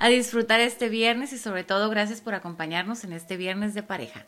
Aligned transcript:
a 0.00 0.08
disfrutar 0.08 0.60
este 0.60 0.88
viernes 0.88 1.32
y 1.34 1.38
sobre 1.38 1.62
todo 1.62 1.90
gracias 1.90 2.22
por 2.22 2.34
acompañarnos 2.34 3.04
en 3.04 3.12
este 3.12 3.36
viernes 3.36 3.74
de 3.74 3.82
pareja. 3.82 4.26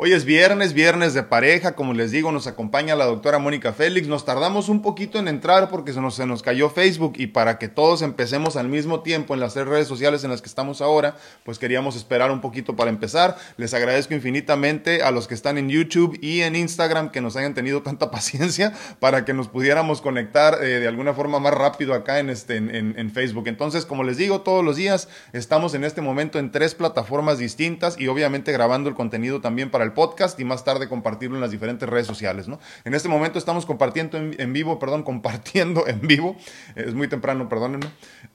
Hoy 0.00 0.12
es 0.12 0.24
viernes, 0.24 0.74
viernes 0.74 1.12
de 1.12 1.24
pareja, 1.24 1.74
como 1.74 1.92
les 1.92 2.12
digo, 2.12 2.30
nos 2.30 2.46
acompaña 2.46 2.94
la 2.94 3.04
doctora 3.04 3.40
Mónica 3.40 3.72
Félix. 3.72 4.06
Nos 4.06 4.24
tardamos 4.24 4.68
un 4.68 4.80
poquito 4.80 5.18
en 5.18 5.26
entrar 5.26 5.68
porque 5.70 5.92
se 5.92 6.00
nos, 6.00 6.14
se 6.14 6.24
nos 6.24 6.40
cayó 6.44 6.70
Facebook 6.70 7.14
y 7.16 7.26
para 7.26 7.58
que 7.58 7.66
todos 7.66 8.02
empecemos 8.02 8.54
al 8.54 8.68
mismo 8.68 9.00
tiempo 9.00 9.34
en 9.34 9.40
las 9.40 9.54
tres 9.54 9.66
redes 9.66 9.88
sociales 9.88 10.22
en 10.22 10.30
las 10.30 10.40
que 10.40 10.48
estamos 10.48 10.82
ahora, 10.82 11.16
pues 11.42 11.58
queríamos 11.58 11.96
esperar 11.96 12.30
un 12.30 12.40
poquito 12.40 12.76
para 12.76 12.90
empezar. 12.90 13.38
Les 13.56 13.74
agradezco 13.74 14.14
infinitamente 14.14 15.02
a 15.02 15.10
los 15.10 15.26
que 15.26 15.34
están 15.34 15.58
en 15.58 15.68
YouTube 15.68 16.16
y 16.22 16.42
en 16.42 16.54
Instagram 16.54 17.10
que 17.10 17.20
nos 17.20 17.34
hayan 17.34 17.54
tenido 17.54 17.82
tanta 17.82 18.08
paciencia 18.12 18.74
para 19.00 19.24
que 19.24 19.34
nos 19.34 19.48
pudiéramos 19.48 20.00
conectar 20.00 20.62
eh, 20.62 20.78
de 20.78 20.86
alguna 20.86 21.12
forma 21.12 21.40
más 21.40 21.54
rápido 21.54 21.92
acá 21.92 22.20
en, 22.20 22.30
este, 22.30 22.54
en, 22.54 22.94
en 22.96 23.10
Facebook. 23.10 23.48
Entonces, 23.48 23.84
como 23.84 24.04
les 24.04 24.16
digo, 24.16 24.42
todos 24.42 24.64
los 24.64 24.76
días 24.76 25.08
estamos 25.32 25.74
en 25.74 25.82
este 25.82 26.02
momento 26.02 26.38
en 26.38 26.52
tres 26.52 26.76
plataformas 26.76 27.38
distintas 27.38 27.98
y 27.98 28.06
obviamente 28.06 28.52
grabando 28.52 28.88
el 28.88 28.94
contenido 28.94 29.40
también 29.40 29.72
para 29.72 29.87
el 29.88 29.92
podcast 29.94 30.38
y 30.38 30.44
más 30.44 30.64
tarde 30.64 30.88
compartirlo 30.88 31.36
en 31.36 31.40
las 31.40 31.50
diferentes 31.50 31.88
redes 31.88 32.06
sociales, 32.06 32.48
¿no? 32.48 32.60
En 32.84 32.94
este 32.94 33.08
momento 33.08 33.38
estamos 33.38 33.66
compartiendo 33.66 34.18
en, 34.18 34.52
vivo, 34.52 34.78
perdón, 34.78 35.02
compartiendo 35.02 35.86
en 35.86 36.00
vivo, 36.00 36.36
es 36.76 36.94
muy 36.94 37.08
temprano, 37.08 37.48
perdónenme, 37.48 37.86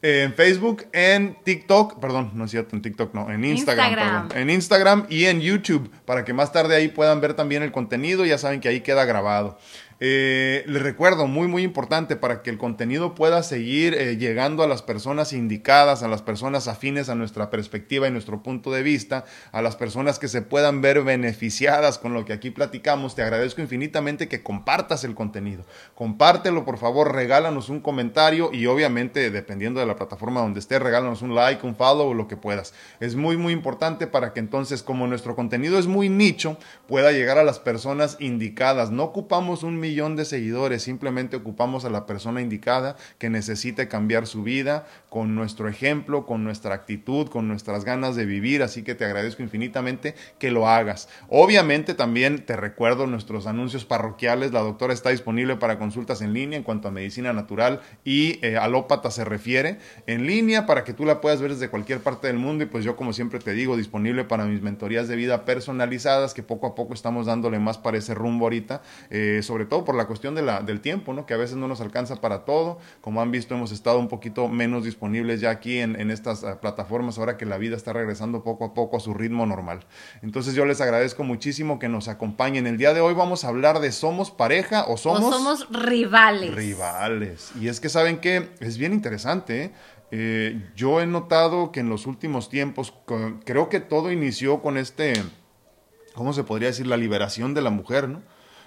en 0.02 0.34
Facebook, 0.34 0.86
en 0.92 1.38
TikTok, 1.44 2.00
perdón, 2.00 2.32
no 2.34 2.46
es 2.46 2.52
cierto, 2.52 2.76
en 2.76 2.82
TikTok 2.82 3.14
no, 3.14 3.30
en 3.32 3.46
Instagram, 3.46 3.88
Instagram. 3.88 4.28
Perdón, 4.28 4.42
en 4.42 4.50
Instagram 4.50 5.06
y 5.10 5.26
en 5.26 5.42
YouTube, 5.42 5.90
para 6.06 6.26
que 6.26 6.34
más 6.34 6.52
tarde 6.52 6.76
ahí 6.76 6.90
puedan 6.90 7.22
ver 7.22 7.34
también 7.36 7.64
el 7.64 7.72
contenido, 7.72 8.26
ya 8.26 8.38
saben 8.38 8.60
que 8.60 8.70
ahí 8.70 8.82
queda 8.82 9.06
grabado. 9.06 9.58
Eh, 10.06 10.66
les 10.68 10.82
recuerdo, 10.82 11.28
muy 11.28 11.48
muy 11.48 11.64
importante, 11.64 12.18
para 12.18 12.42
que 12.42 12.50
el 12.50 12.58
contenido 12.58 13.16
pueda 13.16 13.42
seguir 13.42 13.94
eh, 13.94 14.18
llegando 14.18 14.62
a 14.62 14.68
las 14.68 14.82
personas 14.82 15.32
indicadas, 15.32 16.04
a 16.04 16.10
las 16.10 16.22
personas 16.22 16.68
afines 16.68 17.08
a 17.08 17.16
nuestra 17.16 17.50
perspectiva 17.50 18.06
y 18.06 18.12
nuestro 18.12 18.44
punto 18.44 18.70
de 18.70 18.84
vista, 18.84 19.24
a 19.54 19.62
las 19.62 19.78
personas 19.78 20.20
que 20.20 20.28
se 20.28 20.42
puedan 20.42 20.82
ver 20.82 21.04
beneficiadas 21.04 22.00
con 22.00 22.14
lo 22.14 22.26
que 22.26 22.34
aquí 22.34 22.50
platicamos, 22.50 23.16
te 23.16 23.22
agradezco 23.22 23.62
infinitamente 23.62 24.28
que 24.28 24.44
compartas 24.44 25.06
el 25.06 25.16
contenido. 25.16 25.64
Compártelo, 25.96 26.66
por 26.66 26.80
favor, 26.80 27.14
regálanos 27.14 27.70
un 27.70 27.80
comentario 27.80 28.50
y 28.52 28.66
obviamente, 28.66 29.32
dependiendo 29.32 29.80
de 29.80 29.86
la 29.86 29.96
plataforma 29.96 30.42
donde 30.42 30.60
estés, 30.60 30.82
regálanos 30.82 31.22
un 31.22 31.34
like, 31.34 31.66
un 31.66 31.78
follow 31.78 32.10
o 32.10 32.14
lo 32.14 32.28
que 32.28 32.36
puedas. 32.36 32.74
Es 33.00 33.16
muy 33.16 33.38
muy 33.38 33.54
importante 33.54 34.06
para 34.08 34.34
que 34.34 34.42
entonces, 34.42 34.84
como 34.84 35.08
nuestro 35.08 35.38
contenido 35.38 35.80
es 35.80 35.88
muy 35.88 36.10
nicho, 36.10 36.58
pueda 36.90 37.14
llegar 37.14 37.38
a 37.38 37.46
las 37.46 37.60
personas 37.60 38.18
indicadas. 38.20 38.92
No 38.92 39.04
ocupamos 39.04 39.64
un 39.64 39.80
millón 39.80 39.93
de 39.94 40.26
seguidores, 40.26 40.82
simplemente 40.82 41.36
ocupamos 41.36 41.86
a 41.86 41.90
la 41.90 42.08
persona 42.08 42.42
indicada 42.42 42.96
que 43.20 43.30
necesite 43.30 43.88
cambiar 43.88 44.26
su 44.26 44.42
vida 44.42 44.88
con 45.10 45.36
nuestro 45.36 45.70
ejemplo, 45.70 46.26
con 46.26 46.44
nuestra 46.44 46.74
actitud, 46.74 47.28
con 47.28 47.48
nuestras 47.48 47.86
ganas 47.86 48.16
de 48.16 48.26
vivir, 48.26 48.64
así 48.64 48.82
que 48.82 48.96
te 48.96 49.06
agradezco 49.06 49.44
infinitamente 49.44 50.16
que 50.40 50.50
lo 50.50 50.68
hagas. 50.68 51.10
Obviamente 51.30 51.94
también 51.94 52.44
te 52.44 52.56
recuerdo 52.56 53.06
nuestros 53.06 53.46
anuncios 53.46 53.86
parroquiales, 53.86 54.52
la 54.52 54.62
doctora 54.62 54.94
está 54.94 55.12
disponible 55.12 55.56
para 55.58 55.78
consultas 55.78 56.22
en 56.22 56.34
línea 56.34 56.58
en 56.58 56.64
cuanto 56.64 56.88
a 56.88 56.92
medicina 56.92 57.32
natural 57.32 57.82
y 58.04 58.44
eh, 58.46 58.58
alópata 58.58 59.12
se 59.12 59.24
refiere, 59.24 59.78
en 60.08 60.26
línea 60.26 60.66
para 60.66 60.84
que 60.84 60.94
tú 60.94 61.06
la 61.06 61.22
puedas 61.22 61.40
ver 61.40 61.52
desde 61.52 61.70
cualquier 61.70 62.00
parte 62.00 62.28
del 62.28 62.40
mundo. 62.40 62.64
Y 62.64 62.68
pues 62.68 62.84
yo 62.84 62.96
como 62.96 63.14
siempre 63.14 63.40
te 63.40 63.54
digo, 63.54 63.78
disponible 63.78 64.24
para 64.24 64.46
mis 64.46 64.64
mentorías 64.64 65.08
de 65.08 65.16
vida 65.16 65.46
personalizadas 65.46 66.34
que 66.34 66.42
poco 66.42 66.66
a 66.66 66.76
poco 66.76 66.96
estamos 66.96 67.28
dándole 67.28 67.60
más 67.60 67.78
para 67.78 67.98
ese 67.98 68.16
rumbo 68.16 68.46
ahorita, 68.46 68.82
eh, 69.10 69.42
sobre 69.44 69.66
todo 69.66 69.83
por 69.84 69.96
la 69.96 70.08
cuestión 70.08 70.36
de 70.36 70.42
la, 70.42 70.62
del 70.62 70.82
tiempo, 70.82 71.14
¿no? 71.14 71.26
que 71.26 71.34
a 71.34 71.38
veces 71.38 71.56
no 71.56 71.68
nos 71.68 71.82
alcanza 71.82 72.22
para 72.22 72.46
todo. 72.46 72.80
Como 73.02 73.22
han 73.22 73.32
visto, 73.32 73.56
hemos 73.56 73.72
estado 73.72 74.00
un 74.00 74.08
poquito 74.08 74.48
menos 74.48 74.84
disponibles 74.84 75.42
ya 75.42 75.50
aquí 75.50 75.80
en, 75.80 76.00
en 76.00 76.12
estas 76.12 76.44
uh, 76.44 76.58
plataformas, 76.60 77.18
ahora 77.18 77.38
que 77.38 77.46
la 77.46 77.58
vida 77.58 77.76
está 77.76 77.94
regresando 77.94 78.44
poco 78.44 78.66
a 78.66 78.74
poco 78.74 78.98
a 78.98 79.00
su 79.00 79.14
ritmo 79.14 79.46
normal. 79.46 79.86
Entonces 80.22 80.54
yo 80.54 80.66
les 80.66 80.82
agradezco 80.82 81.24
muchísimo 81.24 81.80
que 81.80 81.90
nos 81.90 82.08
acompañen. 82.08 82.68
El 82.68 82.78
día 82.78 82.94
de 82.94 83.02
hoy 83.02 83.14
vamos 83.14 83.44
a 83.44 83.50
hablar 83.50 83.80
de 83.80 83.92
somos 83.92 84.32
pareja 84.32 84.86
o 84.88 84.98
somos... 84.98 85.24
O 85.24 85.32
somos 85.32 85.68
rivales. 85.72 86.54
Rivales. 86.54 87.52
Y 87.60 87.68
es 87.68 87.80
que 87.80 87.90
saben 87.90 88.20
que 88.20 88.50
es 88.60 88.78
bien 88.78 88.94
interesante. 88.94 89.64
¿eh? 89.64 89.74
Eh, 90.16 90.70
yo 90.76 91.02
he 91.02 91.08
notado 91.08 91.72
que 91.72 91.80
en 91.80 91.90
los 91.90 92.06
últimos 92.06 92.48
tiempos, 92.48 92.94
creo 93.46 93.70
que 93.70 93.80
todo 93.80 94.12
inició 94.12 94.62
con 94.62 94.78
este, 94.78 95.14
¿cómo 96.14 96.34
se 96.34 96.44
podría 96.44 96.68
decir? 96.68 96.86
La 96.86 96.98
liberación 96.98 97.56
de 97.56 97.62
la 97.64 97.72
mujer, 97.72 98.10
¿no? 98.10 98.22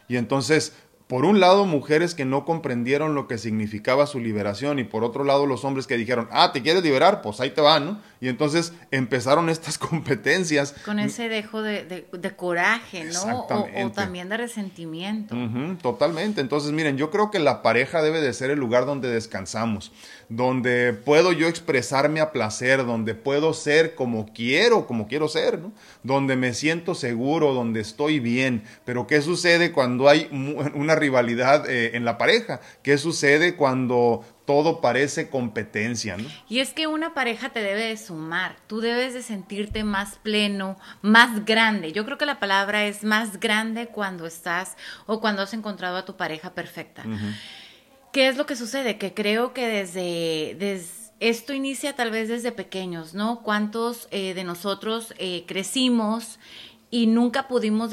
Y 0.08 0.16
entonces 0.16 0.76
por 1.06 1.24
un 1.24 1.38
lado, 1.38 1.66
mujeres 1.66 2.16
que 2.16 2.24
no 2.24 2.44
comprendieron 2.44 3.14
lo 3.14 3.28
que 3.28 3.38
significaba 3.38 4.08
su 4.08 4.18
liberación 4.18 4.80
y 4.80 4.84
por 4.84 5.04
otro 5.04 5.22
lado, 5.22 5.46
los 5.46 5.64
hombres 5.64 5.86
que 5.86 5.96
dijeron, 5.96 6.28
ah, 6.32 6.50
¿te 6.52 6.62
quieres 6.62 6.82
liberar? 6.82 7.22
Pues 7.22 7.38
ahí 7.38 7.50
te 7.50 7.60
va, 7.60 7.78
¿no? 7.78 8.00
Y 8.20 8.28
entonces 8.28 8.72
empezaron 8.90 9.48
estas 9.48 9.78
competencias. 9.78 10.74
Con 10.84 10.98
ese 10.98 11.28
dejo 11.28 11.62
de, 11.62 12.06
coraje, 12.34 13.04
¿no? 13.04 13.46
O, 13.48 13.90
también 13.92 14.28
de 14.28 14.36
resentimiento. 14.36 15.36
totalmente. 15.80 16.40
Entonces, 16.40 16.72
miren, 16.72 16.96
yo 16.96 17.10
creo 17.12 17.30
que 17.30 17.38
la 17.38 17.62
pareja 17.62 18.02
debe 18.02 18.20
de 18.20 18.32
ser 18.32 18.50
el 18.50 18.58
lugar 18.58 18.84
donde 18.84 19.08
descansamos, 19.08 19.92
donde 20.28 20.92
puedo 20.92 21.30
yo 21.30 21.46
expresarme 21.46 22.20
a 22.20 22.32
placer, 22.32 22.84
donde 22.84 23.14
puedo 23.14 23.54
ser 23.54 23.94
como 23.94 24.32
quiero, 24.32 24.88
como 24.88 25.06
quiero 25.06 25.28
ser, 25.28 25.60
¿no? 25.60 25.72
Donde 26.02 26.34
me 26.34 26.52
siento 26.52 26.96
seguro, 26.96 27.54
donde 27.54 27.80
estoy 27.80 28.18
bien. 28.18 28.64
Pero 28.84 29.06
¿qué 29.06 29.22
sucede 29.22 29.70
cuando 29.70 30.08
hay 30.08 30.28
una 30.74 30.95
rivalidad 30.96 31.68
eh, 31.68 31.96
en 31.96 32.04
la 32.04 32.18
pareja. 32.18 32.60
¿Qué 32.82 32.98
sucede 32.98 33.54
cuando 33.54 34.24
todo 34.44 34.80
parece 34.80 35.28
competencia, 35.28 36.16
¿no? 36.16 36.28
Y 36.48 36.60
es 36.60 36.72
que 36.72 36.86
una 36.86 37.14
pareja 37.14 37.50
te 37.50 37.60
debe 37.60 37.84
de 37.84 37.96
sumar, 37.96 38.56
tú 38.66 38.80
debes 38.80 39.14
de 39.14 39.22
sentirte 39.22 39.84
más 39.84 40.16
pleno, 40.16 40.78
más 41.02 41.44
grande. 41.44 41.92
Yo 41.92 42.04
creo 42.04 42.16
que 42.16 42.26
la 42.26 42.38
palabra 42.38 42.86
es 42.86 43.04
más 43.04 43.40
grande 43.40 43.88
cuando 43.88 44.26
estás 44.26 44.76
o 45.06 45.20
cuando 45.20 45.42
has 45.42 45.52
encontrado 45.52 45.96
a 45.96 46.04
tu 46.04 46.16
pareja 46.16 46.54
perfecta. 46.54 47.04
¿Qué 48.12 48.28
es 48.28 48.36
lo 48.36 48.46
que 48.46 48.56
sucede? 48.56 48.98
Que 48.98 49.14
creo 49.14 49.52
que 49.52 49.66
desde, 49.66 50.56
desde 50.58 51.06
esto 51.20 51.52
inicia 51.52 51.94
tal 51.94 52.10
vez 52.10 52.28
desde 52.28 52.52
pequeños, 52.52 53.14
¿no? 53.14 53.42
¿Cuántos 53.42 54.08
eh, 54.10 54.34
de 54.34 54.44
nosotros 54.44 55.14
eh, 55.18 55.44
crecimos 55.46 56.38
y 56.90 57.06
nunca 57.06 57.48
pudimos, 57.48 57.90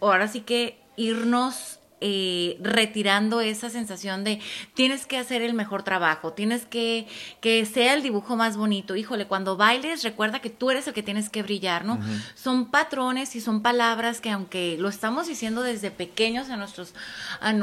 ahora 0.00 0.28
sí 0.28 0.40
que 0.40 0.78
irnos 0.96 1.75
eh, 2.02 2.58
retirando 2.60 3.40
esa 3.40 3.70
sensación 3.70 4.22
de 4.22 4.38
tienes 4.74 5.06
que 5.06 5.16
hacer 5.16 5.40
el 5.40 5.54
mejor 5.54 5.82
trabajo, 5.82 6.34
tienes 6.34 6.66
que 6.66 7.06
que 7.40 7.64
sea 7.64 7.94
el 7.94 8.02
dibujo 8.02 8.36
más 8.36 8.58
bonito. 8.58 8.96
Híjole, 8.96 9.26
cuando 9.26 9.56
bailes 9.56 10.02
recuerda 10.02 10.40
que 10.40 10.50
tú 10.50 10.70
eres 10.70 10.86
el 10.86 10.92
que 10.92 11.02
tienes 11.02 11.30
que 11.30 11.42
brillar, 11.42 11.86
¿no? 11.86 11.98
Son 12.34 12.70
patrones 12.70 13.34
y 13.34 13.40
son 13.40 13.62
palabras 13.62 14.20
que 14.20 14.30
aunque 14.30 14.76
lo 14.78 14.90
estamos 14.90 15.26
diciendo 15.26 15.62
desde 15.62 15.90
pequeños 15.90 16.50
a 16.50 16.56
nuestros 16.58 16.92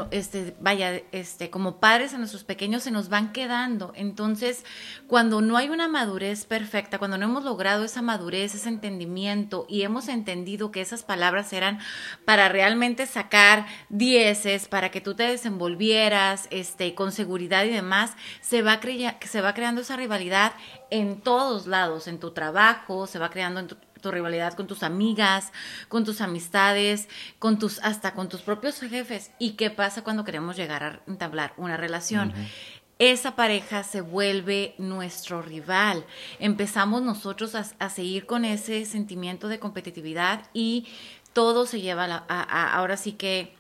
este 0.10 0.56
vaya, 0.60 1.04
este 1.12 1.52
como 1.52 1.78
padres 1.78 2.16
a 2.16 2.18
nuestros 2.18 2.44
pequeños 2.44 2.82
se 2.82 2.90
nos 2.90 3.10
van 3.10 3.34
quedando. 3.34 3.94
Entonces, 3.96 4.66
cuando 5.06 5.42
no 5.42 5.58
hay 5.58 5.70
una 5.70 5.88
madurez 5.88 6.46
perfecta, 6.46 6.98
cuando 6.98 7.20
no 7.20 7.26
hemos 7.26 7.44
logrado 7.44 7.84
esa 7.84 8.02
madurez, 8.02 8.56
ese 8.56 8.70
entendimiento 8.70 9.68
y 9.70 9.84
hemos 9.84 10.08
entendido 10.08 10.72
que 10.72 10.82
esas 10.82 11.04
palabras 11.04 11.54
eran 11.54 11.78
para 12.26 12.50
realmente 12.50 13.06
sacar 13.06 13.68
10 13.90 14.23
para 14.70 14.90
que 14.90 15.02
tú 15.02 15.16
te 15.16 15.24
desenvolvieras 15.24 16.48
este, 16.50 16.96
con 16.96 17.12
seguridad 17.12 17.66
y 17.66 17.70
demás, 17.70 18.14
se 18.42 18.62
va, 18.62 18.80
se 19.22 19.42
va 19.42 19.54
creando 19.54 19.82
esa 19.82 19.98
rivalidad 19.98 20.54
en 20.90 21.20
todos 21.20 21.68
lados, 21.68 22.08
en 22.08 22.20
tu 22.20 22.32
trabajo, 22.32 23.06
se 23.06 23.20
va 23.20 23.30
creando 23.30 23.60
en 23.60 23.68
tu, 23.68 23.78
rivalidad 24.12 24.54
con 24.54 24.68
tus 24.68 24.84
amigas, 24.84 25.52
con 25.88 26.04
tus 26.04 26.20
amistades, 26.22 27.08
con 27.40 27.58
tus, 27.58 27.80
hasta 27.80 28.14
con 28.14 28.28
tus 28.30 28.42
propios 28.42 28.80
jefes. 28.80 29.32
¿Y 29.40 29.52
qué 29.52 29.70
pasa 29.70 30.04
cuando 30.04 30.26
queremos 30.26 30.58
llegar 30.58 30.84
a 30.84 31.00
entablar 31.08 31.54
una 31.58 31.78
relación? 31.78 32.34
esa 33.00 33.36
pareja 33.36 33.84
se 33.84 34.02
vuelve 34.02 34.76
nuestro 34.78 35.42
rival. 35.42 36.06
Empezamos 36.40 37.02
nosotros 37.02 37.56
a, 37.56 37.90
seguir 37.90 38.26
con 38.26 38.46
ese 38.46 38.86
sentimiento 38.86 39.48
de 39.50 39.60
competitividad 39.60 40.46
y 40.54 40.88
todo 41.34 41.66
se 41.66 41.82
lleva 41.82 42.24
a 42.30 42.78
ahora 42.78 42.96
sí 42.96 43.14
que 43.14 43.56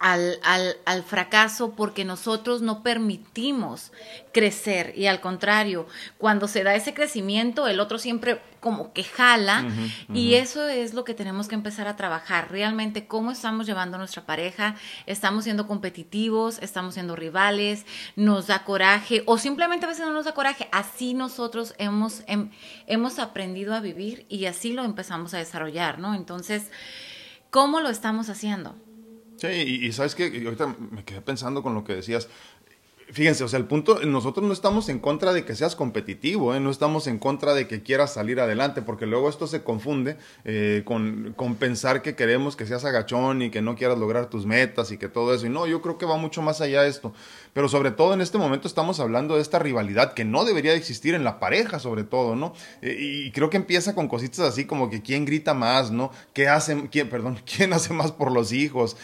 al, 0.00 0.40
al, 0.42 0.76
al, 0.86 1.02
fracaso 1.04 1.72
porque 1.76 2.04
nosotros 2.04 2.62
no 2.62 2.82
permitimos 2.82 3.92
crecer. 4.32 4.94
Y 4.96 5.06
al 5.06 5.20
contrario, 5.20 5.86
cuando 6.18 6.48
se 6.48 6.64
da 6.64 6.74
ese 6.74 6.94
crecimiento, 6.94 7.68
el 7.68 7.80
otro 7.80 7.98
siempre 7.98 8.40
como 8.60 8.92
que 8.92 9.04
jala. 9.04 9.66
Y 10.12 10.34
eso 10.34 10.68
es 10.68 10.94
lo 10.94 11.04
que 11.04 11.14
tenemos 11.14 11.48
que 11.48 11.54
empezar 11.54 11.88
a 11.88 11.96
trabajar, 11.96 12.50
realmente 12.50 13.06
cómo 13.06 13.30
estamos 13.30 13.66
llevando 13.66 13.96
a 13.96 13.98
nuestra 13.98 14.24
pareja, 14.26 14.76
estamos 15.06 15.44
siendo 15.44 15.66
competitivos, 15.66 16.58
estamos 16.60 16.94
siendo 16.94 17.16
rivales, 17.16 17.86
nos 18.16 18.46
da 18.46 18.64
coraje 18.64 19.22
o 19.26 19.38
simplemente 19.38 19.86
a 19.86 19.88
veces 19.88 20.06
no 20.06 20.12
nos 20.12 20.26
da 20.26 20.32
coraje, 20.32 20.68
así 20.72 21.14
nosotros 21.14 21.74
hemos, 21.78 22.22
hem, 22.26 22.50
hemos 22.86 23.18
aprendido 23.18 23.74
a 23.74 23.80
vivir 23.80 24.26
y 24.28 24.44
así 24.46 24.72
lo 24.72 24.84
empezamos 24.84 25.34
a 25.34 25.38
desarrollar, 25.38 25.98
¿no? 25.98 26.14
Entonces, 26.14 26.70
¿cómo 27.50 27.80
lo 27.80 27.88
estamos 27.88 28.28
haciendo? 28.28 28.74
Sí, 29.40 29.46
y, 29.46 29.90
sabes 29.92 30.14
que 30.14 30.24
ahorita 30.24 30.76
me 30.90 31.02
quedé 31.02 31.22
pensando 31.22 31.62
con 31.62 31.74
lo 31.74 31.82
que 31.82 31.94
decías. 31.94 32.28
fíjense, 33.10 33.42
o 33.42 33.48
sea, 33.48 33.58
el 33.58 33.64
punto, 33.64 33.98
nosotros 34.04 34.46
no 34.46 34.52
estamos 34.52 34.90
en 34.90 34.98
contra 34.98 35.32
de 35.32 35.46
que 35.46 35.54
seas 35.54 35.74
competitivo, 35.76 36.54
¿eh? 36.54 36.60
no 36.60 36.70
estamos 36.70 37.06
en 37.06 37.18
contra 37.18 37.54
de 37.54 37.66
que 37.66 37.82
quieras 37.82 38.12
salir 38.12 38.38
adelante, 38.38 38.82
porque 38.82 39.06
luego 39.06 39.30
esto 39.30 39.46
se 39.46 39.62
confunde 39.62 40.18
eh, 40.44 40.82
con, 40.84 41.32
con, 41.36 41.54
pensar 41.54 42.02
que 42.02 42.14
queremos 42.14 42.54
que 42.54 42.66
seas 42.66 42.84
agachón 42.84 43.40
y 43.40 43.50
que 43.50 43.62
no 43.62 43.76
quieras 43.76 43.98
lograr 43.98 44.28
tus 44.28 44.44
metas 44.44 44.92
y 44.92 44.98
que 44.98 45.08
todo 45.08 45.32
eso. 45.32 45.46
Y 45.46 45.48
no, 45.48 45.66
yo 45.66 45.80
creo 45.80 45.96
que 45.96 46.04
va 46.04 46.18
mucho 46.18 46.42
más 46.42 46.60
allá 46.60 46.82
de 46.82 46.90
esto. 46.90 47.14
Pero 47.52 47.68
sobre 47.68 47.90
todo 47.90 48.14
en 48.14 48.20
este 48.20 48.38
momento 48.38 48.68
estamos 48.68 49.00
hablando 49.00 49.36
de 49.36 49.42
esta 49.42 49.58
rivalidad 49.58 50.14
que 50.14 50.24
no 50.24 50.44
debería 50.44 50.72
de 50.72 50.78
existir 50.78 51.14
en 51.14 51.24
la 51.24 51.40
pareja, 51.40 51.78
sobre 51.78 52.04
todo, 52.04 52.36
¿no? 52.36 52.52
Eh, 52.82 52.96
y 52.98 53.30
creo 53.32 53.50
que 53.50 53.56
empieza 53.56 53.94
con 53.94 54.08
cositas 54.08 54.40
así 54.40 54.64
como 54.64 54.90
que 54.90 55.02
quién 55.02 55.24
grita 55.24 55.54
más, 55.54 55.90
¿no? 55.90 56.10
¿Qué 56.32 56.48
hace, 56.48 56.88
quién, 56.90 57.08
perdón, 57.08 57.40
quién 57.56 57.72
hace 57.72 57.92
más 57.92 58.12
por 58.12 58.32
los 58.32 58.52
hijos? 58.52 58.96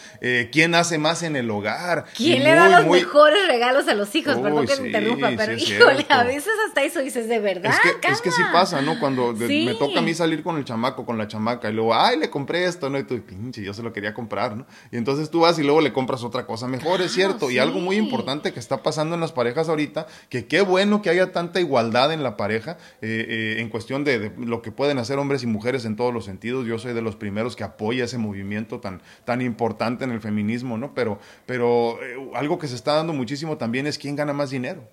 ¿Quién 0.51 0.75
hace 0.75 0.97
más 0.97 1.23
en 1.23 1.35
el 1.35 1.49
hogar? 1.49 2.05
¿Quién 2.15 2.43
le 2.43 2.53
da 2.53 2.81
los 2.81 2.89
mejores 2.89 3.47
regalos 3.47 3.87
a 3.87 3.93
los 3.93 4.13
hijos, 4.15 4.37
perdón 4.37 4.65
que 4.65 4.75
me 4.81 4.87
interrumpa, 4.87 5.31
pero 5.35 5.53
híjole, 5.53 6.05
a 6.09 6.23
veces 6.23 6.53
hasta 6.67 6.83
eso 6.83 6.99
dices 7.01 7.27
de 7.27 7.39
verdad. 7.39 7.71
Es 7.71 7.79
que, 7.79 8.07
es 8.07 8.21
que 8.21 8.31
sí 8.31 8.41
pasa, 8.51 8.81
¿no? 8.81 8.99
Cuando 8.99 9.33
me 9.33 9.73
toca 9.75 9.99
a 9.99 10.01
mí 10.01 10.13
salir 10.13 10.43
con 10.43 10.57
el 10.57 10.65
chamaco, 10.65 11.05
con 11.05 11.17
la 11.17 11.27
chamaca, 11.27 11.69
y 11.69 11.73
luego, 11.73 11.95
ay, 11.95 12.19
le 12.19 12.29
compré 12.29 12.65
esto, 12.65 12.89
¿no? 12.89 12.99
Y 12.99 13.03
tú, 13.03 13.19
pinche, 13.21 13.63
yo 13.63 13.73
se 13.73 13.83
lo 13.83 13.93
quería 13.93 14.13
comprar, 14.13 14.55
¿no? 14.55 14.65
Y 14.91 14.97
entonces 14.97 15.29
tú 15.29 15.41
vas 15.41 15.57
y 15.59 15.63
luego 15.63 15.81
le 15.81 15.93
compras 15.93 16.23
otra 16.23 16.45
cosa 16.45 16.67
mejor, 16.67 17.01
es 17.01 17.13
cierto. 17.13 17.49
Y 17.51 17.59
algo 17.59 17.79
muy 17.79 17.95
importante 17.97 18.36
que 18.41 18.59
está 18.59 18.83
pasando 18.83 19.15
en 19.15 19.21
las 19.21 19.31
parejas 19.31 19.69
ahorita, 19.69 20.07
que 20.29 20.45
qué 20.45 20.61
bueno 20.61 21.01
que 21.01 21.09
haya 21.09 21.31
tanta 21.31 21.59
igualdad 21.59 22.11
en 22.13 22.23
la 22.23 22.37
pareja, 22.37 22.77
eh, 23.01 23.25
eh, 23.27 23.55
en 23.59 23.69
cuestión 23.69 24.03
de, 24.03 24.31
lo 24.37 24.61
que 24.61 24.71
pueden 24.71 24.97
hacer 24.97 25.17
hombres 25.19 25.43
y 25.43 25.47
mujeres 25.47 25.85
en 25.85 25.95
todos 25.95 26.13
los 26.13 26.25
sentidos. 26.25 26.65
Yo 26.65 26.79
soy 26.79 26.93
de 26.93 27.01
los 27.01 27.15
primeros 27.15 27.55
que 27.55 27.63
apoya 27.63 28.05
ese 28.05 28.17
movimiento 28.17 28.79
tan, 28.79 29.01
tan 29.25 29.41
importante 29.41 30.03
en 30.03 30.11
el 30.11 30.21
feminismo, 30.21 30.77
¿no? 30.77 30.93
Pero, 30.93 31.19
pero 31.45 31.99
eh, 32.03 32.31
algo 32.33 32.59
que 32.59 32.67
se 32.67 32.75
está 32.75 32.93
dando 32.93 33.13
muchísimo 33.13 33.57
también 33.57 33.87
es 33.87 33.97
quién 33.97 34.15
gana 34.15 34.33
más 34.33 34.49
dinero. 34.49 34.83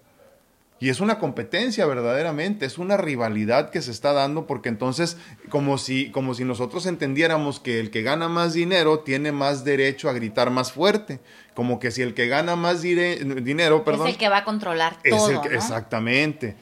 Y 0.84 0.90
es 0.90 1.00
una 1.00 1.18
competencia 1.18 1.86
verdaderamente, 1.86 2.66
es 2.66 2.76
una 2.76 2.98
rivalidad 2.98 3.70
que 3.70 3.80
se 3.80 3.90
está 3.90 4.12
dando 4.12 4.46
porque 4.46 4.68
entonces 4.68 5.16
como 5.48 5.78
si, 5.78 6.10
como 6.10 6.34
si 6.34 6.44
nosotros 6.44 6.84
entendiéramos 6.84 7.58
que 7.58 7.80
el 7.80 7.90
que 7.90 8.02
gana 8.02 8.28
más 8.28 8.52
dinero 8.52 8.98
tiene 8.98 9.32
más 9.32 9.64
derecho 9.64 10.10
a 10.10 10.12
gritar 10.12 10.50
más 10.50 10.72
fuerte, 10.72 11.20
como 11.54 11.78
que 11.78 11.90
si 11.90 12.02
el 12.02 12.12
que 12.12 12.28
gana 12.28 12.54
más 12.54 12.82
dinero, 12.82 13.82
perdón, 13.82 14.08
es 14.08 14.12
el 14.12 14.18
que 14.18 14.28
va 14.28 14.36
a 14.36 14.44
controlar 14.44 14.98
todo. 15.08 15.44
Exactamente. 15.44 16.54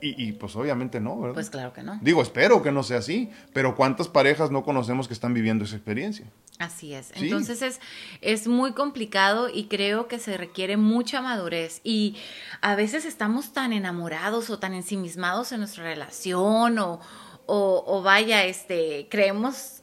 Y, 0.00 0.32
pues 0.32 0.54
obviamente 0.56 1.00
no, 1.00 1.18
¿verdad? 1.20 1.34
Pues 1.34 1.50
claro 1.50 1.72
que 1.72 1.82
no. 1.82 1.98
Digo, 2.00 2.22
espero 2.22 2.62
que 2.62 2.70
no 2.70 2.82
sea 2.82 2.98
así, 2.98 3.30
pero 3.52 3.74
¿cuántas 3.74 4.08
parejas 4.08 4.50
no 4.50 4.62
conocemos 4.62 5.08
que 5.08 5.14
están 5.14 5.34
viviendo 5.34 5.64
esa 5.64 5.76
experiencia? 5.76 6.26
Así 6.58 6.94
es. 6.94 7.12
Entonces 7.14 7.62
es, 7.62 7.80
es 8.20 8.48
muy 8.48 8.72
complicado 8.72 9.48
y 9.48 9.64
creo 9.64 10.08
que 10.08 10.18
se 10.18 10.36
requiere 10.36 10.76
mucha 10.76 11.20
madurez. 11.20 11.80
Y 11.84 12.16
a 12.60 12.74
veces 12.74 13.04
estamos 13.04 13.52
tan 13.52 13.72
enamorados 13.72 14.50
o 14.50 14.58
tan 14.58 14.74
ensimismados 14.74 15.52
en 15.52 15.60
nuestra 15.60 15.84
relación 15.84 16.78
o, 16.78 17.00
o, 17.46 17.84
o 17.86 18.02
vaya, 18.02 18.44
este, 18.44 19.08
creemos 19.10 19.77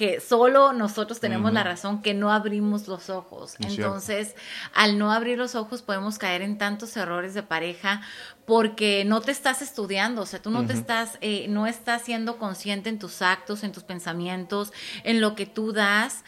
que 0.00 0.18
solo 0.18 0.72
nosotros 0.72 1.20
tenemos 1.20 1.52
la 1.52 1.62
razón, 1.62 2.00
que 2.00 2.14
no 2.14 2.32
abrimos 2.32 2.88
los 2.88 3.10
ojos. 3.10 3.56
Entonces, 3.58 4.34
al 4.72 4.98
no 4.98 5.12
abrir 5.12 5.36
los 5.36 5.54
ojos 5.54 5.82
podemos 5.82 6.16
caer 6.16 6.40
en 6.40 6.56
tantos 6.56 6.96
errores 6.96 7.34
de 7.34 7.42
pareja 7.42 8.00
porque 8.46 9.04
no 9.04 9.20
te 9.20 9.30
estás 9.30 9.60
estudiando, 9.60 10.22
o 10.22 10.26
sea, 10.26 10.40
tú 10.40 10.50
no 10.50 10.64
te 10.64 10.72
estás, 10.72 11.18
eh, 11.20 11.48
no 11.50 11.66
estás 11.66 12.00
siendo 12.00 12.38
consciente 12.38 12.88
en 12.88 12.98
tus 12.98 13.20
actos, 13.20 13.62
en 13.62 13.72
tus 13.72 13.82
pensamientos, 13.82 14.72
en 15.04 15.20
lo 15.20 15.34
que 15.34 15.44
tú 15.44 15.72
das. 15.72 16.24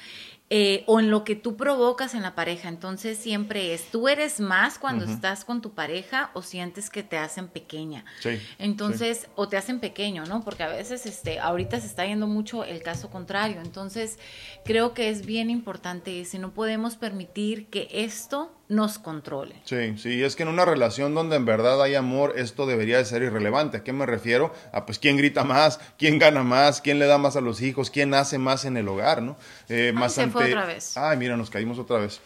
Eh, 0.54 0.84
o 0.86 1.00
en 1.00 1.10
lo 1.10 1.24
que 1.24 1.34
tú 1.34 1.56
provocas 1.56 2.12
en 2.12 2.20
la 2.20 2.34
pareja. 2.34 2.68
Entonces 2.68 3.16
siempre 3.16 3.72
es, 3.72 3.86
tú 3.90 4.06
eres 4.06 4.38
más 4.38 4.78
cuando 4.78 5.06
estás 5.06 5.46
con 5.46 5.62
tu 5.62 5.70
pareja 5.70 6.30
o 6.34 6.42
sientes 6.42 6.90
que 6.90 7.02
te 7.02 7.16
hacen 7.16 7.48
pequeña. 7.48 8.04
Sí, 8.20 8.38
Entonces, 8.58 9.28
o 9.34 9.48
te 9.48 9.56
hacen 9.56 9.80
pequeño, 9.80 10.26
¿no? 10.26 10.44
Porque 10.44 10.62
a 10.62 10.68
veces, 10.68 11.06
este, 11.06 11.40
ahorita 11.40 11.80
se 11.80 11.86
está 11.86 12.04
yendo 12.04 12.26
mucho 12.26 12.64
el 12.64 12.82
caso 12.82 13.08
contrario. 13.08 13.62
Entonces, 13.62 14.18
creo 14.62 14.92
que 14.92 15.08
es 15.08 15.24
bien 15.24 15.48
importante 15.48 16.22
si 16.26 16.38
no 16.38 16.52
podemos 16.52 16.96
permitir 16.96 17.68
que 17.68 17.88
esto 17.90 18.52
nos 18.72 18.98
controle. 18.98 19.54
Sí, 19.64 19.98
sí, 19.98 20.22
es 20.22 20.34
que 20.34 20.42
en 20.44 20.48
una 20.48 20.64
relación 20.64 21.14
donde 21.14 21.36
en 21.36 21.44
verdad 21.44 21.82
hay 21.82 21.94
amor, 21.94 22.34
esto 22.36 22.66
debería 22.66 22.96
de 22.96 23.04
ser 23.04 23.22
irrelevante. 23.22 23.78
¿A 23.78 23.84
qué 23.84 23.92
me 23.92 24.06
refiero? 24.06 24.52
A 24.72 24.86
pues 24.86 24.98
quién 24.98 25.16
grita 25.16 25.44
más, 25.44 25.78
quién 25.98 26.18
gana 26.18 26.42
más, 26.42 26.80
quién 26.80 26.98
le 26.98 27.06
da 27.06 27.18
más 27.18 27.36
a 27.36 27.42
los 27.42 27.60
hijos, 27.60 27.90
quién 27.90 28.14
hace 28.14 28.38
más 28.38 28.64
en 28.64 28.76
el 28.78 28.88
hogar, 28.88 29.22
¿no? 29.22 29.36
Eh, 29.68 29.92
más 29.94 30.14
se 30.14 30.26
fue 30.28 30.46
otra 30.46 30.64
vez. 30.64 30.96
Ay, 30.96 31.18
mira, 31.18 31.36
nos 31.36 31.50
caímos 31.50 31.78
otra 31.78 31.98
vez. 31.98 32.20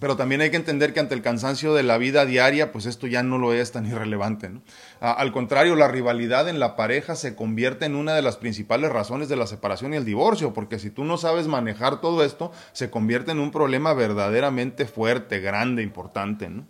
Pero 0.00 0.16
también 0.16 0.40
hay 0.40 0.50
que 0.50 0.56
entender 0.56 0.92
que 0.92 1.00
ante 1.00 1.14
el 1.14 1.22
cansancio 1.22 1.74
de 1.74 1.82
la 1.82 1.98
vida 1.98 2.26
diaria, 2.26 2.72
pues 2.72 2.86
esto 2.86 3.06
ya 3.06 3.22
no 3.22 3.38
lo 3.38 3.52
es 3.52 3.72
tan 3.72 3.86
irrelevante. 3.90 4.48
¿no? 4.48 4.62
al 5.00 5.32
contrario, 5.32 5.76
la 5.76 5.88
rivalidad 5.88 6.48
en 6.48 6.58
la 6.58 6.76
pareja 6.76 7.14
se 7.16 7.34
convierte 7.36 7.86
en 7.86 7.94
una 7.94 8.14
de 8.14 8.22
las 8.22 8.36
principales 8.36 8.90
razones 8.90 9.28
de 9.28 9.36
la 9.36 9.46
separación 9.46 9.94
y 9.94 9.96
el 9.96 10.04
divorcio, 10.04 10.52
porque 10.52 10.78
si 10.78 10.90
tú 10.90 11.04
no 11.04 11.16
sabes 11.16 11.46
manejar 11.46 12.00
todo 12.00 12.24
esto, 12.24 12.52
se 12.72 12.90
convierte 12.90 13.32
en 13.32 13.40
un 13.40 13.50
problema 13.50 13.92
verdaderamente 13.94 14.86
fuerte, 14.86 15.40
grande, 15.40 15.82
importante. 15.82 16.48
¿no? 16.48 16.66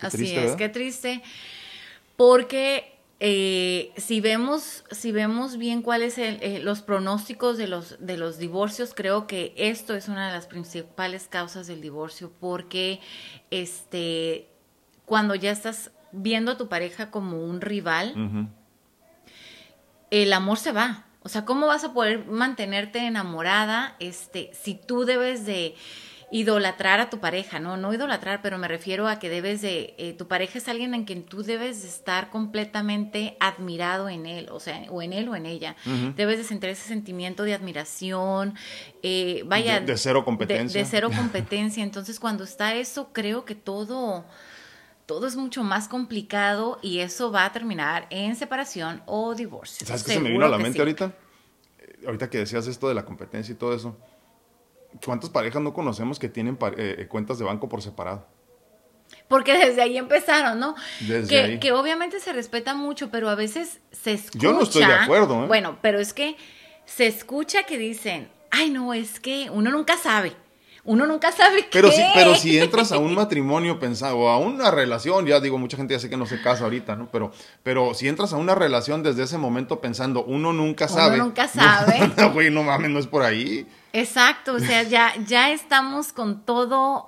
Así 0.00 0.34
es, 0.34 0.52
qué 0.52 0.68
triste, 0.68 1.22
porque 2.16 2.91
eh, 3.24 3.92
si 3.98 4.20
vemos 4.20 4.82
si 4.90 5.12
vemos 5.12 5.56
bien 5.56 5.82
cuáles 5.82 6.14
son 6.14 6.24
eh, 6.24 6.58
los 6.60 6.82
pronósticos 6.82 7.56
de 7.56 7.68
los 7.68 8.04
de 8.04 8.16
los 8.16 8.36
divorcios 8.36 8.94
creo 8.94 9.28
que 9.28 9.54
esto 9.56 9.94
es 9.94 10.08
una 10.08 10.26
de 10.26 10.32
las 10.32 10.48
principales 10.48 11.28
causas 11.28 11.68
del 11.68 11.80
divorcio 11.80 12.32
porque 12.40 12.98
este 13.52 14.48
cuando 15.04 15.36
ya 15.36 15.52
estás 15.52 15.92
viendo 16.10 16.50
a 16.50 16.56
tu 16.56 16.68
pareja 16.68 17.12
como 17.12 17.44
un 17.44 17.60
rival 17.60 18.50
el 20.10 20.32
amor 20.32 20.58
se 20.58 20.72
va. 20.72 21.04
O 21.22 21.28
sea 21.28 21.44
cómo 21.44 21.68
vas 21.68 21.84
a 21.84 21.92
poder 21.92 22.26
mantenerte 22.26 23.06
enamorada 23.06 23.94
este 24.00 24.50
si 24.52 24.74
tú 24.74 25.04
debes 25.04 25.46
de 25.46 25.76
idolatrar 26.32 26.98
a 26.98 27.10
tu 27.10 27.20
pareja, 27.20 27.60
¿no? 27.60 27.76
No 27.76 27.92
idolatrar, 27.92 28.40
pero 28.40 28.56
me 28.56 28.66
refiero 28.66 29.06
a 29.06 29.18
que 29.18 29.28
debes 29.28 29.60
de, 29.60 29.94
eh, 29.98 30.14
tu 30.14 30.28
pareja 30.28 30.58
es 30.58 30.66
alguien 30.66 30.94
en 30.94 31.04
quien 31.04 31.24
tú 31.24 31.42
debes 31.42 31.82
de 31.82 31.88
estar 31.88 32.30
completamente 32.30 33.36
admirado 33.38 34.08
en 34.08 34.24
él, 34.24 34.48
o 34.50 34.58
sea, 34.58 34.82
o 34.88 35.02
en 35.02 35.12
él 35.12 35.28
o 35.28 35.36
en 35.36 35.44
ella. 35.44 35.76
Debes 36.16 36.38
de 36.38 36.44
sentir 36.44 36.70
ese 36.70 36.88
sentimiento 36.88 37.42
de 37.42 37.52
admiración, 37.52 38.54
eh, 39.02 39.42
vaya... 39.44 39.80
De, 39.80 39.98
cero 39.98 40.24
competencia. 40.24 40.80
De, 40.80 40.86
cero 40.86 41.10
competencia. 41.14 41.82
Entonces, 41.82 42.18
cuando 42.18 42.44
está 42.44 42.74
eso, 42.74 43.10
creo 43.12 43.44
que 43.44 43.54
todo 43.54 44.24
todo 45.04 45.26
es 45.26 45.36
mucho 45.36 45.62
más 45.62 45.88
complicado 45.88 46.78
y 46.80 47.00
eso 47.00 47.30
va 47.30 47.44
a 47.44 47.52
terminar 47.52 48.06
en 48.08 48.34
separación 48.36 49.02
o 49.04 49.34
divorcio. 49.34 49.86
¿Sabes 49.86 50.04
qué 50.04 50.12
se 50.12 50.20
me 50.20 50.30
vino 50.30 50.46
a 50.46 50.48
la 50.48 50.56
mente 50.56 50.78
ahorita? 50.78 51.12
Eh, 51.78 52.04
ahorita 52.06 52.30
que 52.30 52.38
decías 52.38 52.66
esto 52.66 52.88
de 52.88 52.94
la 52.94 53.04
competencia 53.04 53.52
y 53.52 53.56
todo 53.56 53.74
eso. 53.74 53.98
¿Cuántas 55.04 55.30
parejas 55.30 55.62
no 55.62 55.72
conocemos 55.72 56.18
que 56.18 56.28
tienen 56.28 56.58
eh, 56.76 56.96
eh, 56.98 57.06
cuentas 57.08 57.38
de 57.38 57.44
banco 57.44 57.68
por 57.68 57.82
separado? 57.82 58.26
Porque 59.28 59.56
desde 59.56 59.82
ahí 59.82 59.96
empezaron, 59.96 60.58
¿no? 60.58 60.74
Desde 61.00 61.28
que, 61.28 61.40
ahí. 61.40 61.58
que 61.58 61.72
obviamente 61.72 62.20
se 62.20 62.32
respeta 62.32 62.74
mucho, 62.74 63.10
pero 63.10 63.28
a 63.28 63.34
veces 63.34 63.80
se 63.90 64.12
escucha. 64.12 64.38
Yo 64.38 64.52
no 64.52 64.62
estoy 64.62 64.84
de 64.84 64.92
acuerdo, 64.92 65.44
¿eh? 65.44 65.46
Bueno, 65.46 65.78
pero 65.82 65.98
es 65.98 66.12
que 66.12 66.36
se 66.84 67.06
escucha 67.06 67.64
que 67.64 67.78
dicen, 67.78 68.28
ay, 68.50 68.70
no, 68.70 68.94
es 68.94 69.20
que 69.20 69.48
uno 69.50 69.70
nunca 69.70 69.96
sabe. 69.96 70.34
Uno 70.84 71.06
nunca 71.06 71.30
sabe 71.30 71.68
pero 71.72 71.90
qué. 71.90 71.96
Si, 71.96 72.02
pero 72.14 72.34
si 72.34 72.58
entras 72.58 72.92
a 72.92 72.98
un 72.98 73.14
matrimonio 73.16 73.78
pensado, 73.78 74.18
o 74.18 74.28
a 74.28 74.38
una 74.38 74.70
relación, 74.70 75.26
ya 75.26 75.40
digo, 75.40 75.58
mucha 75.58 75.76
gente 75.76 75.94
ya 75.94 76.00
sé 76.00 76.10
que 76.10 76.16
no 76.16 76.26
se 76.26 76.40
casa 76.40 76.64
ahorita, 76.64 76.96
¿no? 76.96 77.08
Pero, 77.10 77.32
pero 77.62 77.94
si 77.94 78.08
entras 78.08 78.32
a 78.32 78.36
una 78.36 78.54
relación 78.54 79.02
desde 79.02 79.22
ese 79.22 79.38
momento 79.38 79.80
pensando, 79.80 80.24
uno 80.24 80.52
nunca 80.52 80.88
sabe. 80.88 81.16
Uno 81.16 81.26
nunca 81.26 81.48
sabe. 81.48 82.10
No, 82.16 82.32
güey, 82.32 82.50
no 82.50 82.62
mames, 82.62 82.90
no 82.90 82.98
es 82.98 83.06
por 83.06 83.22
ahí. 83.22 83.66
Exacto, 83.92 84.54
o 84.54 84.58
sea, 84.58 84.82
ya, 84.84 85.12
ya 85.26 85.50
estamos 85.50 86.14
con 86.14 86.40
todo 86.44 87.06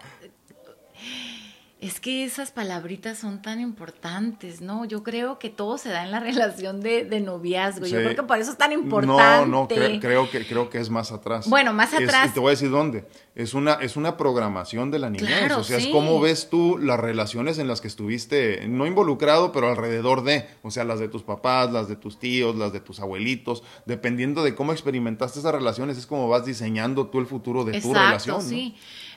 es 1.84 2.00
que 2.00 2.24
esas 2.24 2.50
palabritas 2.50 3.18
son 3.18 3.42
tan 3.42 3.60
importantes, 3.60 4.62
¿no? 4.62 4.86
Yo 4.86 5.02
creo 5.02 5.38
que 5.38 5.50
todo 5.50 5.76
se 5.76 5.90
da 5.90 6.02
en 6.02 6.10
la 6.10 6.20
relación 6.20 6.80
de, 6.80 7.04
noviazgo. 7.20 7.84
Yo 7.84 7.98
creo 7.98 8.16
que 8.16 8.22
por 8.22 8.38
eso 8.38 8.52
es 8.52 8.56
tan 8.56 8.72
importante. 8.72 9.50
No, 9.50 9.62
no, 9.62 9.68
creo, 9.68 10.30
que, 10.30 10.46
creo 10.46 10.70
que 10.70 10.78
es 10.78 10.88
más 10.88 11.12
atrás. 11.12 11.46
Bueno, 11.46 11.74
más 11.74 11.92
atrás. 11.92 12.30
y 12.30 12.34
te 12.34 12.40
voy 12.40 12.48
a 12.48 12.50
decir 12.52 12.70
dónde. 12.70 13.06
Es 13.34 13.52
una, 13.52 13.74
es 13.74 13.96
una 13.96 14.16
programación 14.16 14.90
de 14.90 14.98
la 14.98 15.10
niñez. 15.10 15.52
o 15.52 15.62
sea, 15.62 15.76
es 15.76 15.88
cómo 15.88 16.20
ves 16.20 16.48
tú 16.48 16.78
las 16.78 16.98
relaciones 16.98 17.58
en 17.58 17.68
las 17.68 17.82
que 17.82 17.88
estuviste, 17.88 18.66
no 18.66 18.86
involucrado, 18.86 19.52
pero 19.52 19.68
alrededor 19.68 20.24
de. 20.24 20.46
O 20.62 20.70
sea, 20.70 20.84
las 20.84 21.00
de 21.00 21.08
tus 21.08 21.22
papás, 21.22 21.70
las 21.70 21.86
de 21.86 21.96
tus 21.96 22.18
tíos, 22.18 22.56
las 22.56 22.72
de 22.72 22.80
tus 22.80 23.00
abuelitos. 23.00 23.62
Dependiendo 23.84 24.42
de 24.42 24.54
cómo 24.54 24.72
experimentaste 24.72 25.38
esas 25.38 25.52
relaciones, 25.52 25.98
es 25.98 26.06
como 26.06 26.28
vas 26.28 26.46
diseñando 26.46 27.08
tú 27.08 27.18
el 27.18 27.26
futuro 27.26 27.64
de 27.64 27.78
tu 27.78 27.92
relación. 27.92 28.40
Sí. 28.40 28.74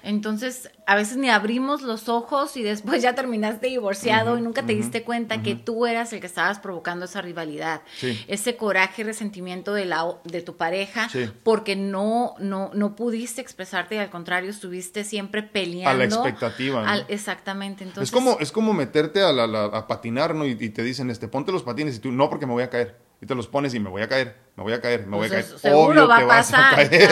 Entonces, 0.08 0.72
a 0.86 0.96
veces 0.96 1.18
ni 1.18 1.30
abrimos 1.30 1.82
los 1.82 2.08
ojos 2.08 2.56
y 2.56 2.64
después 2.64 3.02
ya 3.04 3.14
terminaste 3.14 3.68
divorciado 3.68 4.38
y 4.38 4.42
nunca 4.42 4.66
te 4.66 4.74
diste 4.74 5.04
cuenta 5.04 5.44
que 5.44 5.56
tú 5.56 5.86
eras 5.86 6.14
el 6.14 6.22
que 6.22 6.28
estabas 6.28 6.60
provocando 6.60 7.06
esa 7.06 7.22
rivalidad, 7.22 7.82
ese 8.28 8.56
coraje, 8.56 9.04
resentimiento 9.04 9.74
de, 9.74 9.84
la, 9.84 10.06
de 10.24 10.42
tu 10.42 10.56
pareja, 10.56 11.10
porque 11.44 11.76
no, 11.76 12.36
no, 12.40 12.72
no 12.74 12.96
pudiste 12.96 13.42
expresarte 13.42 13.96
y 13.96 13.98
al 13.98 14.10
contrario 14.10 14.50
estuviste 14.50 15.04
siempre 15.04 15.44
peleando. 15.44 15.90
A 15.90 15.94
la 15.94 16.06
expectativa. 16.06 17.06
exactamente. 17.10 17.84
Entonces, 17.84 18.08
es, 18.08 18.12
como, 18.12 18.38
es 18.40 18.54
como 18.54 18.74
meterte 18.74 19.22
a, 19.22 19.34
la, 19.34 19.66
a 19.66 19.88
patinar, 19.88 20.34
¿no? 20.34 20.46
Y, 20.46 20.52
y, 20.52 20.70
te 20.70 20.84
dicen, 20.84 21.10
este, 21.10 21.28
ponte 21.28 21.52
los 21.52 21.64
patines 21.64 21.98
y 21.98 22.00
tú, 22.00 22.14
no, 22.14 22.30
porque 22.30 22.46
me 22.46 22.54
voy 22.54 22.64
a 22.64 22.70
caer. 22.70 23.07
Y 23.22 23.26
te 23.26 23.36
los 23.36 23.48
pones 23.48 23.74
y 23.74 23.80
me 23.80 23.90
voy 23.90 24.02
a 24.02 24.08
caer 24.08 24.48
me 24.58 24.64
voy 24.64 24.74
a 24.74 24.82
caer, 24.82 25.06
me 25.06 25.18
voy 25.18 25.28
a 25.28 25.30
pues 25.30 25.54
caer. 25.62 25.76
Obvio 25.76 26.08
te 26.08 26.24
vas 26.24 26.52
a 26.52 26.72
caer. 26.76 27.12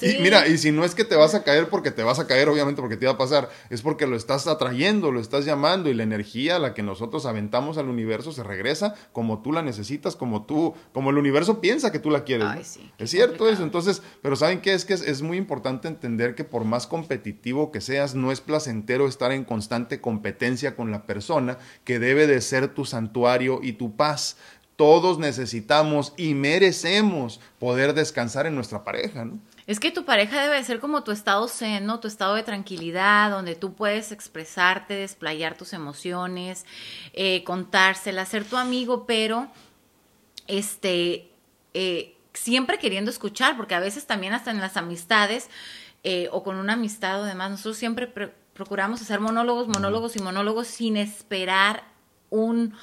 Y 0.00 0.22
mira, 0.22 0.46
y 0.46 0.58
si 0.58 0.70
no 0.70 0.84
es 0.84 0.94
que 0.94 1.02
te 1.02 1.16
vas 1.16 1.34
a 1.34 1.42
caer 1.42 1.68
porque 1.68 1.90
te 1.90 2.04
vas 2.04 2.20
a 2.20 2.28
caer, 2.28 2.48
obviamente 2.48 2.80
porque 2.80 2.96
te 2.96 3.06
va 3.06 3.12
a 3.12 3.18
pasar, 3.18 3.50
es 3.68 3.82
porque 3.82 4.06
lo 4.06 4.14
estás 4.14 4.46
atrayendo, 4.46 5.10
lo 5.10 5.18
estás 5.18 5.44
llamando 5.44 5.90
y 5.90 5.94
la 5.94 6.04
energía, 6.04 6.60
la 6.60 6.72
que 6.72 6.84
nosotros 6.84 7.26
aventamos 7.26 7.78
al 7.78 7.88
universo 7.88 8.30
se 8.30 8.44
regresa 8.44 8.94
como 9.10 9.42
tú 9.42 9.50
la 9.50 9.62
necesitas, 9.62 10.14
como 10.14 10.46
tú, 10.46 10.74
como 10.92 11.10
el 11.10 11.18
universo 11.18 11.60
piensa 11.60 11.90
que 11.90 11.98
tú 11.98 12.10
la 12.12 12.22
quieres. 12.22 12.78
es 12.96 13.10
cierto 13.10 13.48
eso, 13.48 13.64
entonces, 13.64 14.00
pero 14.22 14.36
¿saben 14.36 14.60
qué? 14.60 14.72
Es 14.72 14.84
que 14.84 14.94
es 14.94 15.20
muy 15.20 15.36
importante 15.36 15.88
entender 15.88 16.36
que 16.36 16.44
por 16.44 16.64
más 16.64 16.86
competitivo 16.86 17.72
que 17.72 17.80
seas, 17.80 18.14
no 18.14 18.30
es 18.30 18.40
placentero 18.40 19.08
estar 19.08 19.32
en 19.32 19.42
constante 19.42 20.00
competencia 20.00 20.76
con 20.76 20.92
la 20.92 21.06
persona 21.06 21.58
que 21.82 21.98
debe 21.98 22.28
de 22.28 22.40
ser 22.40 22.68
tu 22.68 22.84
santuario 22.84 23.58
y 23.64 23.72
tu 23.72 23.96
paz 23.96 24.36
todos 24.76 25.18
necesitamos 25.18 26.12
y 26.16 26.34
merecemos 26.34 27.40
poder 27.58 27.94
descansar 27.94 28.46
en 28.46 28.54
nuestra 28.54 28.84
pareja, 28.84 29.24
¿no? 29.24 29.38
Es 29.66 29.80
que 29.80 29.90
tu 29.90 30.04
pareja 30.04 30.42
debe 30.42 30.62
ser 30.62 30.78
como 30.78 31.04
tu 31.04 31.10
estado 31.10 31.48
zen, 31.48 31.88
Tu 32.00 32.08
estado 32.08 32.34
de 32.34 32.42
tranquilidad, 32.42 33.30
donde 33.30 33.54
tú 33.54 33.74
puedes 33.74 34.12
expresarte, 34.12 34.94
desplayar 34.94 35.56
tus 35.56 35.72
emociones, 35.72 36.66
eh, 37.14 37.42
contárselas, 37.44 38.28
ser 38.28 38.44
tu 38.44 38.58
amigo, 38.58 39.06
pero 39.06 39.48
este, 40.48 41.30
eh, 41.72 42.14
siempre 42.34 42.78
queriendo 42.78 43.10
escuchar, 43.10 43.56
porque 43.56 43.74
a 43.74 43.80
veces 43.80 44.06
también 44.06 44.34
hasta 44.34 44.50
en 44.50 44.60
las 44.60 44.76
amistades 44.76 45.48
eh, 46.02 46.28
o 46.30 46.42
con 46.42 46.56
una 46.56 46.74
amistad 46.74 47.22
o 47.22 47.24
demás, 47.24 47.50
nosotros 47.50 47.78
siempre 47.78 48.06
procuramos 48.52 49.00
hacer 49.00 49.20
monólogos, 49.20 49.68
monólogos 49.68 50.16
y 50.16 50.18
monólogos 50.18 50.66
sin 50.66 50.98
esperar 50.98 51.84
un, 52.28 52.74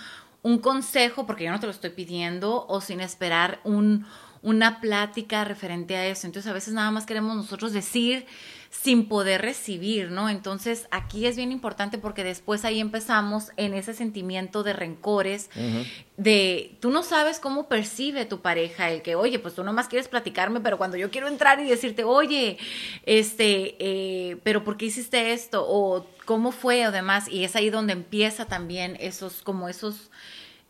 un 0.44 0.60
consejo, 0.60 1.26
porque 1.26 1.46
yo 1.46 1.52
no 1.52 1.60
te 1.60 1.68
lo 1.68 1.72
estoy 1.72 1.92
pidiendo, 1.92 2.66
o 2.68 2.82
sin 2.82 3.02
esperar 3.02 3.60
un, 3.64 4.06
una 4.42 4.82
plática 4.82 5.44
referente 5.44 5.96
a 5.96 6.08
eso. 6.08 6.28
Entonces 6.28 6.50
a 6.50 6.54
veces 6.54 6.74
nada 6.74 6.92
más 6.92 7.06
queremos 7.06 7.36
nosotros 7.36 7.74
decir 7.74 8.26
sin 8.72 9.10
poder 9.10 9.42
recibir, 9.42 10.12
¿no? 10.12 10.30
Entonces 10.30 10.88
aquí 10.92 11.26
es 11.26 11.36
bien 11.36 11.52
importante 11.52 11.98
porque 11.98 12.24
después 12.24 12.64
ahí 12.64 12.80
empezamos 12.80 13.52
en 13.58 13.74
ese 13.74 13.94
sentimiento 13.94 14.64
de 14.64 14.72
rencores, 14.72 15.50
de 16.16 16.78
tú 16.80 16.90
no 16.90 17.04
sabes 17.04 17.40
cómo 17.40 17.68
percibe 17.68 18.26
tu 18.26 18.40
pareja, 18.42 18.90
el 18.90 19.02
que, 19.02 19.16
oye, 19.16 19.40
pues 19.40 19.56
tú 19.56 19.64
nomás 19.64 19.90
quieres 19.90 20.08
platicarme, 20.08 20.62
pero 20.62 20.78
cuando 20.78 20.96
yo 20.96 21.12
quiero 21.12 21.28
entrar 21.28 21.60
y 21.60 21.66
decirte, 21.66 22.06
oye, 22.06 22.58
este, 23.06 23.76
eh, 23.80 24.38
pero 24.44 24.64
¿por 24.64 24.78
qué 24.78 24.86
hiciste 24.86 25.34
esto? 25.34 25.66
O 25.68 26.08
cómo 26.26 26.54
fue 26.54 26.88
o 26.88 26.92
demás, 26.94 27.28
y 27.28 27.44
es 27.44 27.58
ahí 27.58 27.70
donde 27.70 27.92
empieza 27.92 28.46
también 28.46 28.96
esos, 29.02 29.42
como 29.42 29.68
esos 29.68 30.10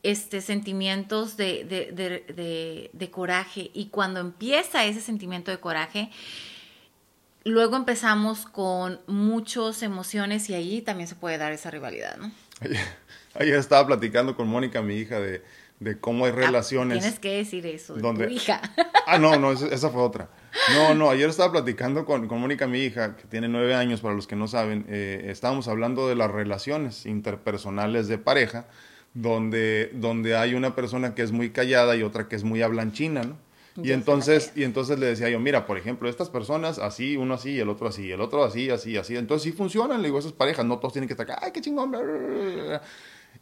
este, 0.01 0.41
sentimientos 0.41 1.37
de, 1.37 1.63
de, 1.65 2.89
de, 2.91 3.11
coraje. 3.11 3.69
Y 3.75 3.85
cuando 3.85 4.19
empieza 4.19 4.85
ese 4.85 5.01
sentimiento 5.01 5.51
de 5.51 5.59
coraje, 5.59 6.09
luego 7.43 7.75
empezamos 7.75 8.45
con 8.45 8.99
muchas 9.07 9.83
emociones 9.83 10.49
y 10.49 10.53
ahí 10.53 10.81
también 10.81 11.07
se 11.07 11.15
puede 11.15 11.37
dar 11.37 11.51
esa 11.51 11.71
rivalidad, 11.71 12.17
¿no? 12.17 12.31
Ayer, 13.33 13.55
estaba 13.55 13.87
platicando 13.87 14.35
con 14.35 14.47
Mónica, 14.47 14.81
mi 14.81 14.95
hija, 14.95 15.19
de, 15.19 15.41
cómo 15.99 16.25
hay 16.25 16.31
ah, 16.31 16.35
relaciones. 16.35 16.99
tienes 16.99 17.19
que 17.19 17.37
decir 17.37 17.65
eso, 17.65 17.95
de 17.95 18.01
tu 18.01 18.23
hija. 18.31 18.61
Ah, 19.07 19.17
no, 19.17 19.37
no, 19.37 19.51
esa 19.51 19.89
fue 19.89 20.01
otra. 20.01 20.29
No, 20.73 20.93
no, 20.93 21.09
ayer 21.09 21.29
estaba 21.29 21.51
platicando 21.51 22.05
con, 22.05 22.27
con 22.27 22.39
Mónica, 22.39 22.67
mi 22.67 22.79
hija, 22.79 23.17
que 23.17 23.23
tiene 23.23 23.49
nueve 23.49 23.73
años, 23.73 23.99
para 23.99 24.13
los 24.13 24.27
que 24.27 24.35
no 24.35 24.47
saben, 24.47 24.85
eh, 24.87 25.25
estábamos 25.25 25.67
hablando 25.67 26.07
de 26.07 26.15
las 26.15 26.31
relaciones 26.31 27.05
interpersonales 27.05 28.07
de 28.07 28.19
pareja 28.19 28.67
donde, 29.13 29.91
donde 29.93 30.37
hay 30.37 30.53
una 30.53 30.75
persona 30.75 31.13
que 31.15 31.23
es 31.23 31.31
muy 31.31 31.49
callada 31.49 31.95
y 31.95 32.03
otra 32.03 32.27
que 32.27 32.35
es 32.35 32.43
muy 32.43 32.61
hablanchina, 32.61 33.23
¿no? 33.23 33.37
Y 33.81 33.91
entonces, 33.91 34.51
y 34.55 34.63
entonces 34.63 34.99
le 34.99 35.05
decía 35.05 35.29
yo, 35.29 35.39
mira, 35.39 35.65
por 35.65 35.77
ejemplo, 35.77 36.09
estas 36.09 36.29
personas 36.29 36.77
así, 36.77 37.15
uno 37.15 37.35
así, 37.35 37.59
el 37.59 37.69
otro 37.69 37.87
así, 37.87 38.11
el 38.11 38.21
otro 38.21 38.43
así, 38.43 38.69
así, 38.69 38.97
así. 38.97 39.15
Entonces 39.15 39.43
sí 39.43 39.51
funcionan, 39.51 40.01
le 40.01 40.09
digo, 40.09 40.19
esas 40.19 40.33
parejas, 40.33 40.65
no 40.65 40.79
todos 40.79 40.93
tienen 40.93 41.07
que 41.07 41.13
estar, 41.13 41.27
ay, 41.41 41.51
qué 41.51 41.61
chingón. 41.61 41.91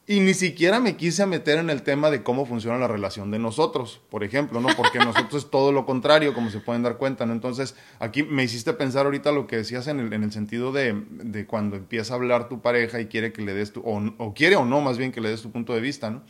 Y 0.05 0.21
ni 0.21 0.33
siquiera 0.33 0.79
me 0.79 0.95
quise 0.95 1.25
meter 1.27 1.59
en 1.59 1.69
el 1.69 1.83
tema 1.83 2.09
de 2.09 2.24
cómo 2.24 2.45
funciona 2.45 2.79
la 2.79 2.88
relación 2.88 3.29
de 3.29 3.38
nosotros, 3.38 4.01
por 4.09 4.24
ejemplo, 4.24 4.59
¿no? 4.59 4.69
Porque 4.75 4.98
nosotros 5.00 5.43
es 5.43 5.51
todo 5.51 5.71
lo 5.71 5.86
contrario, 5.86 6.33
como 6.33 6.50
se 6.50 6.59
pueden 6.59 6.81
dar 6.81 6.98
cuenta, 6.98 7.25
¿no? 7.25 7.33
Entonces, 7.33 7.75
aquí 8.00 8.24
me 8.24 8.43
hiciste 8.43 8.74
pensar 8.74 9.05
ahorita 9.05 9.31
lo 9.31 9.45
que 9.45 9.57
decías 9.57 9.88
en 9.88 10.00
el, 10.00 10.12
en 10.13 10.24
el 10.24 10.31
sentido 10.31 10.71
de, 10.71 11.03
de, 11.09 11.45
cuando 11.45 11.75
empieza 11.75 12.13
a 12.13 12.17
hablar 12.17 12.50
tu 12.50 12.62
pareja 12.62 13.00
y 13.00 13.05
quiere 13.05 13.31
que 13.31 13.43
le 13.43 13.53
des 13.53 13.71
tu, 13.71 13.81
o, 13.81 14.01
o 14.17 14.33
quiere 14.33 14.55
o 14.55 14.65
no, 14.65 14.81
más 14.81 14.98
bien 14.98 15.12
que 15.12 15.21
le 15.21 15.29
des 15.29 15.41
tu 15.41 15.51
punto 15.51 15.74
de 15.74 15.81
vista, 15.81 16.09
¿no? 16.09 16.24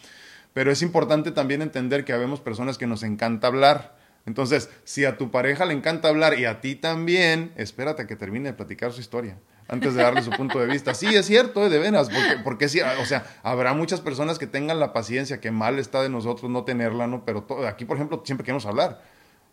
Pero 0.60 0.74
es 0.74 0.82
importante 0.82 1.32
también 1.32 1.62
entender 1.62 2.04
que 2.04 2.12
habemos 2.12 2.42
personas 2.42 2.78
que 2.78 2.86
nos 2.86 3.04
encanta 3.04 3.48
hablar. 3.48 3.96
Entonces, 4.26 4.70
si 4.84 5.06
a 5.06 5.16
tu 5.16 5.32
pareja 5.32 5.64
le 5.64 5.74
encanta 5.74 6.10
hablar 6.10 6.38
y 6.38 6.44
a 6.44 6.60
ti 6.60 6.76
también, 6.76 7.54
espérate 7.56 8.02
a 8.02 8.08
que 8.08 8.18
termine 8.18 8.50
de 8.50 8.54
platicar 8.56 8.92
su 8.92 9.00
historia 9.00 9.38
antes 9.70 9.94
de 9.94 10.04
darle 10.04 10.22
su 10.22 10.32
punto 10.32 10.60
de 10.60 10.68
vista. 10.68 10.94
Sí, 10.94 11.16
es 11.16 11.28
cierto, 11.28 11.66
eh, 11.66 11.70
de 11.70 11.80
veras, 11.80 12.10
porque, 12.10 12.44
porque 12.44 12.68
sí, 12.68 12.82
o 12.82 13.06
sea, 13.06 13.26
habrá 13.42 13.74
muchas 13.74 14.02
personas 14.02 14.38
que 14.38 14.48
tengan 14.48 14.82
la 14.82 14.92
paciencia, 14.92 15.40
que 15.40 15.50
mal 15.50 15.80
está 15.80 16.02
de 16.02 16.10
nosotros 16.10 16.52
no 16.52 16.66
tenerla, 16.66 17.08
¿no? 17.08 17.24
Pero 17.24 17.48
aquí, 17.66 17.86
por 17.86 17.96
ejemplo, 17.96 18.22
siempre 18.26 18.44
queremos 18.44 18.66
hablar. 18.66 19.02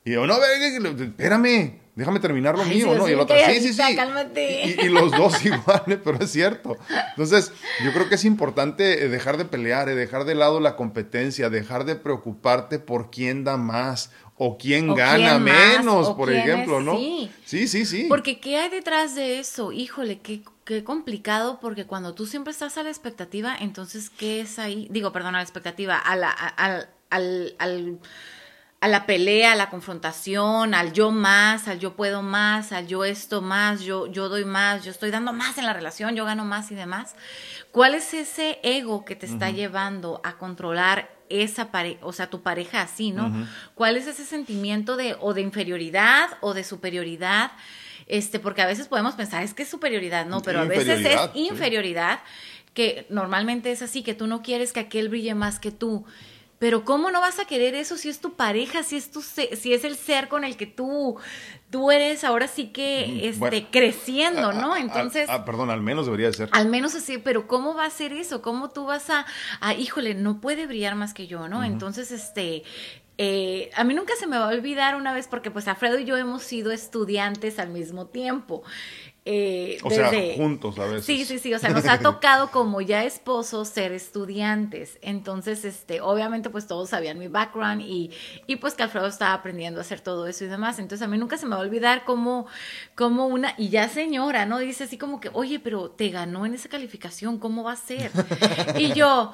Y 0.06 0.12
yo, 0.12 0.24
no, 0.24 0.38
espérame, 0.40 1.80
déjame 1.96 2.20
terminar 2.20 2.56
lo 2.56 2.64
mío, 2.64 2.94
¿no? 2.94 3.08
Y 3.08 3.12
el 3.12 3.18
otro, 3.18 3.34
sí, 3.44 3.60
sí, 3.60 3.72
sí. 3.72 3.82
Y, 4.36 4.86
y, 4.86 4.88
los 4.88 5.10
dos 5.10 5.44
igual, 5.44 5.82
¿eh? 5.88 6.00
pero 6.02 6.20
es 6.20 6.30
cierto. 6.30 6.76
Entonces, 7.10 7.52
yo 7.84 7.92
creo 7.92 8.08
que 8.08 8.14
es 8.14 8.24
importante 8.24 9.04
eh, 9.04 9.08
dejar 9.08 9.36
de 9.36 9.46
pelear, 9.46 9.92
dejar 9.92 10.24
de 10.24 10.36
lado 10.36 10.60
la 10.60 10.76
competencia, 10.76 11.50
dejar 11.50 11.84
de 11.86 11.96
preocuparte 11.96 12.78
por 12.78 13.10
quién 13.10 13.42
da 13.42 13.56
más 13.56 14.12
o 14.36 14.58
quién 14.58 14.94
gana 14.94 15.40
menos, 15.40 16.10
por 16.10 16.32
ejemplo, 16.32 16.80
¿no? 16.80 16.96
Sí. 16.98 17.32
sí, 17.44 17.66
sí, 17.66 17.84
sí. 17.84 18.06
Porque 18.08 18.38
¿qué 18.38 18.58
hay 18.58 18.70
detrás 18.70 19.16
de 19.16 19.40
eso? 19.40 19.72
Híjole, 19.72 20.20
qué, 20.20 20.42
qué 20.64 20.84
complicado, 20.84 21.58
porque 21.60 21.84
cuando 21.84 22.14
tú 22.14 22.26
siempre 22.26 22.52
estás 22.52 22.78
a 22.78 22.84
la 22.84 22.90
expectativa, 22.90 23.56
entonces, 23.58 24.08
¿qué 24.08 24.42
es 24.42 24.60
ahí? 24.60 24.86
Digo, 24.92 25.10
perdón, 25.10 25.34
a 25.34 25.38
la 25.38 25.42
expectativa, 25.42 25.98
a 25.98 26.14
la, 26.14 26.30
al, 26.30 26.90
al, 27.10 27.54
al, 27.58 27.98
a 28.80 28.88
la 28.88 29.06
pelea, 29.06 29.52
a 29.52 29.56
la 29.56 29.70
confrontación, 29.70 30.74
al 30.74 30.92
yo 30.92 31.10
más, 31.10 31.66
al 31.66 31.78
yo 31.78 31.96
puedo 31.96 32.22
más, 32.22 32.72
al 32.72 32.86
yo 32.86 33.04
esto 33.04 33.40
más, 33.40 33.80
yo, 33.80 34.06
yo 34.06 34.28
doy 34.28 34.44
más, 34.44 34.84
yo 34.84 34.90
estoy 34.90 35.10
dando 35.10 35.32
más 35.32 35.58
en 35.58 35.66
la 35.66 35.72
relación, 35.72 36.14
yo 36.14 36.24
gano 36.24 36.44
más 36.44 36.70
y 36.70 36.74
demás. 36.74 37.16
¿Cuál 37.72 37.94
es 37.94 38.12
ese 38.14 38.58
ego 38.62 39.04
que 39.04 39.16
te 39.16 39.26
está 39.26 39.50
llevando 39.50 40.20
a 40.24 40.36
controlar 40.36 41.10
esa 41.28 41.70
pareja, 41.72 42.00
o 42.06 42.12
sea, 42.12 42.28
tu 42.28 42.42
pareja 42.42 42.82
así, 42.82 43.10
¿no? 43.10 43.32
¿Cuál 43.74 43.96
es 43.96 44.06
ese 44.06 44.24
sentimiento 44.24 44.96
de 44.96 45.16
o 45.20 45.34
de 45.34 45.40
inferioridad 45.40 46.28
o 46.40 46.54
de 46.54 46.62
superioridad? 46.62 47.52
Este, 48.06 48.38
porque 48.38 48.62
a 48.62 48.66
veces 48.66 48.88
podemos 48.88 49.14
pensar, 49.14 49.42
es 49.42 49.52
que 49.52 49.64
es 49.64 49.68
superioridad, 49.68 50.26
no, 50.26 50.42
pero 50.42 50.60
a 50.60 50.64
veces 50.64 51.04
es 51.04 51.20
inferioridad, 51.34 52.20
que 52.72 53.06
normalmente 53.08 53.72
es 53.72 53.82
así, 53.82 54.02
que 54.02 54.14
tú 54.14 54.26
no 54.26 54.42
quieres 54.42 54.72
que 54.72 54.80
aquel 54.80 55.08
brille 55.08 55.34
más 55.34 55.58
que 55.58 55.72
tú. 55.72 56.04
Pero 56.58 56.84
¿cómo 56.84 57.10
no 57.10 57.20
vas 57.20 57.38
a 57.38 57.44
querer 57.44 57.74
eso 57.74 57.96
si 57.96 58.08
es 58.08 58.20
tu 58.20 58.34
pareja, 58.34 58.82
si 58.82 58.96
es 58.96 59.10
tu 59.10 59.20
si 59.20 59.74
es 59.74 59.84
el 59.84 59.96
ser 59.96 60.28
con 60.28 60.44
el 60.44 60.56
que 60.56 60.66
tú 60.66 61.18
tú 61.70 61.90
eres 61.90 62.24
ahora 62.24 62.48
sí 62.48 62.68
que 62.68 63.28
este 63.28 63.66
creciendo, 63.70 64.52
¿no? 64.52 64.76
Entonces, 64.76 65.28
ah, 65.30 65.44
perdón, 65.44 65.70
al 65.70 65.82
menos 65.82 66.06
debería 66.06 66.32
ser. 66.32 66.48
Al 66.52 66.68
menos 66.68 66.94
así, 66.94 67.18
pero 67.18 67.46
¿cómo 67.46 67.74
va 67.74 67.84
a 67.84 67.90
ser 67.90 68.12
eso? 68.12 68.40
¿Cómo 68.40 68.70
tú 68.70 68.86
vas 68.86 69.10
a, 69.10 69.26
híjole, 69.74 70.14
no 70.14 70.40
puede 70.40 70.66
brillar 70.66 70.94
más 70.94 71.12
que 71.12 71.26
yo, 71.26 71.48
¿no? 71.48 71.64
Entonces, 71.64 72.10
este 72.10 72.62
eh, 73.18 73.70
a 73.74 73.82
mí 73.84 73.94
nunca 73.94 74.12
se 74.18 74.26
me 74.26 74.36
va 74.36 74.44
a 74.44 74.48
olvidar 74.48 74.94
una 74.94 75.14
vez 75.14 75.26
porque 75.26 75.50
pues 75.50 75.66
Alfredo 75.68 75.98
y 75.98 76.04
yo 76.04 76.18
hemos 76.18 76.42
sido 76.42 76.70
estudiantes 76.70 77.58
al 77.58 77.70
mismo 77.70 78.06
tiempo. 78.06 78.62
Eh, 79.28 79.78
o 79.82 79.90
sea, 79.90 80.08
juntos 80.36 80.78
a 80.78 80.84
veces. 80.84 81.04
Sí, 81.04 81.24
sí, 81.24 81.40
sí, 81.40 81.52
o 81.52 81.58
sea, 81.58 81.70
nos 81.70 81.84
ha 81.86 81.98
tocado 82.00 82.52
como 82.52 82.80
ya 82.80 83.02
esposos 83.02 83.68
ser 83.68 83.90
estudiantes. 83.90 84.98
Entonces, 85.02 85.64
este, 85.64 86.00
obviamente, 86.00 86.48
pues 86.48 86.68
todos 86.68 86.90
sabían 86.90 87.18
mi 87.18 87.26
background 87.26 87.82
y, 87.82 88.12
y 88.46 88.56
pues 88.56 88.74
que 88.74 88.84
Alfredo 88.84 89.08
estaba 89.08 89.34
aprendiendo 89.34 89.80
a 89.80 89.82
hacer 89.82 90.00
todo 90.00 90.28
eso 90.28 90.44
y 90.44 90.46
demás. 90.46 90.78
Entonces, 90.78 91.04
a 91.04 91.08
mí 91.08 91.18
nunca 91.18 91.38
se 91.38 91.46
me 91.46 91.56
va 91.56 91.60
a 91.60 91.64
olvidar 91.64 92.04
como, 92.04 92.46
como 92.94 93.26
una, 93.26 93.52
y 93.58 93.68
ya 93.68 93.88
señora, 93.88 94.46
¿no? 94.46 94.60
Dice 94.60 94.84
así 94.84 94.96
como 94.96 95.18
que, 95.18 95.28
oye, 95.32 95.58
pero 95.58 95.90
te 95.90 96.10
ganó 96.10 96.46
en 96.46 96.54
esa 96.54 96.68
calificación, 96.68 97.40
¿cómo 97.40 97.64
va 97.64 97.72
a 97.72 97.76
ser? 97.76 98.12
Y 98.78 98.92
yo, 98.92 99.32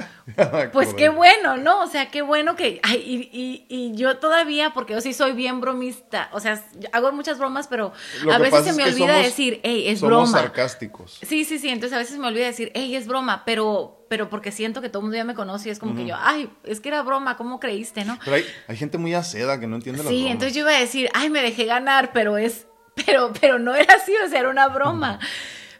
pues 0.72 0.94
qué 0.94 1.08
bueno, 1.08 1.56
¿no? 1.56 1.82
O 1.82 1.86
sea, 1.86 2.10
qué 2.10 2.22
bueno 2.22 2.56
que, 2.56 2.80
ay, 2.82 3.30
y, 3.32 3.66
y, 3.68 3.94
yo 3.94 4.18
todavía, 4.18 4.72
porque 4.72 4.94
yo 4.94 5.00
sí 5.00 5.12
soy 5.12 5.32
bien 5.32 5.60
bromista, 5.60 6.30
o 6.32 6.40
sea, 6.40 6.62
hago 6.92 7.12
muchas 7.12 7.38
bromas, 7.38 7.66
pero 7.68 7.92
a 8.30 8.38
veces 8.38 8.64
se 8.64 8.72
me 8.72 8.84
olvida 8.84 9.16
decir, 9.16 9.60
hey, 9.62 9.81
hey, 9.86 9.92
es 9.94 10.00
broma. 10.00 10.26
Somos 10.26 10.40
sarcásticos. 10.40 11.18
Sí, 11.22 11.44
sí, 11.44 11.58
sí, 11.58 11.68
entonces 11.68 11.94
a 11.96 11.98
veces 11.98 12.18
me 12.18 12.26
olvido 12.28 12.44
decir, 12.46 12.70
hey, 12.74 12.94
es 12.96 13.06
broma, 13.06 13.44
pero, 13.44 14.04
pero 14.08 14.28
porque 14.28 14.52
siento 14.52 14.80
que 14.80 14.88
todo 14.88 15.00
el 15.00 15.04
mundo 15.04 15.16
ya 15.16 15.24
me 15.24 15.34
conoce 15.34 15.68
y 15.68 15.72
es 15.72 15.78
como 15.78 15.94
que 15.94 16.06
yo, 16.06 16.16
ay, 16.18 16.50
es 16.64 16.80
que 16.80 16.88
era 16.88 17.02
broma, 17.02 17.36
¿cómo 17.36 17.60
creíste, 17.60 18.04
no? 18.04 18.18
Pero 18.24 18.36
hay, 18.36 18.44
hay 18.68 18.76
gente 18.76 18.98
muy 18.98 19.14
aceda 19.14 19.58
que 19.60 19.66
no 19.66 19.76
entiende 19.76 20.02
las 20.02 20.08
Sí, 20.10 20.16
bromas. 20.20 20.32
entonces 20.32 20.54
yo 20.54 20.60
iba 20.62 20.70
a 20.76 20.80
decir, 20.80 21.08
ay, 21.14 21.30
me 21.30 21.40
dejé 21.42 21.64
ganar, 21.64 22.12
pero 22.12 22.36
es, 22.38 22.66
pero, 23.06 23.32
pero 23.40 23.58
no 23.58 23.74
era 23.74 23.94
así, 23.94 24.12
o 24.24 24.28
sea, 24.28 24.40
era 24.40 24.50
una 24.50 24.68
broma. 24.68 25.18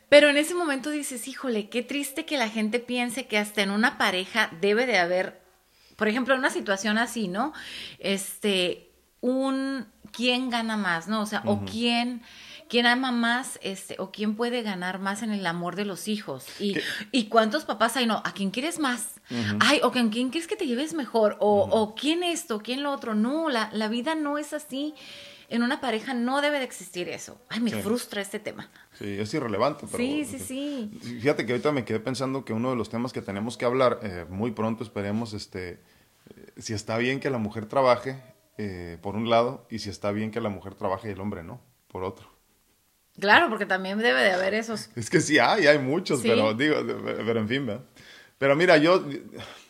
Pero 0.09 0.29
en 0.29 0.37
ese 0.37 0.55
momento 0.55 0.91
dices, 0.91 1.27
híjole, 1.27 1.71
qué 1.71 1.83
triste 1.83 2.27
que 2.27 2.37
la 2.37 2.49
gente 2.51 2.81
piense 2.81 3.27
que 3.27 3.39
hasta 3.39 3.63
en 3.63 3.71
una 3.71 3.97
pareja 3.97 4.51
debe 4.61 4.85
de 4.85 4.99
haber, 4.99 5.41
por 5.97 6.07
ejemplo, 6.07 6.35
en 6.35 6.41
una 6.41 6.51
situación 6.51 6.99
así, 6.99 7.29
¿no? 7.29 7.55
Este, 7.99 8.91
un, 9.23 9.87
¿quién 10.13 10.51
gana 10.51 10.77
más, 10.77 11.09
no? 11.09 11.23
O 11.23 11.27
sea, 11.27 11.43
o 11.47 11.65
quién 11.65 12.21
quién 12.73 12.87
ama 12.87 13.13
más 13.13 13.59
este 13.63 13.97
o 13.99 14.11
quién 14.11 14.35
puede 14.35 14.63
ganar 14.63 14.99
más 14.99 15.23
en 15.23 15.31
el 15.31 15.45
amor 15.47 15.77
de 15.77 15.85
los 15.85 16.09
hijos 16.09 16.47
y, 16.59 16.79
y 17.11 17.27
cuántos 17.27 17.67
papás 17.67 17.97
hay 17.99 18.07
no 18.07 18.23
a 18.25 18.33
quién 18.33 18.51
quieres 18.51 18.79
más 18.79 19.21
ay 19.61 19.81
o 19.83 19.93
con 19.93 20.09
quién 20.09 20.31
quieres 20.31 20.49
que 20.49 20.57
te 20.57 20.67
lleves 20.67 20.95
mejor 20.95 21.37
o, 21.39 21.69
o 21.71 21.95
quién 21.95 22.23
esto 22.23 22.63
quién 22.63 22.83
lo 22.83 22.91
otro 22.91 23.15
no 23.15 23.51
la, 23.51 23.69
la 23.75 23.89
vida 23.89 24.15
no 24.15 24.39
es 24.39 24.53
así. 24.55 24.95
En 25.49 25.63
una 25.63 25.83
pareja 25.83 26.15
no 26.15 26.41
debe 26.41 26.59
de 26.61 26.65
existir 26.65 27.11
eso. 27.11 27.37
Ay 27.51 27.61
me 27.61 27.71
Sí. 27.71 27.83
frustra 27.83 28.23
este 28.23 28.39
tema. 28.39 28.71
Sí, 28.99 29.19
es 29.21 29.35
irrelevante. 29.35 29.85
Pero, 29.87 29.99
sí 30.03 30.25
sí 30.25 30.39
sí. 30.39 30.91
Fíjate 31.21 31.45
que 31.45 31.53
ahorita 31.53 31.73
me 31.73 31.85
quedé 31.85 32.01
pensando 32.01 32.47
que 32.47 32.55
uno 32.55 32.71
de 32.71 32.77
los 32.77 32.89
temas 32.89 33.13
que 33.13 33.21
tenemos 33.21 33.59
que 33.59 33.67
hablar 33.67 34.01
eh, 34.03 34.25
muy 34.31 34.53
pronto, 34.53 34.83
esperemos, 34.83 35.35
este, 35.35 35.73
eh, 35.73 36.53
si 36.57 36.73
está 36.73 36.97
bien 36.97 37.21
que 37.21 37.29
la 37.29 37.37
mujer 37.37 37.67
trabaje, 37.67 38.17
eh, 38.57 38.97
por 39.03 39.15
un 39.15 39.29
lado, 39.29 39.67
y 39.69 39.81
si 39.81 39.91
está 39.91 40.11
bien 40.11 40.31
que 40.31 40.41
la 40.41 40.49
mujer 40.49 40.75
trabaje 40.75 41.09
y 41.11 41.13
el 41.13 41.21
hombre 41.21 41.43
no, 41.43 41.61
por 41.89 42.03
otro. 42.03 42.32
Claro 43.23 43.49
porque 43.49 43.65
también 43.65 43.99
debe 43.99 44.21
de 44.23 44.33
haber 44.33 44.53
esos 44.53 44.91
Es 44.97 45.09
que 45.09 45.21
sí 45.21 45.39
hay, 45.39 45.67
hay 45.67 45.79
muchos, 45.79 46.21
Sí. 46.21 46.29
pero 46.29 46.53
digo, 46.53 46.77
pero 47.25 47.41
en 47.41 47.49
fin, 47.49 47.65
¿verdad? 47.65 47.85
Pero 48.39 48.57
mira, 48.57 48.77
yo 48.77 49.05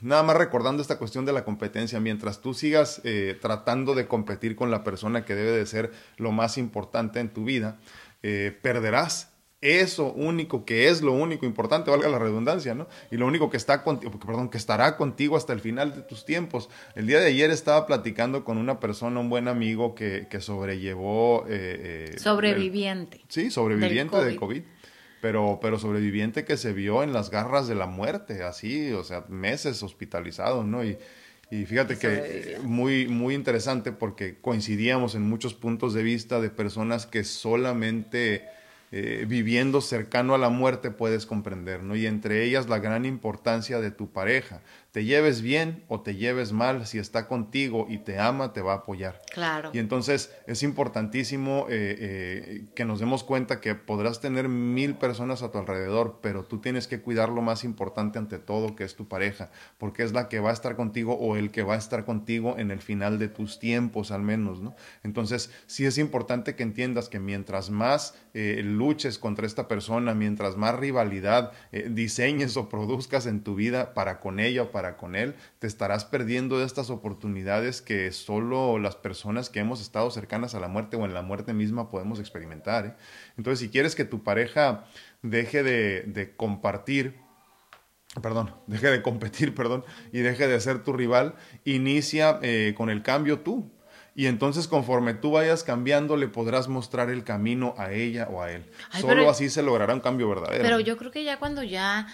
nada 0.00 0.22
más 0.22 0.34
recordando 0.36 0.80
esta 0.80 0.96
cuestión 0.96 1.26
de 1.26 1.32
la 1.34 1.44
competencia, 1.44 2.00
mientras 2.00 2.40
tú 2.40 2.54
sigas 2.54 3.02
eh, 3.04 3.38
tratando 3.40 3.94
de 3.94 4.06
competir 4.08 4.56
con 4.56 4.70
la 4.70 4.82
persona 4.82 5.26
que 5.26 5.34
debe 5.34 5.50
de 5.50 5.66
ser 5.66 5.92
lo 6.16 6.32
más 6.32 6.56
importante 6.56 7.20
en 7.20 7.28
tu 7.28 7.44
vida, 7.44 7.78
eh, 8.22 8.58
perderás 8.62 9.31
eso 9.62 10.12
único 10.12 10.64
que 10.64 10.88
es 10.88 11.00
lo 11.00 11.12
único 11.12 11.46
importante, 11.46 11.90
valga 11.90 12.08
la 12.08 12.18
redundancia, 12.18 12.74
¿no? 12.74 12.88
Y 13.10 13.16
lo 13.16 13.26
único 13.26 13.48
que 13.48 13.56
está 13.56 13.82
contigo, 13.82 14.12
perdón, 14.18 14.50
que 14.50 14.58
estará 14.58 14.96
contigo 14.96 15.36
hasta 15.36 15.52
el 15.52 15.60
final 15.60 15.94
de 15.94 16.02
tus 16.02 16.24
tiempos. 16.24 16.68
El 16.96 17.06
día 17.06 17.20
de 17.20 17.28
ayer 17.28 17.50
estaba 17.50 17.86
platicando 17.86 18.44
con 18.44 18.58
una 18.58 18.80
persona, 18.80 19.20
un 19.20 19.30
buen 19.30 19.46
amigo 19.48 19.94
que, 19.94 20.26
que 20.28 20.40
sobrellevó 20.40 21.46
eh, 21.48 21.50
eh, 21.50 22.10
el- 22.14 22.18
sobreviviente 22.18 23.20
Sí, 23.28 23.50
sobreviviente 23.50 24.16
del 24.16 24.26
Del 24.26 24.36
COVID. 24.36 24.62
Pero, 25.20 25.60
pero 25.62 25.78
sobreviviente 25.78 26.44
que 26.44 26.56
se 26.56 26.72
vio 26.72 27.04
en 27.04 27.12
las 27.12 27.30
garras 27.30 27.68
de 27.68 27.76
la 27.76 27.86
muerte, 27.86 28.42
así, 28.42 28.90
o 28.90 29.04
sea, 29.04 29.24
meses 29.28 29.80
hospitalizado, 29.84 30.64
¿no? 30.64 30.82
Y, 30.82 30.98
y 31.48 31.64
fíjate 31.64 31.96
que 31.96 32.58
muy, 32.62 33.06
muy 33.06 33.36
interesante 33.36 33.92
porque 33.92 34.38
coincidíamos 34.40 35.14
en 35.14 35.22
muchos 35.22 35.54
puntos 35.54 35.94
de 35.94 36.02
vista 36.02 36.40
de 36.40 36.50
personas 36.50 37.06
que 37.06 37.22
solamente 37.22 38.44
eh, 38.94 39.24
viviendo 39.26 39.80
cercano 39.80 40.34
a 40.34 40.38
la 40.38 40.50
muerte 40.50 40.90
puedes 40.90 41.24
comprender, 41.24 41.82
¿no? 41.82 41.96
Y 41.96 42.06
entre 42.06 42.44
ellas 42.44 42.68
la 42.68 42.78
gran 42.78 43.06
importancia 43.06 43.80
de 43.80 43.90
tu 43.90 44.12
pareja. 44.12 44.60
Te 44.92 45.06
lleves 45.06 45.40
bien 45.40 45.84
o 45.88 46.02
te 46.02 46.16
lleves 46.16 46.52
mal, 46.52 46.86
si 46.86 46.98
está 46.98 47.26
contigo 47.26 47.86
y 47.88 47.96
te 47.96 48.18
ama, 48.18 48.52
te 48.52 48.60
va 48.60 48.74
a 48.74 48.76
apoyar. 48.76 49.22
claro 49.32 49.70
Y 49.72 49.78
entonces 49.78 50.36
es 50.46 50.62
importantísimo 50.62 51.64
eh, 51.70 51.96
eh, 51.98 52.64
que 52.74 52.84
nos 52.84 53.00
demos 53.00 53.24
cuenta 53.24 53.58
que 53.62 53.74
podrás 53.74 54.20
tener 54.20 54.50
mil 54.50 54.96
personas 54.96 55.42
a 55.42 55.50
tu 55.50 55.56
alrededor, 55.56 56.18
pero 56.20 56.44
tú 56.44 56.58
tienes 56.58 56.88
que 56.88 57.00
cuidar 57.00 57.30
lo 57.30 57.40
más 57.40 57.64
importante 57.64 58.18
ante 58.18 58.38
todo, 58.38 58.76
que 58.76 58.84
es 58.84 58.94
tu 58.94 59.08
pareja, 59.08 59.50
porque 59.78 60.02
es 60.02 60.12
la 60.12 60.28
que 60.28 60.40
va 60.40 60.50
a 60.50 60.52
estar 60.52 60.76
contigo 60.76 61.14
o 61.14 61.36
el 61.36 61.50
que 61.52 61.62
va 61.62 61.72
a 61.72 61.78
estar 61.78 62.04
contigo 62.04 62.56
en 62.58 62.70
el 62.70 62.82
final 62.82 63.18
de 63.18 63.28
tus 63.28 63.58
tiempos 63.58 64.10
al 64.10 64.20
menos, 64.20 64.60
¿no? 64.60 64.76
Entonces 65.04 65.50
sí 65.66 65.86
es 65.86 65.96
importante 65.96 66.54
que 66.54 66.64
entiendas 66.64 67.08
que 67.08 67.18
mientras 67.18 67.70
más 67.70 68.14
eh, 68.34 68.60
luches 68.62 69.18
contra 69.18 69.46
esta 69.46 69.68
persona, 69.68 70.12
mientras 70.12 70.58
más 70.58 70.74
rivalidad 70.74 71.52
diseñes 71.88 72.58
o 72.58 72.68
produzcas 72.68 73.24
en 73.24 73.42
tu 73.42 73.54
vida 73.54 73.94
para 73.94 74.20
con 74.20 74.38
ella 74.38 74.64
o 74.64 74.70
para 74.70 74.81
con 74.96 75.16
él, 75.16 75.34
te 75.58 75.66
estarás 75.66 76.04
perdiendo 76.04 76.58
de 76.58 76.66
estas 76.66 76.90
oportunidades 76.90 77.80
que 77.82 78.12
solo 78.12 78.78
las 78.78 78.96
personas 78.96 79.48
que 79.50 79.60
hemos 79.60 79.80
estado 79.80 80.10
cercanas 80.10 80.54
a 80.54 80.60
la 80.60 80.68
muerte 80.68 80.96
o 80.96 81.04
en 81.04 81.14
la 81.14 81.22
muerte 81.22 81.52
misma 81.54 81.90
podemos 81.90 82.18
experimentar. 82.20 82.86
¿eh? 82.86 82.94
Entonces, 83.38 83.60
si 83.60 83.68
quieres 83.70 83.94
que 83.94 84.04
tu 84.04 84.22
pareja 84.22 84.84
deje 85.22 85.62
de, 85.62 86.02
de 86.02 86.34
compartir, 86.36 87.16
perdón, 88.20 88.54
deje 88.66 88.90
de 88.90 89.02
competir, 89.02 89.54
perdón, 89.54 89.84
y 90.12 90.20
deje 90.20 90.46
de 90.48 90.60
ser 90.60 90.82
tu 90.82 90.92
rival, 90.92 91.34
inicia 91.64 92.38
eh, 92.42 92.74
con 92.76 92.90
el 92.90 93.02
cambio 93.02 93.40
tú. 93.40 93.70
Y 94.14 94.26
entonces 94.26 94.68
conforme 94.68 95.14
tú 95.14 95.30
vayas 95.30 95.64
cambiando, 95.64 96.18
le 96.18 96.28
podrás 96.28 96.68
mostrar 96.68 97.08
el 97.08 97.24
camino 97.24 97.74
a 97.78 97.92
ella 97.92 98.28
o 98.30 98.42
a 98.42 98.52
él. 98.52 98.70
Ay, 98.90 99.00
Solo 99.00 99.14
pero- 99.14 99.30
así 99.30 99.48
se 99.48 99.62
logrará 99.62 99.94
un 99.94 100.00
cambio 100.00 100.28
verdadero. 100.28 100.62
Pero 100.62 100.80
yo 100.80 100.98
creo 100.98 101.10
que 101.10 101.24
ya 101.24 101.38
cuando 101.38 101.62
ya 101.62 102.06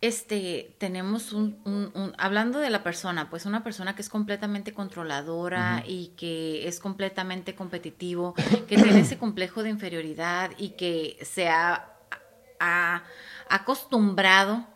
este 0.00 0.76
tenemos 0.78 1.32
un, 1.32 1.60
un- 1.64 1.90
un- 1.94 2.14
hablando 2.18 2.60
de 2.60 2.70
la 2.70 2.84
persona, 2.84 3.30
pues 3.30 3.46
una 3.46 3.64
persona 3.64 3.94
que 3.96 4.02
es 4.02 4.08
completamente 4.08 4.72
controladora 4.72 5.82
y 5.86 6.08
que 6.16 6.68
es 6.68 6.78
completamente 6.80 7.54
competitivo, 7.56 8.34
que 8.68 8.78
tiene 8.78 9.00
ese 9.00 9.18
complejo 9.18 9.62
de 9.64 9.70
inferioridad 9.70 10.52
y 10.56 10.70
que 10.70 11.18
se 11.22 11.48
ha, 11.48 11.92
ha 12.60 13.02
acostumbrado 13.48 14.66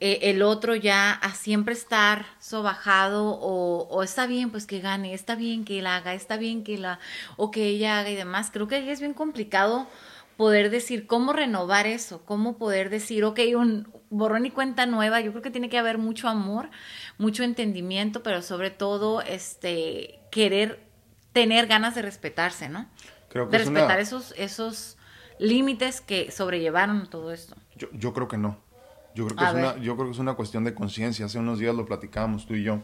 eh, 0.00 0.30
el 0.30 0.42
otro 0.42 0.76
ya 0.76 1.10
a 1.12 1.34
siempre 1.34 1.74
estar 1.74 2.24
sobajado 2.40 3.30
o, 3.30 3.88
o 3.90 4.02
está 4.04 4.26
bien 4.26 4.50
pues 4.50 4.64
que 4.66 4.78
gane, 4.80 5.12
está 5.12 5.34
bien 5.34 5.64
que 5.64 5.80
él 5.80 5.86
haga, 5.88 6.14
está 6.14 6.36
bien 6.36 6.62
que 6.62 6.78
la 6.78 7.00
o 7.36 7.50
que 7.50 7.66
ella 7.66 7.98
haga 7.98 8.10
y 8.10 8.14
demás. 8.14 8.50
Creo 8.52 8.68
que 8.68 8.90
es 8.92 9.00
bien 9.00 9.14
complicado 9.14 9.88
poder 10.38 10.70
decir 10.70 11.06
cómo 11.06 11.34
renovar 11.34 11.86
eso, 11.86 12.24
cómo 12.24 12.56
poder 12.56 12.88
decir, 12.90 13.24
ok, 13.24 13.40
un 13.56 13.92
borrón 14.08 14.46
y 14.46 14.50
cuenta 14.50 14.86
nueva. 14.86 15.20
Yo 15.20 15.32
creo 15.32 15.42
que 15.42 15.50
tiene 15.50 15.68
que 15.68 15.76
haber 15.78 15.98
mucho 15.98 16.28
amor, 16.28 16.70
mucho 17.18 17.42
entendimiento, 17.42 18.22
pero 18.22 18.40
sobre 18.40 18.70
todo 18.70 19.20
este 19.20 20.20
querer 20.30 20.80
tener 21.32 21.66
ganas 21.66 21.94
de 21.96 22.02
respetarse, 22.02 22.68
¿no? 22.68 22.88
Creo 23.28 23.50
que 23.50 23.56
De 23.58 23.62
es 23.64 23.68
una- 23.68 23.80
respetar 23.80 24.00
esos 24.00 24.32
esos 24.38 24.96
límites 25.40 26.00
que 26.00 26.30
sobrellevaron 26.30 27.10
todo 27.10 27.32
esto. 27.32 27.56
Yo, 27.76 27.88
yo 27.92 28.12
creo 28.14 28.28
que 28.28 28.38
no. 28.38 28.58
Yo 29.14 29.26
creo 29.26 29.36
que, 29.36 29.44
A 29.44 29.48
es 29.48 29.54
una, 29.54 29.76
yo 29.78 29.96
creo 29.96 30.06
que 30.06 30.12
es 30.12 30.18
una 30.20 30.34
cuestión 30.34 30.62
de 30.64 30.72
conciencia. 30.74 31.26
Hace 31.26 31.38
unos 31.40 31.58
días 31.58 31.74
lo 31.74 31.84
platicábamos 31.84 32.46
tú 32.46 32.54
y 32.54 32.62
yo. 32.62 32.80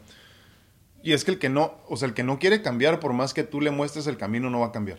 Y 1.04 1.12
es 1.12 1.24
que 1.24 1.30
el 1.30 1.38
que 1.38 1.48
no, 1.50 1.74
o 1.88 1.96
sea, 1.96 2.08
el 2.08 2.14
que 2.14 2.24
no 2.24 2.38
quiere 2.40 2.62
cambiar, 2.62 2.98
por 2.98 3.12
más 3.12 3.32
que 3.32 3.44
tú 3.44 3.60
le 3.60 3.70
muestres 3.70 4.08
el 4.08 4.16
camino, 4.16 4.50
no 4.50 4.58
va 4.60 4.66
a 4.66 4.72
cambiar. 4.72 4.98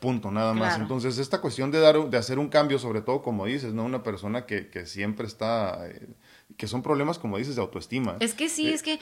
Punto, 0.00 0.30
nada 0.30 0.54
más. 0.54 0.70
Claro. 0.70 0.82
Entonces, 0.82 1.18
esta 1.18 1.40
cuestión 1.40 1.70
de 1.70 1.78
dar, 1.78 2.08
de 2.08 2.16
hacer 2.16 2.38
un 2.38 2.48
cambio, 2.48 2.78
sobre 2.78 3.02
todo 3.02 3.22
como 3.22 3.46
dices, 3.46 3.74
¿no? 3.74 3.84
Una 3.84 4.02
persona 4.02 4.46
que, 4.46 4.68
que 4.68 4.86
siempre 4.86 5.26
está, 5.26 5.86
eh, 5.88 6.08
que 6.56 6.66
son 6.66 6.82
problemas, 6.82 7.18
como 7.18 7.38
dices, 7.38 7.56
de 7.56 7.62
autoestima. 7.62 8.16
Es 8.20 8.34
que 8.34 8.48
sí, 8.48 8.68
Eh, 8.68 8.74
es 8.74 8.82
que 8.82 9.00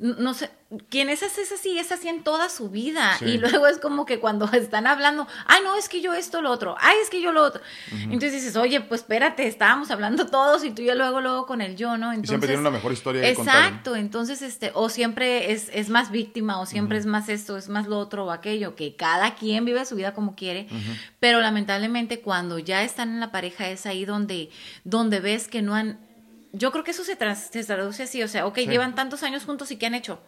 no 0.00 0.32
sé, 0.32 0.50
quien 0.88 1.10
es 1.10 1.22
así 1.22 1.42
es 1.42 1.52
así, 1.52 1.78
es 1.78 1.92
así 1.92 2.08
en 2.08 2.24
toda 2.24 2.48
su 2.48 2.70
vida. 2.70 3.16
Sí. 3.18 3.26
Y 3.26 3.38
luego 3.38 3.66
es 3.66 3.78
como 3.78 4.06
que 4.06 4.18
cuando 4.18 4.46
están 4.52 4.86
hablando, 4.86 5.26
ay, 5.46 5.60
no, 5.62 5.76
es 5.76 5.88
que 5.88 6.00
yo 6.00 6.14
esto, 6.14 6.40
lo 6.40 6.50
otro, 6.50 6.74
ay, 6.80 6.96
es 7.02 7.10
que 7.10 7.20
yo 7.20 7.32
lo 7.32 7.42
otro. 7.42 7.60
Entonces 7.92 8.32
dices, 8.32 8.56
oye, 8.56 8.80
pues 8.80 9.02
espérate, 9.02 9.46
estábamos 9.46 9.90
hablando 9.90 10.26
todos 10.26 10.64
y 10.64 10.70
tú 10.70 10.82
ya 10.82 10.94
luego, 10.94 11.20
luego 11.20 11.44
con 11.46 11.60
el 11.60 11.76
yo, 11.76 11.98
¿no? 11.98 12.12
Entonces, 12.12 12.30
siempre 12.30 12.48
tiene 12.48 12.62
una 12.62 12.70
mejor 12.70 12.92
historia. 12.92 13.28
Exacto, 13.28 13.94
entonces, 13.94 14.40
este, 14.40 14.72
o 14.74 14.88
siempre 14.88 15.52
es, 15.52 15.70
es 15.74 15.90
más 15.90 16.10
víctima, 16.10 16.60
o 16.60 16.66
siempre 16.66 16.96
es 16.96 17.04
más 17.04 17.28
esto, 17.28 17.58
es 17.58 17.68
más 17.68 17.86
lo 17.86 17.98
otro 17.98 18.26
o 18.26 18.30
aquello, 18.30 18.74
que 18.74 18.96
cada 18.96 19.34
quien 19.34 19.66
vive 19.66 19.84
su 19.84 19.96
vida 19.96 20.14
como 20.14 20.34
quiere, 20.34 20.66
pero 21.18 21.40
lamentablemente 21.40 22.20
cuando 22.20 22.58
ya 22.58 22.82
están 22.82 23.10
en 23.10 23.20
la 23.20 23.30
pareja 23.30 23.68
es 23.68 23.84
ahí 23.84 24.04
donde, 24.04 24.50
donde 24.84 25.20
ves 25.20 25.48
que 25.48 25.60
no 25.62 25.74
han, 25.74 25.98
yo 26.52 26.72
creo 26.72 26.84
que 26.84 26.90
eso 26.90 27.04
se, 27.04 27.16
tras- 27.16 27.50
se 27.50 27.64
traduce 27.64 28.02
así, 28.04 28.22
o 28.22 28.28
sea, 28.28 28.46
ok, 28.46 28.56
Sí. 28.58 28.66
llevan 28.66 28.94
tantos 28.94 29.22
años 29.22 29.44
juntos 29.44 29.70
y 29.70 29.76
¿qué 29.76 29.86
han 29.86 29.94
hecho? 29.94 30.20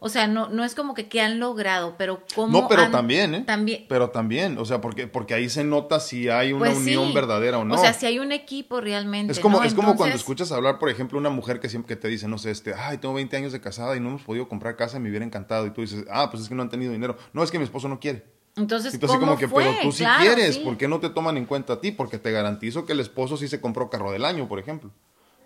O 0.00 0.10
sea, 0.10 0.26
no, 0.26 0.48
no 0.50 0.64
es 0.64 0.74
como 0.74 0.92
que 0.92 1.08
qué 1.08 1.22
han 1.22 1.40
logrado, 1.40 1.94
pero 1.96 2.22
cómo 2.34 2.60
No, 2.60 2.68
pero 2.68 2.82
han- 2.82 2.92
también, 2.92 3.34
¿eh? 3.34 3.42
También, 3.46 3.86
Pero 3.88 4.10
también, 4.10 4.58
o 4.58 4.66
sea, 4.66 4.82
porque, 4.82 5.06
porque 5.06 5.32
ahí 5.32 5.48
se 5.48 5.64
nota 5.64 5.98
si 5.98 6.28
hay 6.28 6.52
una 6.52 6.66
pues 6.66 6.76
unión 6.76 7.08
sí. 7.08 7.14
verdadera 7.14 7.56
o 7.56 7.64
no. 7.64 7.74
O 7.74 7.78
sea, 7.78 7.94
si 7.94 8.04
hay 8.04 8.18
un 8.18 8.32
equipo 8.32 8.82
realmente. 8.82 9.32
Es 9.32 9.40
como, 9.40 9.60
¿no? 9.60 9.64
es 9.64 9.72
como 9.72 9.96
cuando 9.96 10.14
escuchas 10.14 10.52
hablar, 10.52 10.78
por 10.78 10.90
ejemplo, 10.90 11.18
una 11.18 11.30
mujer 11.30 11.58
que 11.58 11.70
siempre 11.70 11.96
que 11.96 11.98
te 12.02 12.08
dice, 12.08 12.28
no 12.28 12.36
sé, 12.36 12.50
este, 12.50 12.74
ay, 12.74 12.98
tengo 12.98 13.14
20 13.14 13.34
años 13.38 13.50
de 13.52 13.62
casada 13.62 13.96
y 13.96 14.00
no 14.00 14.10
hemos 14.10 14.22
podido 14.24 14.46
comprar 14.46 14.76
casa 14.76 14.98
y 14.98 15.00
me 15.00 15.08
hubiera 15.08 15.24
encantado. 15.24 15.64
Y 15.66 15.70
tú 15.70 15.80
dices, 15.80 16.04
ah, 16.10 16.30
pues 16.30 16.42
es 16.42 16.50
que 16.50 16.54
no 16.54 16.60
han 16.62 16.68
tenido 16.68 16.92
dinero. 16.92 17.16
No, 17.32 17.42
es 17.42 17.50
que 17.50 17.56
mi 17.56 17.64
esposo 17.64 17.88
no 17.88 17.98
quiere. 17.98 18.26
Entonces, 18.56 18.92
Entonces, 18.92 19.16
¿cómo 19.18 19.28
como 19.32 19.38
que, 19.38 19.48
fue? 19.48 19.64
pero 19.64 19.76
tú 19.84 19.92
sí 19.92 20.04
Claro, 20.04 20.22
quieres, 20.22 20.56
sí. 20.56 20.60
¿por 20.64 20.76
qué 20.76 20.86
no 20.86 21.00
te 21.00 21.08
toman 21.08 21.38
en 21.38 21.46
cuenta 21.46 21.72
a 21.74 21.80
ti? 21.80 21.92
Porque 21.92 22.18
te 22.18 22.30
garantizo 22.30 22.84
que 22.84 22.92
el 22.92 23.00
esposo 23.00 23.38
sí 23.38 23.48
se 23.48 23.58
compró 23.62 23.88
carro 23.88 24.12
del 24.12 24.26
año, 24.26 24.48
por 24.48 24.58
ejemplo. 24.58 24.90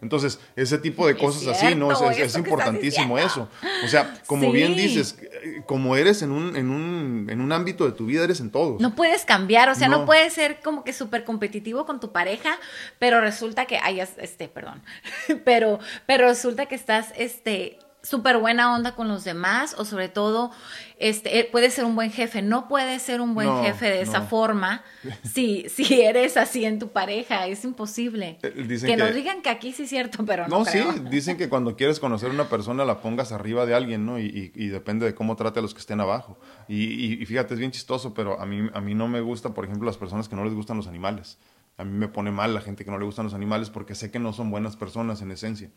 Entonces, 0.02 0.40
ese 0.56 0.78
tipo 0.78 1.06
de 1.06 1.16
cosas 1.16 1.46
así, 1.46 1.74
¿no? 1.74 1.90
Es, 2.10 2.36
importantísimo 2.36 3.18
eso. 3.18 3.48
O 3.84 3.88
sea, 3.88 4.14
como 4.26 4.50
bien 4.50 4.74
dices, 4.74 5.18
eh, 5.20 5.62
como 5.66 5.96
eres 5.96 6.22
en 6.22 6.32
un, 6.32 6.56
en, 6.56 6.70
un, 6.70 7.26
en 7.30 7.40
un 7.40 7.52
ámbito 7.52 7.84
de 7.84 7.92
tu 7.92 8.06
vida, 8.06 8.24
eres 8.24 8.40
en 8.40 8.50
todo. 8.50 8.78
No 8.80 8.94
puedes 8.94 9.24
cambiar, 9.24 9.68
o 9.68 9.74
sea, 9.74 9.88
no, 9.88 10.06
puedes 10.06 10.32
ser 10.32 10.60
como 10.62 10.84
que 10.84 10.92
súper 10.92 11.24
competitivo 11.24 11.84
con 11.84 12.00
tu 12.00 12.12
pareja, 12.12 12.58
pero 12.98 13.20
resulta 13.20 13.66
que, 13.66 13.78
ay, 13.78 14.00
este, 14.00 14.48
perdón, 14.48 14.82
pero, 15.44 15.78
pero 16.06 16.26
resulta 16.28 16.66
que 16.66 16.74
estás, 16.74 17.12
este, 17.16 17.78
súper 18.02 18.38
buena 18.38 18.74
onda 18.74 18.94
con 18.94 19.08
los 19.08 19.24
demás 19.24 19.74
o 19.78 19.84
sobre 19.84 20.08
todo 20.08 20.50
este 20.98 21.38
eh, 21.38 21.48
puede 21.50 21.70
ser 21.70 21.84
un 21.84 21.94
buen 21.94 22.10
jefe 22.10 22.42
no 22.42 22.68
puede 22.68 22.98
ser 22.98 23.20
un 23.20 23.34
buen 23.34 23.62
jefe 23.62 23.86
de 23.86 24.02
esa 24.02 24.22
forma 24.22 24.82
si 25.22 25.68
si 25.68 26.00
eres 26.00 26.36
así 26.36 26.64
en 26.64 26.78
tu 26.78 26.88
pareja 26.88 27.46
es 27.46 27.64
imposible. 27.64 28.38
Eh, 28.42 28.78
que, 28.84 28.96
nos 28.96 29.14
digan 29.14 29.42
que 29.42 29.50
aquí 29.50 29.72
sí 29.72 29.82
es 29.82 29.90
cierto 29.90 30.24
pero 30.24 30.48
no 30.48 30.60
no 30.60 30.64
sí 30.64 30.80
dicen 31.10 31.36
que 31.36 31.48
cuando 31.48 31.76
quieres 31.76 32.00
conocer 32.00 32.30
a 32.30 32.32
una 32.32 32.48
persona 32.48 32.84
la 32.84 33.00
pongas 33.00 33.32
arriba 33.32 33.66
de 33.66 33.74
alguien 33.74 34.06
no 34.06 34.18
y, 34.18 34.52
y, 34.54 34.68
depende 34.68 35.06
de 35.06 35.14
cómo 35.14 35.36
trate 35.36 35.58
a 35.58 35.62
los 35.62 35.74
que 35.74 35.80
estén 35.80 36.00
abajo. 36.00 36.38
Y, 36.68 37.20
y, 37.20 37.26
fíjate 37.26 37.54
es 37.54 37.60
bien 37.60 37.70
chistoso 37.70 38.14
pero 38.14 38.40
a 38.40 38.46
mí 38.46 38.68
a 38.72 38.80
mí 38.80 38.94
no 38.94 39.08
me 39.08 39.20
gusta 39.20 39.52
por 39.52 39.64
ejemplo 39.64 39.86
las 39.86 39.96
personas 39.96 40.28
que 40.28 40.36
no 40.36 40.44
les 40.44 40.54
gustan 40.54 40.76
los 40.76 40.86
animales. 40.86 41.38
A 41.76 41.84
mí 41.84 41.92
me 41.92 42.08
pone 42.08 42.30
mal 42.30 42.52
la 42.52 42.60
gente 42.60 42.84
que 42.84 42.90
no 42.90 42.98
le 42.98 43.06
gustan 43.06 43.24
los 43.24 43.32
animales 43.32 43.70
porque 43.70 43.94
sé 43.94 44.10
que 44.10 44.18
no 44.18 44.34
son 44.34 44.50
buenas 44.50 44.76
personas 44.76 45.22
en 45.22 45.30
esencia 45.30 45.70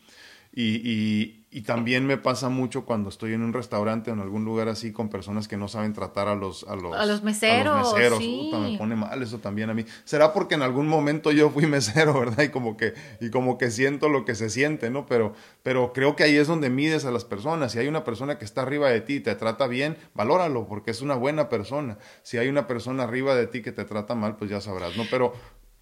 y, 0.56 1.44
y, 1.50 1.62
también 1.62 2.06
me 2.06 2.16
pasa 2.16 2.48
mucho 2.48 2.84
cuando 2.84 3.08
estoy 3.08 3.32
en 3.32 3.42
un 3.42 3.52
restaurante 3.52 4.10
o 4.10 4.14
en 4.14 4.20
algún 4.20 4.44
lugar 4.44 4.68
así 4.68 4.92
con 4.92 5.08
personas 5.08 5.48
que 5.48 5.56
no 5.56 5.66
saben 5.66 5.92
tratar 5.92 6.28
a 6.28 6.36
los, 6.36 6.64
a 6.64 6.76
los, 6.76 6.94
a 6.94 7.06
los 7.06 7.22
meseros. 7.24 7.92
Sí. 8.18 8.50
me 8.52 8.78
pone 8.78 8.94
mal 8.94 9.20
eso 9.22 9.38
también 9.38 9.70
a 9.70 9.74
mí. 9.74 9.84
Será 10.04 10.32
porque 10.32 10.54
en 10.54 10.62
algún 10.62 10.86
momento 10.86 11.32
yo 11.32 11.50
fui 11.50 11.66
mesero, 11.68 12.18
¿verdad? 12.20 12.44
Y 12.44 12.48
como 12.50 12.76
que, 12.76 12.94
y 13.20 13.30
como 13.30 13.58
que 13.58 13.70
siento 13.72 14.08
lo 14.08 14.24
que 14.24 14.36
se 14.36 14.48
siente, 14.48 14.90
¿no? 14.90 15.06
Pero, 15.06 15.34
pero 15.64 15.92
creo 15.92 16.14
que 16.14 16.22
ahí 16.22 16.36
es 16.36 16.46
donde 16.46 16.70
mides 16.70 17.04
a 17.04 17.10
las 17.10 17.24
personas. 17.24 17.72
Si 17.72 17.80
hay 17.80 17.88
una 17.88 18.04
persona 18.04 18.38
que 18.38 18.44
está 18.44 18.62
arriba 18.62 18.90
de 18.90 19.00
ti 19.00 19.14
y 19.14 19.20
te 19.20 19.34
trata 19.34 19.66
bien, 19.66 19.96
valóralo 20.14 20.68
porque 20.68 20.92
es 20.92 21.02
una 21.02 21.14
buena 21.14 21.48
persona. 21.48 21.98
Si 22.22 22.38
hay 22.38 22.48
una 22.48 22.68
persona 22.68 23.04
arriba 23.04 23.34
de 23.34 23.48
ti 23.48 23.62
que 23.62 23.72
te 23.72 23.84
trata 23.84 24.14
mal, 24.14 24.36
pues 24.36 24.50
ya 24.50 24.60
sabrás, 24.60 24.96
¿no? 24.96 25.04
Pero 25.10 25.32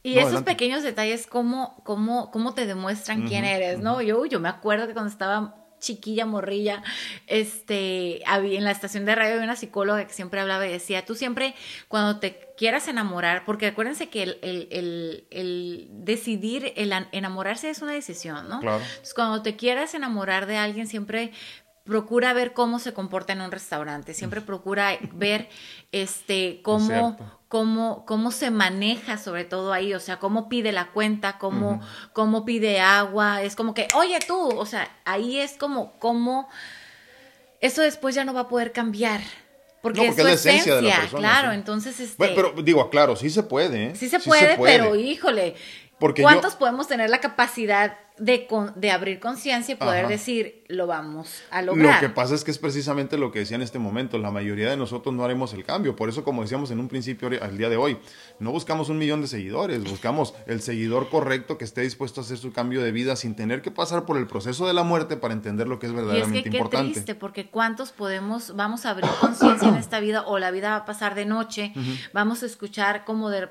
y 0.03 0.19
esos 0.19 0.43
pequeños 0.43 0.83
detalles, 0.83 1.27
¿cómo, 1.27 1.81
cómo, 1.85 2.31
cómo 2.31 2.55
te 2.55 2.67
demuestran 2.67 3.29
quién 3.29 3.45
eres, 3.45 3.79
¿no? 3.81 4.03
Yo, 4.03 4.27
yo 4.27 4.41
me 4.41 4.49
acuerdo 4.49 4.87
que 4.87 4.95
cuando 4.95 5.11
estaba 5.11 5.55
chiquilla, 5.83 6.25
morrilla, 6.25 6.83
este, 7.27 8.23
había, 8.27 8.57
en 8.57 8.65
la 8.65 8.71
estación 8.71 9.05
de 9.05 9.15
radio 9.15 9.35
había 9.35 9.45
una 9.45 9.57
psicóloga 9.57 10.07
que 10.07 10.15
siempre 10.15 10.41
hablaba 10.41 10.67
y 10.67 10.71
decía, 10.71 11.05
tú 11.05 11.15
siempre, 11.15 11.55
cuando 11.89 12.21
te 12.21 12.55
quieras 12.57 12.89
enamorar, 12.89 13.45
porque 13.45 13.67
acuérdense 13.67 14.09
que 14.09 14.23
el, 14.23 14.39
el, 14.43 14.69
el, 14.71 15.27
el 15.31 15.89
decidir, 15.91 16.73
el 16.77 16.93
enamorarse 17.11 17.69
es 17.69 17.83
una 17.83 17.93
decisión, 17.93 18.49
¿no? 18.49 18.61
Claro. 18.61 18.79
Entonces, 18.79 19.13
cuando 19.13 19.43
te 19.43 19.57
quieras 19.57 19.95
enamorar 19.95 20.47
de 20.47 20.57
alguien, 20.57 20.87
siempre 20.87 21.33
procura 21.85 22.33
ver 22.33 22.53
cómo 22.53 22.79
se 22.79 22.93
comporta 22.93 23.33
en 23.33 23.41
un 23.41 23.51
restaurante, 23.51 24.15
siempre 24.15 24.41
procura 24.41 24.97
ver 25.13 25.49
este 25.91 26.61
cómo 26.63 27.19
cómo 27.53 28.07
cómo 28.07 28.31
se 28.31 28.51
maneja 28.51 29.19
sobre 29.19 29.45
todo 29.45 29.75
ahí, 29.75 29.93
o 29.93 30.01
sea, 30.01 30.19
cómo 30.19 30.49
pide 30.49 30.73
la 30.73 30.87
cuenta, 30.87 31.37
cómo 31.37 31.83
cómo 32.15 32.47
pide 32.47 32.81
agua, 32.81 33.43
es 33.43 33.57
como 33.57 33.75
que, 33.75 33.89
"Oye, 33.95 34.19
tú", 34.27 34.59
o 34.59 34.65
sea, 34.65 34.91
ahí 35.05 35.39
es 35.39 35.59
como 35.59 35.93
cómo 35.99 36.49
eso 37.61 37.83
después 37.83 38.15
ya 38.15 38.25
no 38.25 38.33
va 38.33 38.41
a 38.41 38.49
poder 38.49 38.73
cambiar. 38.73 39.21
Porque, 39.83 40.07
es, 40.07 40.17
su 40.17 40.27
esencia, 40.27 40.77
de 40.77 40.83
la 40.83 40.97
persona, 40.97 41.21
claro, 41.21 41.53
entonces 41.53 42.01
este 42.01 42.17
bueno, 42.17 42.35
pero 42.35 42.63
digo, 42.63 42.89
claro, 42.89 43.17
sí 43.17 43.29
se 43.29 43.43
puede, 43.43 43.89
¿eh? 43.89 43.97
Sí 43.97 44.09
se 44.09 44.19
puede, 44.21 44.57
pero 44.57 44.97
híjole, 44.97 45.55
porque 45.99 46.23
¿cuántos 46.23 46.55
podemos 46.55 46.89
tener 46.89 47.11
la 47.11 47.21
capacidad 47.21 47.99
de, 48.19 48.47
de 48.77 48.91
abrir 48.91 49.21
conciencia 49.21 49.75
y 49.75 49.77
poder 49.77 50.07
decir, 50.07 50.65
lo 50.69 50.87
vamos 50.87 51.43
a 51.51 51.63
lograr. 51.63 52.03
Lo 52.03 52.09
que 52.09 52.15
pasa 52.15 52.35
es 52.35 52.45
que 52.45 52.51
es 52.51 52.59
precisamente 52.59 53.17
lo 53.17 53.33
que 53.33 53.41
decía 53.41 53.57
en 53.57 53.63
este 53.63 53.79
momento, 53.79 54.19
la 54.19 54.31
mayoría 54.31 54.71
de 54.71 54.77
nosotros 54.77 55.15
no 55.15 55.25
haremos 55.25 55.53
el 55.55 55.65
cambio, 55.65 55.97
por 55.97 56.09
eso 56.09 56.25
como 56.25 56.43
decíamos 56.43 56.71
en 56.71 56.81
un 56.81 56.89
principio 56.89 57.31
al 57.41 57.57
día 57.57 57.69
de 57.69 57.77
hoy, 57.77 57.99
no 58.39 58.51
buscamos 58.51 58.89
un 58.89 58.99
millón 58.99 59.23
de 59.23 59.29
seguidores, 59.29 59.83
buscamos 59.85 60.35
el 60.47 60.61
seguidor 60.61 61.09
correcto 61.09 61.59
que 61.59 61.65
esté 61.65 61.83
dispuesto 61.83 62.21
a 62.21 62.25
hacer 62.25 62.39
su 62.39 62.53
cambio 62.53 62.83
de 62.83 62.93
vida 62.93 63.17
sin 63.17 63.35
tener 63.35 63.63
que 63.63 63.71
pasar 63.71 64.05
por 64.05 64.17
el 64.17 64.27
proceso 64.27 64.67
de 64.67 64.75
la 64.75 64.83
muerte 64.83 65.17
para 65.17 65.35
entender 65.35 65.67
lo 65.67 65.79
que 65.79 65.87
es 65.87 65.93
verdaderamente 65.93 66.37
y 66.37 66.41
es 66.41 66.43
que, 66.45 66.57
importante. 66.57 66.89
Qué 66.89 66.93
triste, 66.95 67.15
porque 67.15 67.49
cuántos 67.49 67.93
podemos, 67.93 68.55
vamos 68.57 68.87
a 68.87 68.91
abrir 68.91 69.11
conciencia 69.21 69.69
en 69.69 69.77
esta 69.77 70.01
vida 70.01 70.25
o 70.27 70.39
la 70.39 70.51
vida 70.51 70.71
va 70.71 70.77
a 70.77 70.85
pasar 70.85 71.15
de 71.15 71.25
noche, 71.25 71.73
vamos 72.13 72.43
a 72.43 72.47
escuchar 72.47 73.05
como 73.05 73.31
de, 73.31 73.49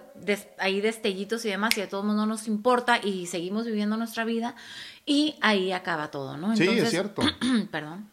ahí 0.60 0.82
destellitos 0.82 1.45
y 1.45 1.50
demás 1.50 1.78
y 1.78 1.82
a 1.82 1.89
todo 1.89 2.04
mundo 2.04 2.26
nos 2.26 2.47
importa 2.47 3.00
y 3.04 3.28
seguimos 3.28 3.65
viviendo 3.65 3.97
nuestra 3.97 4.26
vida 4.26 4.56
y 5.06 5.36
ahí 5.41 5.71
acaba 5.71 6.12
todo, 6.12 6.38
¿no? 6.38 6.56
sí, 6.56 6.67
es 6.67 6.89
cierto. 6.89 7.21
perdón. 7.71 8.10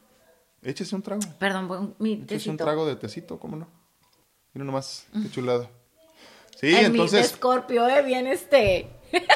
Échese 0.62 0.94
un 0.94 1.02
trago. 1.02 1.22
Perdón, 1.38 1.94
mi 1.98 2.16
tecito. 2.16 2.34
Échese 2.34 2.50
un 2.50 2.56
trago 2.56 2.86
de 2.86 2.96
tecito, 2.96 3.38
¿cómo 3.38 3.56
no? 3.56 3.68
Mira 4.52 4.64
nomás, 4.64 5.06
qué 5.12 5.30
chulada. 5.30 5.68
Sí, 6.60 6.74
entonces. 6.74 7.20
Mi 7.20 7.26
escorpio, 7.26 7.88
¿eh? 7.88 8.02
Bien 8.02 8.26
este. 8.26 8.88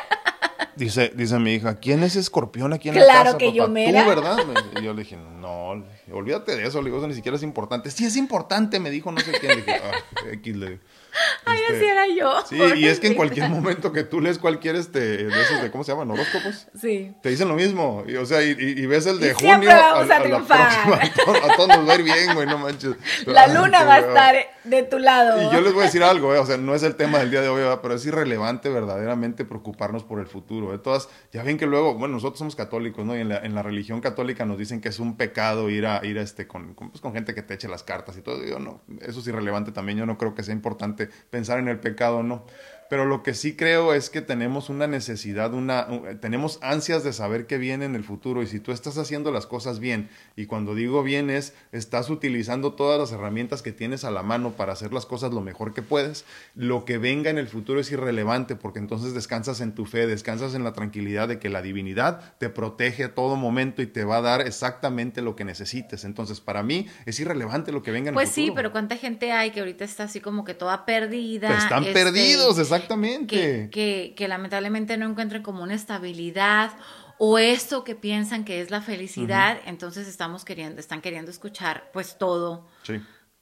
Dice, 0.74 1.12
dice 1.14 1.38
mi 1.38 1.54
hija, 1.54 1.74
¿quién 1.74 2.02
es 2.02 2.16
escorpión 2.16 2.72
aquí 2.72 2.88
en 2.88 2.94
la 2.94 3.02
casa? 3.02 3.22
Claro 3.22 3.38
que 3.38 3.52
yo 3.52 3.68
me 3.68 3.86
¿Tú, 3.86 3.92
verdad? 3.92 4.38
Y 4.80 4.84
yo 4.84 4.94
le 4.94 5.02
dije, 5.02 5.16
no, 5.16 5.84
olvídate 6.10 6.56
de 6.56 6.66
eso, 6.66 6.80
le 6.80 6.86
digo, 6.86 6.96
eso 6.96 7.06
ni 7.06 7.14
siquiera 7.14 7.36
es 7.36 7.42
importante. 7.42 7.90
Sí, 7.90 8.06
es 8.06 8.16
importante, 8.16 8.80
me 8.80 8.90
dijo 8.90 9.12
no 9.12 9.20
sé 9.20 9.32
quién. 9.32 9.52
Le 9.52 9.56
dije, 9.56 9.74
ah, 9.74 9.92
X, 10.32 10.56
le 10.56 10.80
Ay, 11.44 11.60
así 11.64 11.74
este, 11.74 11.88
era 11.88 12.06
yo. 12.06 12.44
Sí, 12.46 12.58
y 12.76 12.86
es 12.86 13.00
que 13.00 13.08
en 13.08 13.14
cualquier 13.22 13.48
momento 13.48 13.92
que 13.92 14.04
tú 14.04 14.20
lees 14.20 14.38
cualquier 14.38 14.76
este, 14.76 15.00
de 15.00 15.42
esos 15.42 15.62
de, 15.62 15.70
¿cómo 15.70 15.84
se 15.84 15.92
llaman? 15.92 16.10
Horóscopos. 16.10 16.68
Sí. 16.80 17.14
Te 17.22 17.30
dicen 17.30 17.48
lo 17.48 17.54
mismo. 17.54 18.04
Y, 18.06 18.16
o 18.16 18.26
sea, 18.26 18.42
y, 18.42 18.86
ves 18.86 19.06
el 19.06 19.20
de 19.20 19.34
junio. 19.34 19.68
Vamos 19.68 20.10
a, 20.10 20.16
a, 20.18 20.22
triunfar. 20.22 20.70
a, 20.70 21.56
todos 21.56 21.68
nos 21.68 21.88
va 21.88 21.92
a 21.92 21.96
ir 21.96 22.02
bien, 22.02 22.34
güey, 22.34 22.46
no 22.46 22.58
manches. 22.58 22.94
La 23.26 23.46
luna 23.48 23.84
va 23.84 23.94
a 23.94 23.98
estar 23.98 24.36
de 24.64 24.82
tu 24.84 24.98
lado. 24.98 25.42
Y 25.42 25.54
yo 25.54 25.60
les 25.60 25.72
voy 25.72 25.82
a 25.82 25.86
decir 25.86 26.02
algo, 26.02 26.34
eh, 26.34 26.38
o 26.38 26.46
sea, 26.46 26.56
no 26.56 26.74
es 26.74 26.82
el 26.82 26.94
tema 26.94 27.18
del 27.18 27.30
día 27.30 27.40
de 27.40 27.48
hoy, 27.48 27.62
pero 27.82 27.94
es 27.94 28.06
irrelevante 28.06 28.68
verdaderamente 28.68 29.44
preocuparnos 29.44 30.04
por 30.04 30.20
el 30.20 30.26
futuro. 30.26 30.72
De 30.72 30.78
todas, 30.78 31.08
ya 31.32 31.42
ven 31.42 31.58
que 31.58 31.66
luego, 31.66 31.94
bueno, 31.94 32.14
nosotros 32.14 32.38
somos 32.38 32.56
católicos, 32.56 33.04
¿no? 33.04 33.16
Y 33.16 33.20
en 33.20 33.28
la, 33.28 33.38
en 33.38 33.54
la 33.54 33.62
religión 33.62 34.00
católica 34.00 34.44
nos 34.44 34.58
dicen 34.58 34.80
que 34.80 34.88
es 34.88 34.98
un 34.98 35.16
pecado 35.16 35.68
ir 35.70 35.86
a, 35.86 36.04
ir 36.04 36.18
a 36.18 36.22
este, 36.22 36.46
con, 36.46 36.74
con, 36.74 36.90
pues, 36.90 37.00
con 37.00 37.12
gente 37.12 37.34
que 37.34 37.42
te 37.42 37.54
eche 37.54 37.68
las 37.68 37.82
cartas 37.82 38.16
y 38.16 38.22
todo. 38.22 38.44
Yo 38.44 38.58
no, 38.58 38.82
eso 39.00 39.20
es 39.20 39.26
irrelevante 39.26 39.72
también. 39.72 39.98
Yo 39.98 40.06
no 40.06 40.18
creo 40.18 40.34
que 40.34 40.42
sea 40.42 40.54
importante 40.54 41.01
pensar 41.30 41.58
en 41.58 41.68
el 41.68 41.78
pecado, 41.80 42.22
no. 42.22 42.44
Pero 42.92 43.06
lo 43.06 43.22
que 43.22 43.32
sí 43.32 43.56
creo 43.56 43.94
es 43.94 44.10
que 44.10 44.20
tenemos 44.20 44.68
una 44.68 44.86
necesidad, 44.86 45.54
una, 45.54 45.88
tenemos 46.20 46.58
ansias 46.60 47.02
de 47.02 47.14
saber 47.14 47.46
qué 47.46 47.56
viene 47.56 47.86
en 47.86 47.94
el 47.94 48.04
futuro 48.04 48.42
y 48.42 48.46
si 48.46 48.60
tú 48.60 48.70
estás 48.70 48.98
haciendo 48.98 49.32
las 49.32 49.46
cosas 49.46 49.78
bien, 49.78 50.10
y 50.36 50.44
cuando 50.44 50.74
digo 50.74 51.02
bien 51.02 51.30
es, 51.30 51.54
estás 51.72 52.10
utilizando 52.10 52.74
todas 52.74 53.00
las 53.00 53.10
herramientas 53.10 53.62
que 53.62 53.72
tienes 53.72 54.04
a 54.04 54.10
la 54.10 54.22
mano 54.22 54.52
para 54.52 54.74
hacer 54.74 54.92
las 54.92 55.06
cosas 55.06 55.32
lo 55.32 55.40
mejor 55.40 55.72
que 55.72 55.80
puedes, 55.80 56.26
lo 56.54 56.84
que 56.84 56.98
venga 56.98 57.30
en 57.30 57.38
el 57.38 57.48
futuro 57.48 57.80
es 57.80 57.90
irrelevante 57.90 58.56
porque 58.56 58.78
entonces 58.78 59.14
descansas 59.14 59.62
en 59.62 59.74
tu 59.74 59.86
fe, 59.86 60.06
descansas 60.06 60.54
en 60.54 60.62
la 60.62 60.74
tranquilidad 60.74 61.28
de 61.28 61.38
que 61.38 61.48
la 61.48 61.62
divinidad 61.62 62.34
te 62.36 62.50
protege 62.50 63.04
a 63.04 63.14
todo 63.14 63.36
momento 63.36 63.80
y 63.80 63.86
te 63.86 64.04
va 64.04 64.18
a 64.18 64.20
dar 64.20 64.42
exactamente 64.42 65.22
lo 65.22 65.34
que 65.34 65.46
necesites. 65.46 66.04
Entonces, 66.04 66.42
para 66.42 66.62
mí 66.62 66.88
es 67.06 67.18
irrelevante 67.18 67.72
lo 67.72 67.82
que 67.82 67.90
venga 67.90 68.10
en 68.10 68.18
el 68.18 68.20
futuro. 68.20 68.34
Pues 68.34 68.34
sí, 68.34 68.52
pero 68.54 68.70
¿cuánta 68.70 68.98
gente 68.98 69.32
hay 69.32 69.50
que 69.50 69.60
ahorita 69.60 69.82
está 69.82 70.04
así 70.04 70.20
como 70.20 70.44
que 70.44 70.52
toda 70.52 70.84
perdida? 70.84 71.56
están 71.56 71.84
este, 71.84 71.94
perdidos, 71.94 72.58
exactamente 72.58 72.81
Exactamente. 72.82 73.68
Que, 73.70 74.14
que, 74.16 74.28
lamentablemente 74.28 74.96
no 74.96 75.08
encuentren 75.08 75.42
como 75.42 75.62
una 75.62 75.74
estabilidad 75.74 76.70
o 77.18 77.38
esto 77.38 77.84
que 77.84 77.94
piensan 77.94 78.44
que 78.44 78.60
es 78.60 78.70
la 78.70 78.80
felicidad, 78.80 79.58
entonces 79.66 80.08
estamos 80.08 80.44
queriendo, 80.44 80.80
están 80.80 81.00
queriendo 81.00 81.30
escuchar 81.30 81.90
pues 81.92 82.18
todo. 82.18 82.66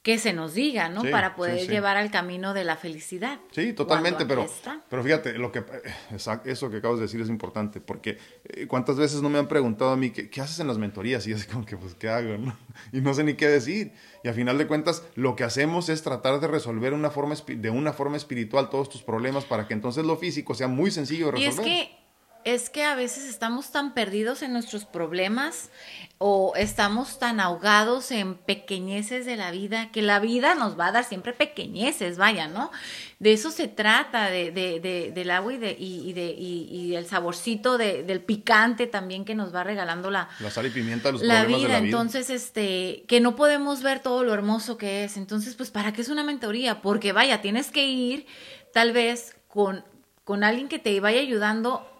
Que 0.01 0.17
se 0.17 0.33
nos 0.33 0.55
diga, 0.55 0.89
¿no? 0.89 1.03
Para 1.03 1.35
poder 1.35 1.67
llevar 1.69 1.95
al 1.95 2.09
camino 2.09 2.55
de 2.55 2.63
la 2.63 2.75
felicidad. 2.75 3.39
Sí, 3.51 3.73
totalmente, 3.73 4.25
pero, 4.25 4.47
pero 4.89 5.03
fíjate, 5.03 5.33
lo 5.33 5.51
que, 5.51 5.59
eh, 5.59 6.43
eso 6.45 6.71
que 6.71 6.77
acabas 6.77 6.97
de 6.97 7.03
decir 7.03 7.21
es 7.21 7.29
importante, 7.29 7.79
porque 7.81 8.17
eh, 8.45 8.65
cuántas 8.65 8.97
veces 8.97 9.21
no 9.21 9.29
me 9.29 9.37
han 9.37 9.47
preguntado 9.47 9.91
a 9.91 9.97
mí, 9.97 10.09
¿qué, 10.09 10.29
qué 10.29 10.41
haces 10.41 10.59
en 10.59 10.67
las 10.67 10.79
mentorías? 10.79 11.27
Y 11.27 11.33
así 11.33 11.47
como 11.47 11.65
que, 11.65 11.77
pues, 11.77 11.93
¿qué 11.93 12.09
hago? 12.09 12.37
No? 12.37 12.57
Y 12.91 13.01
no 13.01 13.13
sé 13.13 13.23
ni 13.23 13.35
qué 13.35 13.47
decir. 13.47 13.93
Y 14.23 14.29
a 14.29 14.33
final 14.33 14.57
de 14.57 14.65
cuentas, 14.65 15.03
lo 15.15 15.35
que 15.35 15.43
hacemos 15.43 15.87
es 15.89 16.01
tratar 16.01 16.39
de 16.39 16.47
resolver 16.47 16.93
una 16.93 17.11
forma, 17.11 17.35
de 17.35 17.69
una 17.69 17.93
forma 17.93 18.17
espiritual 18.17 18.69
todos 18.69 18.89
tus 18.89 19.03
problemas 19.03 19.45
para 19.45 19.67
que 19.67 19.75
entonces 19.75 20.03
lo 20.03 20.17
físico 20.17 20.55
sea 20.55 20.67
muy 20.67 20.89
sencillo 20.89 21.27
de 21.27 21.31
resolver. 21.33 21.67
Y 21.67 21.71
es 21.71 21.87
que 21.87 22.00
es 22.43 22.69
que 22.69 22.83
a 22.83 22.95
veces 22.95 23.27
estamos 23.27 23.71
tan 23.71 23.93
perdidos 23.93 24.41
en 24.41 24.53
nuestros 24.53 24.85
problemas 24.85 25.69
o 26.17 26.53
estamos 26.55 27.17
tan 27.17 27.39
ahogados 27.39 28.11
en 28.11 28.35
pequeñeces 28.35 29.25
de 29.25 29.35
la 29.37 29.49
vida 29.49 29.89
que 29.91 30.03
la 30.03 30.19
vida 30.19 30.53
nos 30.53 30.79
va 30.79 30.87
a 30.87 30.91
dar 30.91 31.03
siempre 31.03 31.33
pequeñeces, 31.33 32.17
vaya, 32.17 32.47
¿no? 32.47 32.71
De 33.17 33.33
eso 33.33 33.49
se 33.49 33.67
trata, 33.67 34.29
de, 34.29 34.51
de, 34.51 35.11
del 35.13 35.31
agua 35.31 35.53
y, 35.53 35.57
de, 35.57 35.75
y, 35.79 36.13
de, 36.13 36.31
y, 36.37 36.95
el 36.95 37.07
saborcito 37.07 37.79
del 37.79 38.21
picante 38.21 38.85
también 38.85 39.25
que 39.25 39.33
nos 39.33 39.53
va 39.53 39.63
regalando 39.63 40.11
la, 40.11 40.29
la 40.39 40.51
sal 40.51 40.67
y 40.67 40.69
pimienta, 40.69 41.11
los 41.11 41.23
la 41.23 41.45
vida. 41.45 41.57
vida. 41.57 41.77
Entonces, 41.79 42.29
este, 42.29 43.03
que 43.07 43.19
no 43.19 43.35
podemos 43.35 43.81
ver 43.81 43.99
todo 43.99 44.23
lo 44.23 44.33
hermoso 44.33 44.77
que 44.77 45.03
es. 45.03 45.17
Entonces, 45.17 45.55
pues, 45.55 45.71
¿para 45.71 45.91
qué 45.91 46.01
es 46.01 46.09
una 46.09 46.23
mentoría? 46.23 46.81
Porque, 46.81 47.13
vaya, 47.13 47.41
tienes 47.41 47.71
que 47.71 47.85
ir 47.85 48.27
tal 48.73 48.91
vez 48.91 49.35
con, 49.47 49.83
con 50.23 50.43
alguien 50.43 50.67
que 50.67 50.77
te 50.77 50.99
vaya 50.99 51.19
ayudando 51.19 51.90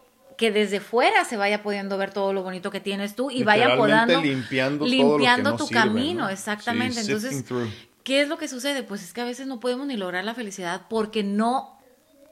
que 0.42 0.52
desde 0.52 0.80
fuera 0.80 1.24
se 1.24 1.38
vaya 1.38 1.62
pudiendo 1.62 1.98
ver 1.98 2.12
todo 2.12 2.34
lo 2.34 2.42
bonito 2.42 2.72
que 2.72 2.80
tienes 2.80 3.16
tú 3.16 3.30
y 3.30 3.44
vaya 3.44 3.78
podando 3.78 4.20
limpiando, 4.22 4.86
limpiando 4.86 5.08
todo 5.08 5.18
lo 5.20 5.36
que 5.36 5.42
no 5.44 5.56
tu 5.56 5.68
sirve, 5.68 5.80
camino, 5.82 6.24
¿no? 6.24 6.30
exactamente. 6.30 7.04
Sí, 7.04 7.12
Entonces. 7.12 7.46
¿qué 8.04 8.22
es 8.22 8.28
lo 8.28 8.40
que 8.40 8.48
sucede? 8.48 8.82
Pues 8.82 9.04
es 9.04 9.14
que 9.14 9.22
a 9.22 9.26
veces 9.26 9.46
no 9.46 9.60
podemos 9.60 9.86
ni 9.86 9.96
lograr 9.98 10.26
la 10.26 10.34
felicidad 10.34 10.82
porque 10.90 11.24
no 11.24 11.78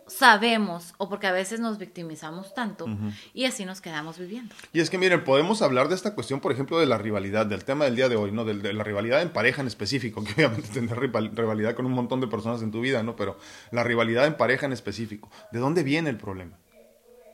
sabemos 0.08 0.96
o 0.98 1.08
porque 1.08 1.28
a 1.28 1.32
veces 1.32 1.60
nos 1.60 1.78
victimizamos 1.78 2.56
tanto 2.56 2.88
y 3.36 3.46
así 3.46 3.64
nos 3.64 3.80
quedamos 3.80 4.18
viviendo. 4.18 4.56
Y 4.74 4.80
es 4.80 4.90
que 4.90 4.98
miren, 4.98 5.24
podemos 5.24 5.62
hablar 5.62 5.88
de 5.88 5.94
esta 5.94 6.16
cuestión, 6.16 6.40
por 6.40 6.52
ejemplo, 6.52 6.80
de 6.80 6.88
la 6.88 6.98
rivalidad, 6.98 7.46
del 7.46 7.64
tema 7.64 7.86
del 7.86 7.96
día 7.96 8.10
de 8.10 8.16
hoy, 8.16 8.32
¿no? 8.32 8.44
De, 8.44 8.56
de 8.56 8.74
la 8.74 8.84
rivalidad 8.84 9.22
en 9.22 9.30
pareja 9.30 9.62
en 9.62 9.68
específico, 9.68 10.24
que 10.24 10.32
obviamente 10.34 10.68
tendrás 10.74 10.98
rival- 10.98 11.30
rivalidad 11.36 11.76
con 11.76 11.86
un 11.86 11.92
montón 11.92 12.22
de 12.22 12.28
personas 12.28 12.64
en 12.64 12.72
tu 12.72 12.82
vida, 12.82 13.04
¿no? 13.04 13.16
Pero 13.16 13.38
la 13.70 13.84
rivalidad 13.84 14.26
en 14.26 14.36
pareja 14.36 14.66
en 14.66 14.74
específico, 14.74 15.30
¿de 15.52 15.60
dónde 15.60 15.84
viene 15.84 16.10
el 16.10 16.18
problema? 16.18 16.58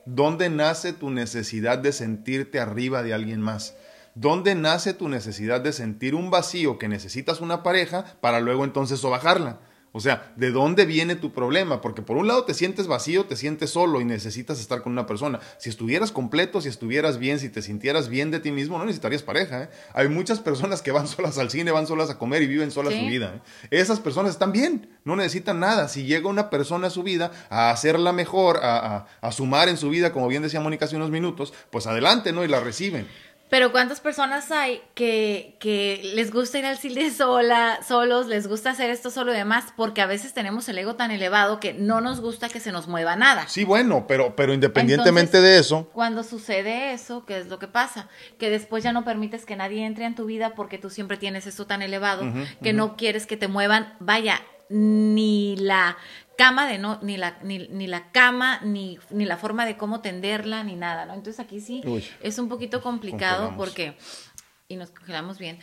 ¿Dónde 0.06 0.52
nace 0.52 0.94
tu 0.94 1.10
necesidad 1.10 1.80
de 1.80 1.92
sentirte 1.92 2.60
arriba 2.60 3.02
de 3.02 3.16
alguien 3.16 3.42
más? 3.42 3.76
¿Dónde 4.14 4.54
nace 4.54 4.94
tu 4.94 5.10
necesidad 5.10 5.62
de 5.62 5.74
sentir 5.74 6.14
un 6.14 6.30
vacío 6.30 6.78
que 6.78 6.88
necesitas 6.88 7.42
una 7.42 7.64
pareja 7.64 8.06
para 8.22 8.40
luego 8.40 8.64
entonces 8.64 9.00
sobajarla? 9.00 9.60
O 9.98 10.02
sea, 10.02 10.34
¿de 10.36 10.52
dónde 10.52 10.86
viene 10.86 11.16
tu 11.16 11.32
problema? 11.32 11.80
Porque 11.80 12.02
por 12.02 12.18
un 12.18 12.28
lado 12.28 12.44
te 12.44 12.54
sientes 12.54 12.86
vacío, 12.86 13.24
te 13.28 13.38
sientes 13.38 13.70
solo 13.70 14.02
y 14.02 14.04
necesitas 14.04 14.60
estar 14.60 14.82
con 14.82 14.92
una 14.92 15.06
persona. 15.06 15.40
Si 15.58 15.70
estuvieras 15.70 16.12
completo, 16.12 16.60
si 16.60 16.68
estuvieras 16.68 17.18
bien, 17.18 17.40
si 17.40 17.48
te 17.48 17.62
sintieras 17.62 18.10
bien 18.10 18.30
de 18.30 18.42
ti 18.42 18.52
mismo, 18.52 18.78
no 18.78 18.84
necesitarías 18.84 19.24
pareja. 19.24 19.64
¿eh? 19.64 19.70
Hay 19.94 20.10
muchas 20.10 20.42
personas 20.42 20.82
que 20.82 20.92
van 20.92 21.08
solas 21.08 21.38
al 21.38 21.50
cine, 21.50 21.72
van 21.72 21.88
solas 21.88 22.10
a 22.10 22.18
comer 22.18 22.42
y 22.42 22.48
viven 22.48 22.72
solas 22.72 22.94
Sí. 22.94 23.00
su 23.00 23.06
vida. 23.06 23.36
¿eh? 23.38 23.68
Esas 23.72 24.02
personas 24.02 24.32
están 24.32 24.52
bien, 24.52 24.90
no 25.06 25.16
necesitan 25.16 25.62
nada. 25.62 25.88
Si 25.88 26.04
llega 26.04 26.28
una 26.28 26.50
persona 26.50 26.88
a 26.88 26.90
su 26.90 27.02
vida 27.02 27.32
a 27.50 27.72
hacerla 27.72 28.12
mejor, 28.12 28.58
a, 28.64 28.98
a- 28.98 29.08
a 29.22 29.32
sumar 29.32 29.70
en 29.70 29.78
su 29.78 29.90
vida, 29.90 30.12
como 30.12 30.28
bien 30.28 30.44
decía 30.44 30.60
Mónica 30.60 30.84
hace 30.84 30.98
unos 30.98 31.10
minutos, 31.10 31.54
pues 31.70 31.88
adelante, 31.88 32.34
¿no? 32.34 32.44
Y 32.44 32.50
la 32.50 32.60
reciben. 32.60 33.08
Pero 33.56 33.72
¿cuántas 33.72 34.02
personas 34.02 34.52
hay 34.52 34.82
que, 34.96 35.56
que 35.62 36.02
les 36.14 36.34
gusta 36.34 36.60
ir 36.60 36.66
al 36.66 36.78
cine 36.78 37.10
sola, 37.18 37.80
solos, 37.88 38.28
les 38.28 38.48
gusta 38.48 38.72
hacer 38.72 38.90
esto 38.90 39.10
solo 39.10 39.34
y 39.34 39.38
demás? 39.38 39.68
Porque 39.78 40.02
a 40.02 40.06
veces 40.06 40.34
tenemos 40.34 40.68
el 40.68 40.78
ego 40.78 40.96
tan 40.96 41.10
elevado 41.10 41.62
que 41.62 41.74
no 41.74 42.02
nos 42.02 42.20
gusta 42.20 42.50
que 42.50 42.60
se 42.60 42.74
nos 42.74 42.90
mueva 42.90 43.16
nada. 43.16 43.48
Sí, 43.48 43.64
bueno, 43.64 44.08
pero, 44.10 44.36
pero 44.36 44.54
independientemente 44.54 45.38
Entonces, 45.38 45.56
de 45.56 45.60
eso, 45.60 45.90
Cuando 45.94 46.24
sucede 46.24 46.92
eso, 46.92 47.26
¿qué 47.26 47.38
es 47.38 47.48
lo 47.48 47.58
que 47.58 47.70
pasa? 47.70 48.10
Que 48.38 48.50
después 48.50 48.84
ya 48.84 48.92
no 48.92 49.06
permites 49.06 49.46
que 49.46 49.56
nadie 49.56 49.86
entre 49.86 50.04
en 50.04 50.16
tu 50.16 50.26
vida 50.26 50.54
porque 50.54 50.78
tú 50.78 50.90
siempre 50.90 51.16
tienes 51.16 51.48
esto 51.48 51.66
tan 51.66 51.82
elevado 51.82 52.26
que 52.62 52.74
no 52.74 52.98
quieres 52.98 53.26
que 53.26 53.38
te 53.38 53.48
muevan, 53.48 53.94
vaya, 54.02 54.42
ni 54.68 55.56
la 55.58 55.96
cama 56.38 56.68
de 56.68 56.78
no, 56.78 57.00
ni 57.02 57.18
la, 57.18 57.38
ni, 57.42 57.68
ni 57.68 57.88
la 57.88 58.12
cama, 58.12 58.60
ni, 58.62 59.00
ni 59.10 59.26
la 59.26 59.38
forma 59.38 59.66
de 59.66 59.78
cómo 59.78 60.02
tenderla, 60.02 60.64
ni 60.64 60.76
nada, 60.76 61.06
¿no? 61.06 61.14
Entonces 61.14 61.40
aquí 61.40 61.60
sí 61.62 61.82
Uy. 61.86 62.04
es 62.22 62.38
un 62.40 62.50
poquito 62.50 62.82
complicado 62.82 63.54
porque, 63.58 63.98
y 64.68 64.76
nos 64.76 64.92
congelamos 64.92 65.38
bien, 65.40 65.60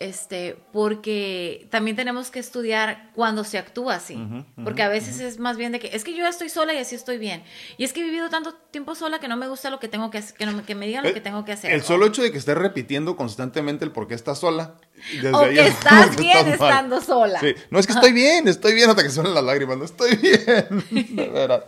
este, 0.00 0.56
porque 0.72 1.66
también 1.70 1.96
tenemos 1.96 2.30
que 2.30 2.38
estudiar 2.40 3.10
cuando 3.14 3.44
se 3.44 3.58
actúa 3.58 3.94
así, 3.96 4.18
porque 4.64 4.82
a 4.82 4.88
veces 4.88 5.20
es 5.20 5.38
más 5.38 5.56
bien 5.56 5.72
de 5.72 5.78
que, 5.80 5.90
es 5.94 6.02
que 6.04 6.14
yo 6.14 6.26
estoy 6.26 6.48
sola 6.48 6.74
y 6.74 6.78
así 6.78 6.94
estoy 6.94 7.18
bien, 7.18 7.42
y 7.78 7.84
es 7.84 7.92
que 7.92 8.00
he 8.00 8.04
vivido 8.04 8.28
tanto 8.28 8.54
tiempo 8.54 8.94
sola 8.94 9.20
que 9.20 9.28
no 9.28 9.36
me 9.36 9.46
gusta 9.48 9.70
lo 9.70 9.78
que 9.80 9.88
tengo 9.88 10.10
que 10.10 10.18
hacer, 10.18 10.34
que, 10.36 10.46
no 10.46 10.52
me- 10.52 10.62
que 10.64 10.74
me 10.74 10.86
digan 10.86 11.04
lo 11.04 11.14
que 11.14 11.20
tengo 11.20 11.44
que 11.44 11.52
hacer. 11.52 11.70
El 11.72 11.82
solo 11.82 12.06
hecho 12.06 12.22
de 12.22 12.32
que 12.32 12.38
estés 12.38 12.56
repitiendo 12.58 13.16
constantemente 13.16 13.84
el 13.84 13.92
por 13.92 14.08
qué 14.08 14.14
estás 14.14 14.38
sola. 14.38 14.74
desde 15.12 15.30
O 15.32 15.38
ahí 15.40 15.54
que 15.54 15.60
es 15.60 15.68
estás 15.74 16.16
bien 16.16 16.48
estando 16.48 17.00
sola. 17.00 17.38
Sí. 17.40 17.54
No 17.70 17.78
es 17.78 17.86
que 17.86 17.92
estoy 17.92 18.12
bien, 18.12 18.48
estoy 18.48 18.74
bien 18.74 18.90
hasta 18.90 19.02
que 19.02 19.10
suenan 19.10 19.34
las 19.34 19.44
lágrimas. 19.44 19.76
No 19.78 19.84
estoy 19.84 20.16
bien. 20.16 20.84
De. 21.16 21.62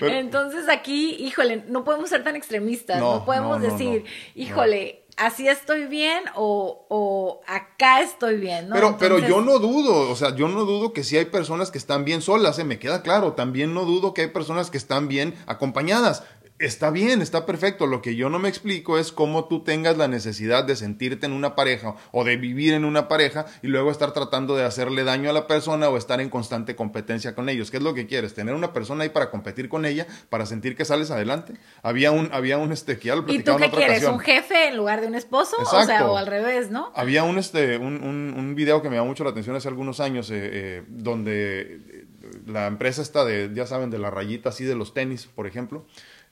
Pero- 0.00 0.14
Entonces 0.14 0.68
aquí, 0.68 1.16
híjole, 1.18 1.64
no 1.68 1.84
podemos 1.84 2.08
ser 2.10 2.22
tan 2.24 2.36
extremistas, 2.36 2.98
no, 3.00 3.16
No, 3.20 3.24
podemos 3.24 3.60
no, 3.60 3.70
decir, 3.70 4.04
híjole, 4.34 5.03
así 5.16 5.48
estoy 5.48 5.86
bien 5.86 6.24
o, 6.34 6.86
o 6.88 7.40
acá 7.46 8.02
estoy 8.02 8.36
bien, 8.36 8.68
¿no? 8.68 8.74
Pero, 8.74 8.96
pero 8.98 9.18
yo 9.18 9.40
no 9.40 9.58
dudo, 9.58 10.10
o 10.10 10.16
sea, 10.16 10.34
yo 10.34 10.48
no 10.48 10.64
dudo 10.64 10.92
que 10.92 11.04
sí 11.04 11.16
hay 11.16 11.26
personas 11.26 11.70
que 11.70 11.78
están 11.78 12.04
bien 12.04 12.22
solas, 12.22 12.58
¿eh? 12.58 12.64
me 12.64 12.78
queda 12.78 13.02
claro. 13.02 13.32
También 13.32 13.74
no 13.74 13.84
dudo 13.84 14.14
que 14.14 14.22
hay 14.22 14.28
personas 14.28 14.70
que 14.70 14.78
están 14.78 15.08
bien 15.08 15.34
acompañadas. 15.46 16.24
Está 16.60 16.90
bien, 16.90 17.20
está 17.20 17.46
perfecto. 17.46 17.86
Lo 17.88 18.00
que 18.00 18.14
yo 18.14 18.30
no 18.30 18.38
me 18.38 18.48
explico 18.48 18.96
es 18.96 19.10
cómo 19.10 19.46
tú 19.46 19.64
tengas 19.64 19.96
la 19.98 20.06
necesidad 20.06 20.62
de 20.62 20.76
sentirte 20.76 21.26
en 21.26 21.32
una 21.32 21.56
pareja 21.56 21.96
o 22.12 22.22
de 22.22 22.36
vivir 22.36 22.74
en 22.74 22.84
una 22.84 23.08
pareja 23.08 23.46
y 23.60 23.66
luego 23.66 23.90
estar 23.90 24.12
tratando 24.12 24.54
de 24.54 24.62
hacerle 24.62 25.02
daño 25.02 25.28
a 25.28 25.32
la 25.32 25.48
persona 25.48 25.88
o 25.88 25.96
estar 25.96 26.20
en 26.20 26.30
constante 26.30 26.76
competencia 26.76 27.34
con 27.34 27.48
ellos. 27.48 27.72
¿Qué 27.72 27.78
es 27.78 27.82
lo 27.82 27.92
que 27.92 28.06
quieres? 28.06 28.34
¿Tener 28.34 28.54
una 28.54 28.72
persona 28.72 29.02
ahí 29.02 29.08
para 29.10 29.32
competir 29.32 29.68
con 29.68 29.84
ella, 29.84 30.06
para 30.30 30.46
sentir 30.46 30.76
que 30.76 30.84
sales 30.84 31.10
adelante? 31.10 31.54
Había 31.82 32.12
un, 32.12 32.30
había 32.32 32.56
un 32.58 32.70
este, 32.70 32.98
que 33.00 33.08
ya 33.08 33.16
lo 33.16 33.24
¿Y 33.26 33.40
tú 33.40 33.56
qué 33.56 33.70
quieres? 33.70 34.04
ocasión. 34.04 34.14
¿Un 34.14 34.20
jefe 34.20 34.68
en 34.68 34.76
lugar 34.76 35.00
de 35.00 35.08
un 35.08 35.16
esposo? 35.16 35.56
O 35.60 35.82
sea, 35.84 36.06
o 36.06 36.16
al 36.16 36.28
revés, 36.28 36.70
¿no? 36.70 36.92
Había 36.94 37.24
un, 37.24 37.36
este, 37.36 37.78
un, 37.78 38.00
un, 38.00 38.32
un 38.38 38.54
video 38.54 38.80
que 38.80 38.88
me 38.90 38.94
llamó 38.94 39.08
mucho 39.08 39.24
la 39.24 39.30
atención 39.30 39.56
hace 39.56 39.66
algunos 39.66 39.98
años, 39.98 40.30
eh, 40.30 40.34
eh, 40.52 40.82
donde 40.86 41.60
eh, 41.62 42.04
la 42.46 42.68
empresa 42.68 43.02
está 43.02 43.24
de, 43.24 43.50
ya 43.52 43.66
saben, 43.66 43.90
de 43.90 43.98
la 43.98 44.10
rayita 44.10 44.50
así 44.50 44.64
de 44.64 44.76
los 44.76 44.94
tenis, 44.94 45.26
por 45.26 45.48
ejemplo, 45.48 45.84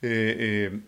eh, 0.03 0.71
eh, 0.73 0.81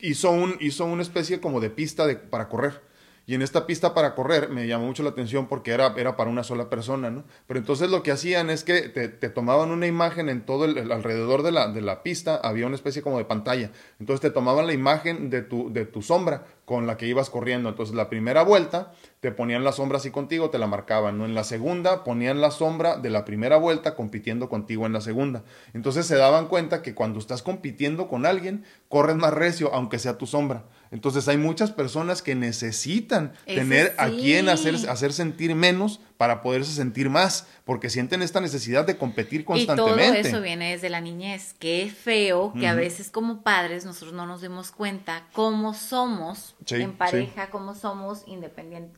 hizo, 0.00 0.30
un, 0.30 0.56
hizo 0.60 0.84
una 0.84 1.02
especie 1.02 1.40
como 1.40 1.60
de 1.60 1.70
pista 1.70 2.06
para 2.30 2.48
correr. 2.48 2.80
Y 3.26 3.34
en 3.34 3.42
esta 3.42 3.64
pista 3.64 3.94
para 3.94 4.16
correr 4.16 4.48
me 4.48 4.66
llamó 4.66 4.86
mucho 4.86 5.04
la 5.04 5.10
atención 5.10 5.46
porque 5.46 5.70
era, 5.70 5.94
era 5.96 6.16
para 6.16 6.30
una 6.30 6.42
sola 6.42 6.68
persona, 6.68 7.10
¿no? 7.10 7.24
Pero 7.46 7.60
entonces 7.60 7.88
lo 7.88 8.02
que 8.02 8.10
hacían 8.10 8.50
es 8.50 8.64
que 8.64 8.88
te, 8.88 9.08
te 9.08 9.28
tomaban 9.28 9.70
una 9.70 9.86
imagen 9.86 10.28
en 10.28 10.44
todo 10.44 10.64
el, 10.64 10.76
el 10.78 10.90
alrededor 10.90 11.44
de 11.44 11.52
la, 11.52 11.68
de 11.68 11.80
la 11.80 12.02
pista, 12.02 12.40
había 12.42 12.66
una 12.66 12.74
especie 12.74 13.02
como 13.02 13.18
de 13.18 13.24
pantalla. 13.24 13.70
Entonces 14.00 14.20
te 14.20 14.30
tomaban 14.30 14.66
la 14.66 14.72
imagen 14.72 15.30
de 15.30 15.42
tu, 15.42 15.72
de 15.72 15.84
tu 15.84 16.02
sombra 16.02 16.44
con 16.70 16.86
la 16.86 16.96
que 16.96 17.08
ibas 17.08 17.30
corriendo. 17.30 17.68
Entonces 17.68 17.96
la 17.96 18.08
primera 18.08 18.44
vuelta 18.44 18.92
te 19.18 19.32
ponían 19.32 19.64
la 19.64 19.72
sombra 19.72 19.98
así 19.98 20.12
contigo, 20.12 20.50
te 20.50 20.58
la 20.58 20.68
marcaban, 20.68 21.18
¿no? 21.18 21.24
En 21.24 21.34
la 21.34 21.42
segunda 21.42 22.04
ponían 22.04 22.40
la 22.40 22.52
sombra 22.52 22.96
de 22.96 23.10
la 23.10 23.24
primera 23.24 23.56
vuelta 23.56 23.96
compitiendo 23.96 24.48
contigo 24.48 24.86
en 24.86 24.92
la 24.92 25.00
segunda. 25.00 25.42
Entonces 25.74 26.06
se 26.06 26.14
daban 26.14 26.46
cuenta 26.46 26.80
que 26.80 26.94
cuando 26.94 27.18
estás 27.18 27.42
compitiendo 27.42 28.06
con 28.06 28.24
alguien, 28.24 28.64
corres 28.88 29.16
más 29.16 29.34
recio, 29.34 29.74
aunque 29.74 29.98
sea 29.98 30.16
tu 30.16 30.28
sombra. 30.28 30.62
Entonces 30.92 31.26
hay 31.26 31.38
muchas 31.38 31.72
personas 31.72 32.22
que 32.22 32.36
necesitan 32.36 33.32
Ese 33.46 33.62
tener 33.62 33.92
a 33.98 34.08
quien 34.10 34.48
hacer, 34.48 34.76
hacer 34.88 35.12
sentir 35.12 35.56
menos 35.56 36.00
para 36.20 36.42
poderse 36.42 36.72
sentir 36.74 37.08
más, 37.08 37.46
porque 37.64 37.88
sienten 37.88 38.20
esta 38.20 38.42
necesidad 38.42 38.84
de 38.84 38.98
competir 38.98 39.40
Y 39.40 39.44
todo 39.44 39.54
constantemente. 39.56 40.20
eso 40.20 40.42
viene 40.42 40.72
desde 40.72 40.90
la 40.90 41.00
niñez. 41.00 41.54
Qué 41.58 41.90
feo 41.90 42.52
que 42.52 42.66
a 42.68 42.74
veces 42.74 43.08
como 43.08 43.40
padres 43.40 43.86
nosotros 43.86 44.12
no 44.12 44.26
nos 44.26 44.42
demos 44.42 44.70
cuenta 44.70 45.26
cómo 45.32 45.72
somos 45.72 46.56
Sí, 46.66 46.74
en 46.74 46.90
sí. 46.90 46.96
pareja, 46.98 47.48
cómo 47.48 47.74
somos 47.74 48.26
independien- 48.26 48.90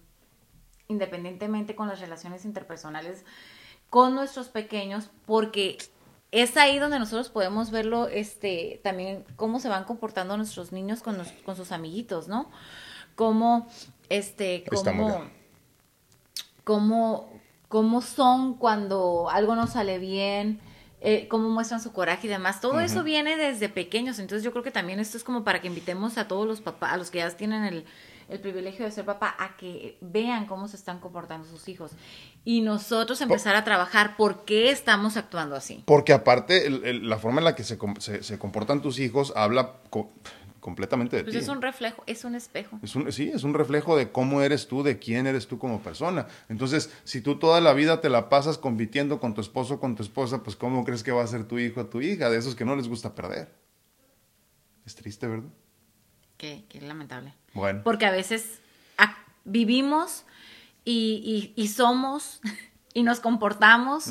independientemente 0.88 1.76
con 1.76 1.86
las 1.86 2.00
relaciones 2.00 2.44
interpersonales 2.44 3.24
con 3.88 4.16
nuestros 4.16 4.48
pequeños, 4.48 5.10
porque 5.24 5.78
es 6.32 6.56
ahí 6.56 6.80
donde 6.80 6.98
nosotros 6.98 7.28
podemos 7.28 7.70
verlo, 7.70 8.08
este, 8.08 8.80
también 8.82 9.24
cómo 9.36 9.60
se 9.60 9.68
van 9.68 9.84
comportando 9.84 10.36
nuestros 10.36 10.72
niños 10.72 11.02
con, 11.02 11.18
los- 11.18 11.30
con 11.44 11.54
sus 11.54 11.70
amiguitos, 11.70 12.26
¿no? 12.26 12.50
Cómo, 13.14 13.68
este, 14.08 14.64
cómo. 14.68 15.22
Cómo, 16.64 17.32
cómo 17.68 18.02
son 18.02 18.54
cuando 18.54 19.28
algo 19.30 19.54
no 19.56 19.66
sale 19.66 19.98
bien, 19.98 20.60
eh, 21.00 21.26
cómo 21.28 21.48
muestran 21.48 21.80
su 21.80 21.92
coraje 21.92 22.26
y 22.26 22.30
demás. 22.30 22.60
Todo 22.60 22.80
eso 22.80 23.02
viene 23.02 23.36
desde 23.36 23.68
pequeños. 23.68 24.18
Entonces 24.18 24.44
yo 24.44 24.52
creo 24.52 24.62
que 24.62 24.70
también 24.70 25.00
esto 25.00 25.16
es 25.16 25.24
como 25.24 25.42
para 25.44 25.60
que 25.60 25.66
invitemos 25.68 26.16
a 26.18 26.28
todos 26.28 26.46
los 26.46 26.60
papás, 26.60 26.92
a 26.92 26.96
los 26.96 27.10
que 27.10 27.18
ya 27.18 27.30
tienen 27.30 27.64
el, 27.64 27.84
el 28.28 28.38
privilegio 28.40 28.84
de 28.84 28.92
ser 28.92 29.04
papá, 29.04 29.34
a 29.38 29.56
que 29.56 29.98
vean 30.00 30.46
cómo 30.46 30.68
se 30.68 30.76
están 30.76 31.00
comportando 31.00 31.46
sus 31.48 31.68
hijos. 31.68 31.90
Y 32.44 32.60
nosotros 32.60 33.20
empezar 33.20 33.56
a 33.56 33.64
trabajar 33.64 34.16
por 34.16 34.44
qué 34.44 34.70
estamos 34.70 35.16
actuando 35.16 35.56
así. 35.56 35.82
Porque 35.86 36.12
aparte, 36.12 36.66
el- 36.68 36.84
el- 36.84 37.08
la 37.08 37.18
forma 37.18 37.40
en 37.40 37.46
la 37.46 37.56
que 37.56 37.64
se, 37.64 37.76
se- 37.98 38.22
se 38.22 38.38
comportan 38.38 38.80
tus 38.80 39.00
hijos 39.00 39.32
habla 39.34 39.72
completamente 40.62 41.16
de 41.16 41.24
Pues 41.24 41.34
ti. 41.34 41.42
es 41.42 41.48
un 41.48 41.60
reflejo, 41.60 42.02
es 42.06 42.24
un 42.24 42.34
espejo. 42.36 42.78
Es 42.82 42.94
un, 42.96 43.10
sí, 43.12 43.30
es 43.34 43.42
un 43.42 43.52
reflejo 43.52 43.96
de 43.96 44.10
cómo 44.12 44.40
eres 44.42 44.68
tú, 44.68 44.82
de 44.82 44.98
quién 44.98 45.26
eres 45.26 45.48
tú 45.48 45.58
como 45.58 45.80
persona. 45.82 46.28
Entonces, 46.48 46.90
si 47.04 47.20
tú 47.20 47.38
toda 47.38 47.60
la 47.60 47.74
vida 47.74 48.00
te 48.00 48.08
la 48.08 48.28
pasas 48.28 48.58
compitiendo 48.58 49.18
con 49.20 49.34
tu 49.34 49.40
esposo, 49.40 49.80
con 49.80 49.96
tu 49.96 50.02
esposa, 50.04 50.42
pues 50.44 50.54
¿cómo 50.56 50.84
crees 50.84 51.02
que 51.02 51.10
va 51.12 51.22
a 51.22 51.26
ser 51.26 51.44
tu 51.48 51.58
hijo 51.58 51.80
o 51.80 51.86
tu 51.86 52.00
hija? 52.00 52.30
De 52.30 52.38
esos 52.38 52.54
que 52.54 52.64
no 52.64 52.76
les 52.76 52.86
gusta 52.88 53.14
perder. 53.14 53.52
Es 54.86 54.94
triste, 54.94 55.26
¿verdad? 55.26 55.50
Qué, 56.36 56.64
qué 56.68 56.80
lamentable. 56.80 57.34
Bueno. 57.54 57.80
Porque 57.84 58.06
a 58.06 58.10
veces 58.12 58.60
vivimos 59.44 60.24
y, 60.84 61.52
y- 61.56 61.60
y 61.62 61.68
somos 61.68 62.40
y 62.94 63.02
nos 63.02 63.18
comportamos. 63.20 64.06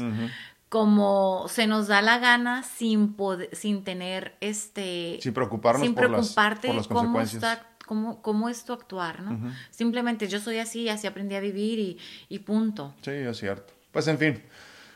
Como 0.71 1.47
se 1.49 1.67
nos 1.67 1.88
da 1.89 2.01
la 2.01 2.17
gana 2.17 2.63
sin 2.63 3.12
poder, 3.13 3.49
sin 3.53 3.84
tener 3.84 4.38
este 4.39 5.19
Sin 5.21 5.34
preocuparnos 5.34 5.81
sin 5.81 5.93
por 5.93 6.10
las- 6.10 6.12
preocuparte 6.21 6.67
por 6.67 6.75
las 6.77 6.88
cómo 6.88 7.19
está 7.19 7.67
cómo, 7.86 8.21
cómo 8.21 8.47
es 8.47 8.63
tu 8.63 8.71
actuar, 8.71 9.21
¿no? 9.21 9.51
Simplemente 9.69 10.29
yo 10.29 10.39
soy 10.39 10.60
así, 10.60 10.88
así 10.88 11.07
aprendí 11.07 11.36
a 11.36 11.41
vivir 11.41 11.77
y, 11.77 11.97
y 12.29 12.39
punto. 12.39 12.93
Sí, 13.01 13.12
es 13.12 13.36
cierto. 13.38 13.73
Pues 13.91 14.07
en 14.07 14.17
fin, 14.17 14.41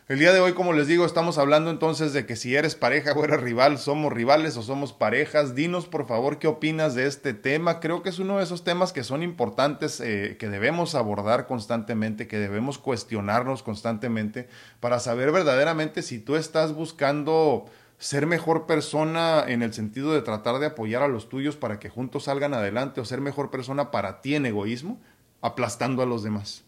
El 0.08 0.20
día 0.20 0.32
de 0.34 0.40
hoy, 0.40 0.54
como 0.54 0.72
les 0.74 0.86
digo, 0.86 1.04
estamos 1.04 1.40
hablando 1.40 1.72
entonces 1.72 2.14
de 2.14 2.28
que 2.28 2.36
si 2.36 2.56
eres 2.56 2.76
pareja 2.76 3.14
o 3.14 3.24
eres 3.24 3.42
rival, 3.42 3.80
somos 3.80 4.14
rivales 4.14 4.56
o 4.56 4.62
somos 4.62 4.94
parejas. 4.94 5.56
Dinos 5.56 5.88
por 5.88 6.06
favor 6.06 6.38
qué 6.38 6.46
opinas 6.46 6.94
de 6.94 7.08
este 7.08 7.34
tema. 7.34 7.80
Creo 7.80 8.04
que 8.04 8.10
es 8.10 8.20
uno 8.20 8.38
de 8.38 8.44
esos 8.44 8.64
temas 8.64 8.94
que 8.94 9.04
son 9.04 9.24
importantes, 9.24 10.00
eh, 10.02 10.38
que 10.40 10.48
debemos 10.48 10.94
abordar 10.94 11.48
constantemente, 11.48 12.28
que 12.28 12.38
debemos 12.38 12.78
cuestionarnos 12.78 13.64
constantemente 13.64 14.48
para 14.80 15.00
saber 15.00 15.32
verdaderamente 15.32 16.04
si 16.04 16.20
tú 16.20 16.36
estás 16.36 16.76
buscando 16.76 17.66
ser 17.98 18.28
mejor 18.28 18.68
persona 18.68 19.44
en 19.48 19.64
el 19.64 19.74
sentido 19.74 20.14
de 20.14 20.22
tratar 20.22 20.60
de 20.60 20.68
apoyar 20.68 21.02
a 21.02 21.08
los 21.08 21.30
tuyos 21.30 21.56
para 21.56 21.80
que 21.80 21.90
juntos 21.90 22.26
salgan 22.26 22.54
adelante 22.54 23.02
o 23.02 23.06
ser 23.06 23.22
mejor 23.22 23.50
persona 23.50 23.90
para 23.90 24.22
ti 24.22 24.36
en 24.36 24.46
egoísmo, 24.46 25.02
aplastando 25.42 26.04
a 26.04 26.06
los 26.06 26.22
demás. 26.22 26.65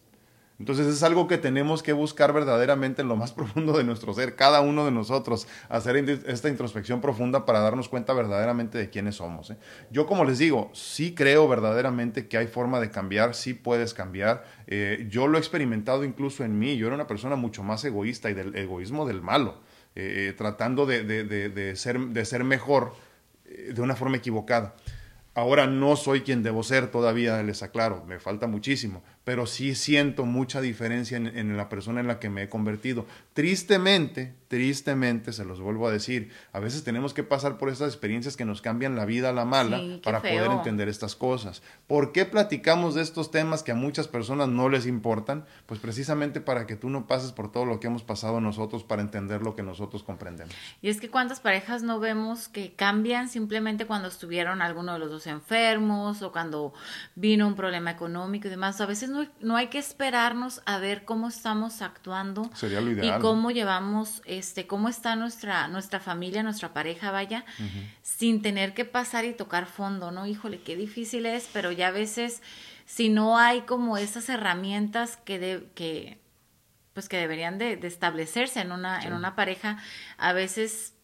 Entonces 0.60 0.88
es 0.88 1.04
algo 1.04 1.28
que 1.28 1.38
tenemos 1.38 1.84
que 1.84 1.94
buscar 1.94 2.34
verdaderamente 2.34 3.02
en 3.02 3.08
lo 3.08 3.16
más 3.16 3.32
profundo 3.34 3.78
de 3.78 3.84
nuestro 3.84 4.14
ser, 4.14 4.36
cada 4.36 4.62
uno 4.62 4.86
de 4.86 4.92
nosotros, 4.92 5.48
hacer 5.70 5.98
esta 5.98 6.50
introspección 6.50 7.02
profunda 7.02 7.46
para 7.46 7.60
darnos 7.60 7.90
cuenta 7.90 8.14
verdaderamente 8.14 8.78
de 8.78 8.90
quiénes 8.90 9.16
somos. 9.16 9.52
¿eh? 9.52 9.58
Yo 9.92 10.08
como 10.08 10.26
les 10.26 10.40
digo, 10.40 10.72
sí 10.74 11.14
creo 11.14 11.48
verdaderamente 11.48 12.28
que 12.28 12.38
hay 12.38 12.48
forma 12.48 12.80
de 12.80 12.90
cambiar, 12.90 13.36
sí 13.36 13.54
puedes 13.54 13.94
cambiar. 13.94 14.46
Eh, 14.68 15.08
yo 15.10 15.28
lo 15.28 15.38
he 15.38 15.40
experimentado 15.40 16.04
incluso 16.04 16.44
en 16.44 16.58
mí, 16.58 16.78
yo 16.78 16.88
era 16.88 16.96
una 16.96 17.08
persona 17.08 17.36
mucho 17.36 17.64
más 17.64 17.84
egoísta 17.86 18.30
y 18.30 18.34
del 18.34 18.56
egoísmo 18.56 19.06
del 19.06 19.22
malo, 19.22 19.60
eh, 19.96 20.34
tratando 20.38 20.86
de, 20.86 21.74
ser, 21.76 22.00
de 22.00 22.26
ser 22.26 22.44
mejor 22.44 22.94
de 23.46 23.82
una 23.82 23.96
forma 23.96 24.18
equivocada. 24.18 24.76
Ahora 25.38 25.68
no 25.68 25.96
soy 25.96 26.22
quien 26.22 26.42
debo 26.42 26.64
ser 26.64 26.90
todavía, 26.90 27.44
les 27.44 27.62
aclaro, 27.62 28.04
me 28.06 28.20
falta 28.20 28.48
muchísimo, 28.48 29.04
pero 29.28 29.46
sí 29.46 29.76
siento 29.76 30.24
mucha 30.24 30.62
diferencia 30.62 31.18
en, 31.18 31.58
la 31.58 31.68
persona 31.68 32.00
en 32.00 32.08
la 32.08 32.18
que 32.18 32.30
me 32.30 32.44
he 32.44 32.48
convertido. 32.50 33.06
Tristemente, 33.34 34.34
tristemente, 34.48 35.34
se 35.34 35.44
los 35.44 35.60
vuelvo 35.60 35.86
a 35.86 35.92
decir, 35.92 36.32
a 36.54 36.62
veces 36.62 36.86
tenemos 36.86 37.14
que 37.14 37.24
pasar 37.24 37.58
por 37.58 37.68
estas 37.68 37.90
experiencias 37.90 38.38
que 38.38 38.46
nos 38.46 38.62
cambian 38.62 38.96
la 38.96 39.04
vida 39.04 39.28
a 39.28 39.34
la 39.34 39.44
mala 39.44 39.82
para 40.02 40.22
poder 40.22 40.50
entender 40.50 40.88
estas 40.88 41.18
cosas. 41.18 41.62
¿Por 41.88 42.14
qué 42.14 42.24
platicamos 42.24 42.96
de 42.96 43.02
estos 43.02 43.30
temas 43.30 43.64
que 43.64 43.74
a 43.74 43.76
muchas 43.76 44.08
personas 44.08 44.48
no 44.48 44.70
les 44.70 44.86
importan? 44.86 45.44
Pues 45.66 45.82
precisamente 45.82 46.40
para 46.40 46.66
que 46.66 46.78
tú 46.78 46.90
no 46.90 47.06
pases 47.06 47.34
por 47.34 47.52
todo 47.52 47.66
lo 47.66 47.82
que 47.82 47.88
hemos 47.88 48.04
pasado 48.04 48.40
nosotros 48.40 48.86
para 48.86 49.02
entender 49.02 49.42
lo 49.42 49.58
que 49.58 49.62
nosotros 49.62 50.04
comprendemos. 50.04 50.56
Y 50.82 50.88
es 50.88 51.02
que 51.02 51.10
cuántas 51.10 51.42
parejas 51.42 51.84
no 51.84 52.00
vemos 52.00 52.48
que 52.48 52.72
cambian 52.76 53.28
simplemente 53.28 53.86
cuando 53.86 54.08
estuvieron 54.08 54.62
alguno 54.62 54.94
de 54.94 55.00
los 55.00 55.12
dos 55.12 55.28
enfermos 55.28 56.22
o 56.22 56.32
cuando 56.32 56.74
vino 57.16 57.46
un 57.46 57.56
problema 57.56 57.92
económico 57.92 58.48
y 58.48 58.52
demás. 58.52 58.80
A 58.80 58.86
veces 58.86 59.10
no 59.10 59.17
no, 59.40 59.56
hay 59.56 59.68
que 59.68 59.80
esperarnos 59.80 60.62
a 60.66 60.78
ver 60.80 61.06
cómo 61.06 61.28
estamos 61.28 61.82
actuando 61.82 62.50
y 62.62 63.12
cómo 63.22 63.52
llevamos, 63.52 64.22
este, 64.26 64.68
cómo 64.68 64.90
está 64.90 65.16
nuestra, 65.16 65.68
nuestra 65.68 66.00
familia, 66.00 66.44
nuestra 66.44 66.74
pareja, 66.74 67.12
vaya, 67.12 67.46
sin 68.02 68.42
tener 68.42 68.74
que 68.74 68.86
pasar 68.86 69.26
y 69.26 69.34
tocar 69.34 69.66
fondo, 69.66 70.12
¿no? 70.12 70.26
Híjole, 70.26 70.62
qué 70.62 70.76
difícil 70.76 71.26
es, 71.26 71.50
pero 71.54 71.72
ya 71.72 71.88
a 71.88 71.92
veces, 71.92 72.42
si 72.86 73.10
no 73.10 73.38
hay 73.38 73.62
como 73.62 73.98
esas 73.98 74.30
herramientas 74.30 75.18
que, 75.18 75.40
de, 75.40 75.70
que 75.76 76.20
pues 76.94 77.10
que 77.10 77.18
deberían 77.18 77.60
de, 77.60 77.80
establecerse 77.84 78.60
en 78.60 78.72
una, 78.72 79.04
en 79.04 79.14
una 79.14 79.36
pareja, 79.36 79.78
a 80.18 80.34
veces 80.34 80.96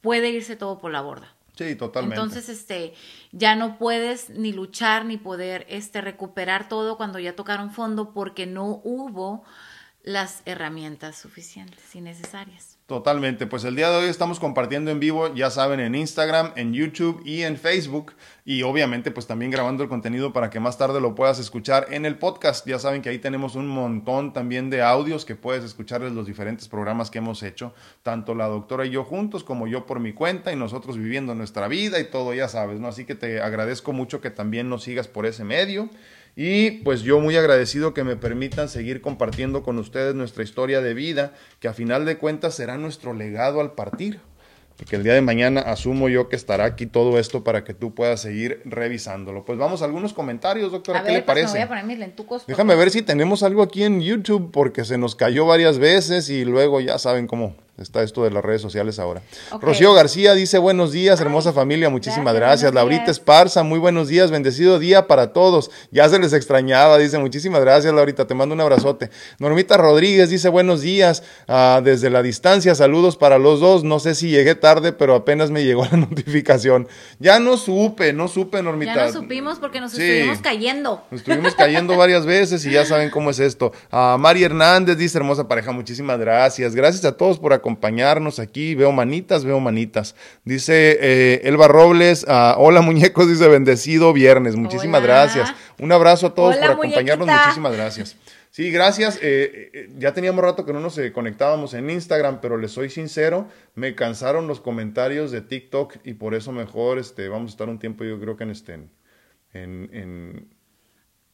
puede 0.00 0.30
irse 0.30 0.56
todo 0.56 0.78
por 0.78 0.90
la 0.90 1.02
borda. 1.02 1.33
Sí, 1.56 1.76
totalmente. 1.76 2.16
Entonces, 2.16 2.48
este, 2.48 2.94
ya 3.32 3.54
no 3.54 3.78
puedes 3.78 4.30
ni 4.30 4.52
luchar 4.52 5.04
ni 5.04 5.16
poder, 5.16 5.66
este, 5.68 6.00
recuperar 6.00 6.68
todo 6.68 6.96
cuando 6.96 7.18
ya 7.18 7.36
tocaron 7.36 7.70
fondo 7.70 8.12
porque 8.12 8.46
no 8.46 8.80
hubo 8.82 9.44
las 10.02 10.42
herramientas 10.46 11.16
suficientes 11.16 11.94
y 11.94 12.00
necesarias. 12.00 12.73
Totalmente, 12.86 13.46
pues 13.46 13.64
el 13.64 13.76
día 13.76 13.88
de 13.88 13.96
hoy 13.96 14.10
estamos 14.10 14.38
compartiendo 14.38 14.90
en 14.90 15.00
vivo, 15.00 15.34
ya 15.34 15.48
saben, 15.48 15.80
en 15.80 15.94
Instagram, 15.94 16.52
en 16.54 16.74
YouTube 16.74 17.22
y 17.24 17.40
en 17.40 17.56
Facebook 17.56 18.12
y 18.44 18.62
obviamente 18.62 19.10
pues 19.10 19.26
también 19.26 19.50
grabando 19.50 19.82
el 19.82 19.88
contenido 19.88 20.34
para 20.34 20.50
que 20.50 20.60
más 20.60 20.76
tarde 20.76 21.00
lo 21.00 21.14
puedas 21.14 21.38
escuchar 21.38 21.86
en 21.92 22.04
el 22.04 22.18
podcast. 22.18 22.66
Ya 22.66 22.78
saben 22.78 23.00
que 23.00 23.08
ahí 23.08 23.18
tenemos 23.18 23.54
un 23.54 23.68
montón 23.68 24.34
también 24.34 24.68
de 24.68 24.82
audios 24.82 25.24
que 25.24 25.34
puedes 25.34 25.64
escuchar 25.64 26.02
en 26.02 26.14
los 26.14 26.26
diferentes 26.26 26.68
programas 26.68 27.10
que 27.10 27.16
hemos 27.20 27.42
hecho, 27.42 27.72
tanto 28.02 28.34
la 28.34 28.48
doctora 28.48 28.84
y 28.84 28.90
yo 28.90 29.02
juntos 29.02 29.44
como 29.44 29.66
yo 29.66 29.86
por 29.86 29.98
mi 29.98 30.12
cuenta 30.12 30.52
y 30.52 30.56
nosotros 30.56 30.98
viviendo 30.98 31.34
nuestra 31.34 31.68
vida 31.68 31.98
y 32.00 32.10
todo, 32.10 32.34
ya 32.34 32.48
sabes, 32.48 32.80
¿no? 32.80 32.88
Así 32.88 33.06
que 33.06 33.14
te 33.14 33.40
agradezco 33.40 33.94
mucho 33.94 34.20
que 34.20 34.28
también 34.28 34.68
nos 34.68 34.82
sigas 34.82 35.08
por 35.08 35.24
ese 35.24 35.42
medio. 35.42 35.88
Y 36.36 36.82
pues 36.82 37.02
yo 37.02 37.20
muy 37.20 37.36
agradecido 37.36 37.94
que 37.94 38.02
me 38.02 38.16
permitan 38.16 38.68
seguir 38.68 39.00
compartiendo 39.00 39.62
con 39.62 39.78
ustedes 39.78 40.14
nuestra 40.14 40.42
historia 40.42 40.80
de 40.80 40.94
vida, 40.94 41.32
que 41.60 41.68
a 41.68 41.74
final 41.74 42.04
de 42.04 42.18
cuentas 42.18 42.54
será 42.54 42.76
nuestro 42.76 43.14
legado 43.14 43.60
al 43.60 43.72
partir. 43.72 44.20
Porque 44.76 44.96
el 44.96 45.04
día 45.04 45.14
de 45.14 45.20
mañana 45.20 45.60
asumo 45.60 46.08
yo 46.08 46.28
que 46.28 46.34
estará 46.34 46.64
aquí 46.64 46.86
todo 46.86 47.20
esto 47.20 47.44
para 47.44 47.62
que 47.62 47.74
tú 47.74 47.94
puedas 47.94 48.20
seguir 48.20 48.60
revisándolo. 48.64 49.44
Pues 49.44 49.56
vamos 49.56 49.82
a 49.82 49.84
algunos 49.84 50.12
comentarios, 50.12 50.72
doctora, 50.72 51.04
¿qué 51.04 51.12
le 51.12 51.22
pues, 51.22 51.46
parece? 51.46 51.58
Déjame 52.48 52.74
ver 52.74 52.90
si 52.90 53.02
tenemos 53.02 53.44
algo 53.44 53.62
aquí 53.62 53.84
en 53.84 54.00
YouTube, 54.00 54.50
porque 54.50 54.84
se 54.84 54.98
nos 54.98 55.14
cayó 55.14 55.46
varias 55.46 55.78
veces 55.78 56.28
y 56.28 56.44
luego 56.44 56.80
ya 56.80 56.98
saben 56.98 57.28
cómo 57.28 57.54
está 57.76 58.02
esto 58.02 58.22
de 58.22 58.30
las 58.30 58.44
redes 58.44 58.62
sociales 58.62 58.98
ahora. 58.98 59.20
Rocío 59.60 59.92
García 59.94 60.34
dice 60.34 60.58
buenos 60.58 60.92
días, 60.92 61.20
hermosa 61.20 61.52
familia, 61.52 61.90
muchísimas 61.90 62.34
gracias. 62.34 62.72
Laurita 62.72 63.10
Esparza, 63.10 63.64
muy 63.64 63.80
buenos 63.80 64.08
días, 64.08 64.30
bendecido 64.30 64.78
día 64.78 65.08
para 65.08 65.32
todos. 65.32 65.70
Ya 65.90 66.08
se 66.08 66.18
les 66.18 66.32
extrañaba, 66.32 66.98
dice 66.98 67.18
muchísimas 67.18 67.60
gracias, 67.62 67.92
Laurita, 67.92 68.26
te 68.26 68.34
mando 68.34 68.54
un 68.54 68.60
abrazote. 68.60 69.10
Normita 69.38 69.76
Rodríguez 69.76 70.30
dice 70.30 70.48
buenos 70.48 70.82
días, 70.82 71.24
ah, 71.48 71.80
desde 71.82 72.10
la 72.10 72.22
distancia, 72.22 72.74
saludos 72.76 73.16
para 73.16 73.38
los 73.38 73.58
dos. 73.58 73.82
No 73.82 73.98
sé 73.98 74.14
si 74.14 74.30
llegué 74.30 74.54
tarde, 74.54 74.92
pero 74.92 75.16
apenas 75.16 75.50
me 75.50 75.64
llegó 75.64 75.84
la 75.90 75.96
notificación. 75.96 76.86
Ya 77.18 77.40
no 77.40 77.56
supe, 77.56 78.12
no 78.12 78.28
supe, 78.28 78.62
Normita. 78.62 78.94
Ya 78.94 79.06
no 79.06 79.12
supimos 79.12 79.58
porque 79.58 79.80
nos 79.80 79.92
estuvimos 79.92 80.38
cayendo. 80.38 81.02
Nos 81.10 81.22
estuvimos 81.22 81.54
cayendo 81.56 81.96
varias 81.96 82.24
veces 82.24 82.64
y 82.66 82.70
ya 82.70 82.84
saben 82.84 83.10
cómo 83.10 83.30
es 83.30 83.40
esto. 83.40 83.72
Uh, 83.90 84.16
Mari 84.18 84.44
Hernández 84.44 84.96
dice 84.96 85.18
hermosa 85.18 85.48
pareja, 85.48 85.72
muchísimas 85.72 86.20
gracias. 86.20 86.74
Gracias 86.74 87.04
a 87.04 87.16
todos 87.16 87.38
por 87.38 87.52
acompañarnos 87.64 88.38
aquí. 88.38 88.74
Veo 88.74 88.92
manitas, 88.92 89.44
veo 89.44 89.58
manitas. 89.58 90.14
Dice 90.44 90.98
eh, 91.00 91.40
Elba 91.44 91.66
Robles, 91.66 92.26
ah, 92.28 92.56
hola 92.58 92.82
muñecos, 92.82 93.26
dice 93.26 93.48
bendecido 93.48 94.12
viernes. 94.12 94.54
Muchísimas 94.54 95.02
gracias. 95.02 95.54
Un 95.78 95.90
abrazo 95.90 96.26
a 96.26 96.34
todos 96.34 96.56
por 96.56 96.64
acompañarnos. 96.64 97.26
Muchísimas 97.26 97.72
gracias. 97.72 98.16
Sí, 98.50 98.70
gracias. 98.70 99.18
Eh, 99.22 99.70
eh, 99.72 99.88
ya 99.96 100.12
teníamos 100.12 100.44
rato 100.44 100.66
que 100.66 100.74
no 100.74 100.80
nos 100.80 101.00
conectábamos 101.14 101.72
en 101.72 101.88
Instagram, 101.88 102.40
pero 102.42 102.58
les 102.58 102.70
soy 102.70 102.90
sincero, 102.90 103.48
me 103.74 103.94
cansaron 103.94 104.46
los 104.46 104.60
comentarios 104.60 105.32
de 105.32 105.40
TikTok 105.40 105.96
y 106.04 106.14
por 106.14 106.34
eso 106.34 106.52
mejor 106.52 106.98
este, 106.98 107.28
vamos 107.28 107.50
a 107.50 107.54
estar 107.54 107.68
un 107.70 107.78
tiempo, 107.78 108.04
yo 108.04 108.20
creo 108.20 108.36
que 108.36 108.44
en 108.44 108.50
este, 108.50 108.74
en, 109.54 110.48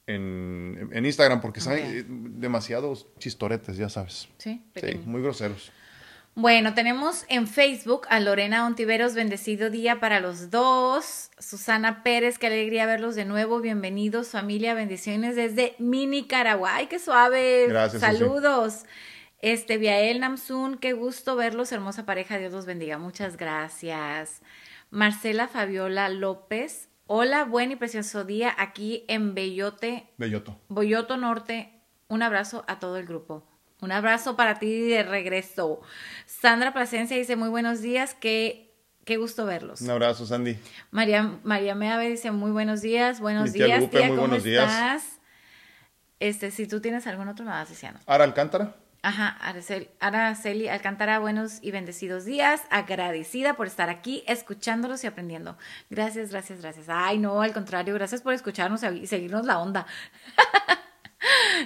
en, 0.06 1.04
Instagram, 1.04 1.40
porque 1.40 1.60
son 1.60 1.76
demasiados 2.40 3.08
chistoretes, 3.18 3.76
ya 3.76 3.88
sabes. 3.88 4.28
Sí, 4.38 4.62
sí, 4.76 5.00
muy 5.04 5.20
groseros. 5.20 5.72
Bueno, 6.40 6.72
tenemos 6.72 7.26
en 7.28 7.46
Facebook 7.46 8.06
a 8.08 8.18
Lorena 8.18 8.66
Ontiveros, 8.66 9.14
bendecido 9.14 9.68
día 9.68 10.00
para 10.00 10.20
los 10.20 10.48
dos. 10.48 11.30
Susana 11.38 12.02
Pérez, 12.02 12.38
qué 12.38 12.46
alegría 12.46 12.86
verlos 12.86 13.14
de 13.14 13.26
nuevo. 13.26 13.60
Bienvenidos, 13.60 14.28
familia, 14.28 14.72
bendiciones 14.72 15.36
desde 15.36 15.74
Mini 15.78 16.26
Caraguay, 16.26 16.86
qué 16.86 16.98
suave. 16.98 17.66
Gracias. 17.68 18.00
Saludos. 18.00 18.84
Este, 19.42 19.76
Viael 19.76 20.20
Namsun, 20.20 20.78
qué 20.78 20.94
gusto 20.94 21.36
verlos, 21.36 21.72
hermosa 21.72 22.06
pareja, 22.06 22.38
Dios 22.38 22.54
los 22.54 22.64
bendiga. 22.64 22.96
Muchas 22.96 23.36
gracias. 23.36 24.40
Marcela 24.88 25.46
Fabiola 25.46 26.08
López, 26.08 26.88
hola, 27.04 27.44
buen 27.44 27.70
y 27.70 27.76
precioso 27.76 28.24
día 28.24 28.54
aquí 28.56 29.04
en 29.08 29.34
Bellote. 29.34 30.08
Belloto. 30.16 30.58
Boyoto 30.68 31.18
Norte. 31.18 31.82
Un 32.08 32.22
abrazo 32.22 32.64
a 32.66 32.78
todo 32.78 32.96
el 32.96 33.04
grupo. 33.04 33.49
Un 33.80 33.92
abrazo 33.92 34.36
para 34.36 34.58
ti 34.58 34.88
de 34.88 35.02
regreso. 35.02 35.80
Sandra 36.26 36.72
Plasencia 36.72 37.16
dice 37.16 37.36
muy 37.36 37.48
buenos 37.48 37.80
días, 37.80 38.14
qué, 38.14 38.74
qué 39.04 39.16
gusto 39.16 39.46
verlos. 39.46 39.80
Un 39.80 39.90
abrazo, 39.90 40.26
Sandy. 40.26 40.58
María, 40.90 41.38
María 41.44 41.74
Meave 41.74 42.08
dice 42.08 42.30
muy 42.30 42.50
buenos 42.50 42.82
días, 42.82 43.20
buenos 43.20 43.52
días, 43.52 43.90
tía, 43.90 44.00
muy 44.00 44.08
¿cómo 44.10 44.20
buenos 44.28 44.44
estás? 44.44 44.70
Días. 44.70 45.20
Este, 46.20 46.50
si 46.50 46.66
tú 46.66 46.80
tienes 46.80 47.06
algún 47.06 47.28
otro, 47.28 47.44
me 47.44 47.50
vas 47.50 47.68
diciendo. 47.68 47.98
Ara 48.06 48.24
Alcántara. 48.24 48.76
Ajá, 49.02 49.38
Araceli 50.00 50.68
Alcántara, 50.68 51.18
buenos 51.18 51.58
y 51.62 51.70
bendecidos 51.70 52.26
días. 52.26 52.60
Agradecida 52.68 53.54
por 53.54 53.66
estar 53.66 53.88
aquí, 53.88 54.22
escuchándolos 54.26 55.02
y 55.04 55.06
aprendiendo. 55.06 55.56
Gracias, 55.88 56.30
gracias, 56.30 56.60
gracias. 56.60 56.86
Ay, 56.90 57.18
no, 57.18 57.40
al 57.40 57.54
contrario, 57.54 57.94
gracias 57.94 58.20
por 58.20 58.34
escucharnos 58.34 58.82
y 58.82 59.06
seguirnos 59.06 59.46
la 59.46 59.58
onda. 59.58 59.86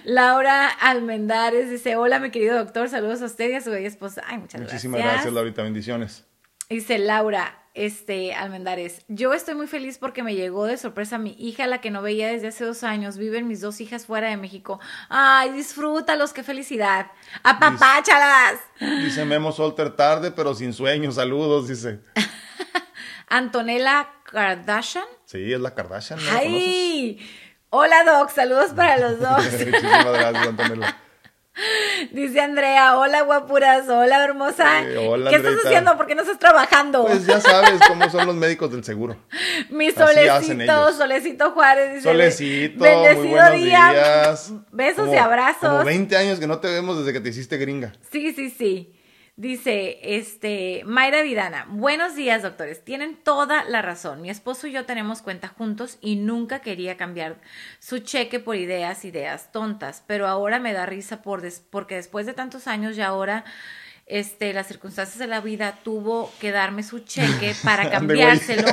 Laura 0.05 0.69
Almendares 0.69 1.71
dice, 1.71 1.97
hola 1.97 2.19
mi 2.19 2.31
querido 2.31 2.57
doctor, 2.57 2.89
saludos 2.89 3.23
a 3.23 3.27
usted 3.27 3.51
y 3.51 3.55
a 3.55 3.61
su 3.61 3.71
bella 3.71 3.89
esposa. 3.89 4.23
Ay, 4.27 4.39
muchas 4.39 4.61
Muchísimas 4.61 4.99
gracias. 4.99 5.15
gracias, 5.15 5.35
Laurita, 5.35 5.63
bendiciones. 5.63 6.25
Dice 6.69 6.99
Laura, 6.99 7.61
este, 7.75 8.35
Almendares. 8.35 9.05
Yo 9.09 9.35
estoy 9.35 9.55
muy 9.55 9.67
feliz 9.67 9.99
porque 9.99 10.23
me 10.23 10.35
llegó 10.35 10.67
de 10.67 10.77
sorpresa 10.77 11.19
mi 11.19 11.37
hija, 11.39 11.67
la 11.67 11.81
que 11.81 11.91
no 11.91 12.03
veía 12.03 12.29
desde 12.29 12.49
hace 12.49 12.65
dos 12.65 12.85
años. 12.85 13.19
Viven 13.19 13.49
mis 13.49 13.61
dos 13.61 13.81
hijas 13.81 14.07
fuera 14.07 14.29
de 14.29 14.37
México. 14.37 14.81
Ay, 15.09 15.51
disfrútalos, 15.53 16.33
qué 16.33 16.43
felicidad. 16.43 17.11
¡Apapáchalas! 17.43 18.61
Dice 18.81 19.25
Memo 19.25 19.53
Solter 19.53 19.91
tarde, 19.95 20.31
pero 20.31 20.55
sin 20.55 20.73
sueños. 20.73 21.17
Saludos, 21.17 21.69
dice. 21.69 22.01
Antonella 23.29 24.09
Kardashian. 24.25 25.05
Sí, 25.25 25.53
es 25.53 25.61
la 25.61 25.75
Kardashian. 25.75 26.21
¿no? 26.25 26.31
¡Ay! 26.33 27.19
Hola, 27.77 28.05
Doc. 28.05 28.31
Saludos 28.31 28.71
para 28.71 28.97
los 28.99 29.19
dos. 29.19 29.43
Muchísimas 29.45 30.05
gracias, 30.13 30.47
Antonella. 30.47 30.97
Dice 32.13 32.41
Andrea, 32.41 32.97
hola 32.99 33.23
guapuras, 33.23 33.89
hola 33.89 34.25
hermosa. 34.25 34.83
Hola, 35.09 35.31
¿Qué 35.31 35.37
estás 35.37 35.55
haciendo? 35.65 35.97
¿Por 35.97 36.07
qué 36.07 36.15
no 36.17 36.23
estás 36.23 36.39
trabajando? 36.39 37.05
Pues 37.07 37.27
ya 37.27 37.41
sabes 37.41 37.81
cómo 37.89 38.09
son 38.11 38.27
los 38.27 38.35
médicos 38.37 38.71
del 38.73 38.83
seguro. 38.85 39.17
Mi 39.71 39.91
solecito, 39.93 40.93
solecito 40.93 41.51
Juárez. 41.53 41.95
Dice, 41.95 42.03
Solecito, 42.11 42.83
bendecido 42.83 43.23
muy 43.23 43.29
buenos 43.31 43.53
día. 43.55 43.91
días. 43.93 44.53
Besos 44.73 45.05
Como- 45.07 45.15
y 45.15 45.17
abrazos. 45.17 45.69
Como 45.71 45.85
20 45.85 46.17
años 46.17 46.39
que 46.41 46.47
no 46.49 46.59
te 46.59 46.69
vemos 46.69 46.99
desde 46.99 47.13
que 47.13 47.21
te 47.21 47.29
hiciste 47.31 47.57
gringa. 47.57 47.93
Sí, 48.13 48.33
sí, 48.35 48.51
sí. 48.51 48.94
Dice, 49.37 49.99
este, 50.17 50.83
Mayra 50.87 51.23
Vidana, 51.23 51.67
buenos 51.69 52.15
días, 52.15 52.43
doctores. 52.43 52.85
Tienen 52.85 53.17
toda 53.17 53.65
la 53.65 53.83
razón. 53.83 54.23
Mi 54.23 54.31
esposo 54.31 54.69
y 54.69 54.73
yo 54.73 54.85
tenemos 54.87 55.23
cuenta 55.23 55.49
juntos 55.49 55.99
y 56.01 56.15
nunca 56.15 56.61
quería 56.61 56.97
cambiar 56.97 57.39
su 57.81 57.99
cheque 57.99 58.39
por 58.39 58.55
ideas, 58.55 59.05
ideas 59.05 59.51
tontas. 59.51 60.05
Pero 60.07 60.29
ahora 60.29 60.61
me 60.61 60.73
da 60.73 60.87
risa 60.87 61.21
por 61.23 61.41
des- 61.43 61.65
porque 61.69 61.97
después 61.97 62.27
de 62.27 62.33
tantos 62.35 62.69
años 62.69 62.97
y 62.97 63.01
ahora, 63.01 63.45
este, 64.07 64.53
las 64.53 64.69
circunstancias 64.69 65.19
de 65.19 65.27
la 65.27 65.41
vida 65.41 65.79
tuvo 65.83 66.31
que 66.39 66.53
darme 66.53 66.85
su 66.85 67.01
cheque 67.01 67.57
para 67.65 67.91
cambiárselo 67.91 68.69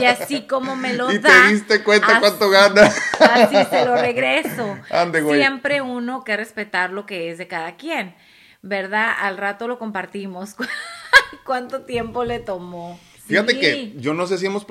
y 0.00 0.06
así 0.06 0.46
como 0.46 0.76
me 0.76 0.94
lo 0.94 1.10
Y 1.12 1.18
da. 1.18 1.28
te 1.28 1.52
diste 1.52 1.82
cuenta 1.82 2.06
así- 2.06 2.20
cuánto 2.20 2.48
gana. 2.48 2.90
Así 3.20 3.56
se 3.68 3.84
lo 3.84 3.96
regreso. 3.96 4.78
Ande, 4.90 5.20
güey. 5.20 5.40
Siempre 5.40 5.82
uno 5.82 6.24
que 6.24 6.38
respetar 6.38 6.88
lo 6.88 7.04
que 7.04 7.30
es 7.30 7.36
de 7.36 7.46
cada 7.48 7.76
quien, 7.76 8.14
¿verdad? 8.62 9.12
Al 9.20 9.36
rato 9.36 9.68
lo 9.68 9.78
compartimos. 9.78 10.56
¿Cuánto 11.44 11.82
tiempo 11.82 12.24
le 12.24 12.38
tomó? 12.40 12.98
Fíjate 13.26 13.54
Sí. 13.54 13.60
que 13.60 13.94
yo 13.98 14.14
no 14.14 14.26
sé 14.26 14.38
si 14.38 14.46
hemos 14.46 14.64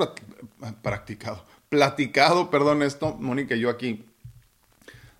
practicado, 0.82 1.46
platicado, 1.70 2.50
perdón 2.50 2.82
esto, 2.84 3.16
Mónica 3.20 3.56
y 3.56 3.60
yo 3.60 3.70
aquí, 3.70 4.06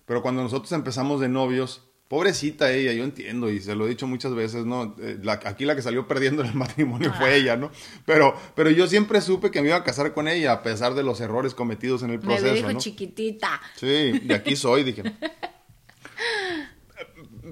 pero 0.06 0.22
cuando 0.22 0.42
nosotros 0.42 0.72
empezamos 0.72 1.20
de 1.20 1.28
novios, 1.28 1.82
pobrecita 2.08 2.70
ella, 2.72 2.92
yo 2.92 3.04
entiendo 3.04 3.50
y 3.50 3.60
se 3.60 3.74
lo 3.74 3.84
he 3.86 3.88
dicho 3.90 4.06
muchas 4.06 4.34
veces, 4.34 4.64
¿no? 4.64 4.94
Eh, 5.00 5.18
la- 5.22 5.40
aquí 5.44 5.64
la 5.64 5.74
que 5.76 5.82
salió 5.82 6.06
perdiendo 6.08 6.42
en 6.42 6.48
el 6.50 6.54
matrimonio 6.56 7.12
fue 7.12 7.30
Ah. 7.30 7.34
ella, 7.34 7.56
¿no? 7.56 7.70
Pero, 8.06 8.34
pero 8.54 8.70
yo 8.70 8.86
siempre 8.86 9.20
supe 9.20 9.50
que 9.50 9.60
me 9.60 9.68
iba 9.68 9.76
a 9.76 9.84
casar 9.84 10.14
con 10.14 10.28
ella 10.28 10.52
a 10.52 10.62
pesar 10.62 10.94
de 10.94 11.02
los 11.02 11.20
errores 11.20 11.54
cometidos 11.54 12.02
en 12.04 12.10
el 12.12 12.18
Me 12.20 12.24
proceso, 12.26 12.54
dijo 12.54 12.72
¿no? 12.72 12.78
chiquitita. 12.78 13.60
Sí, 13.74 14.20
de 14.20 14.34
aquí 14.34 14.56
soy, 14.56 14.84
dije. 14.84 15.02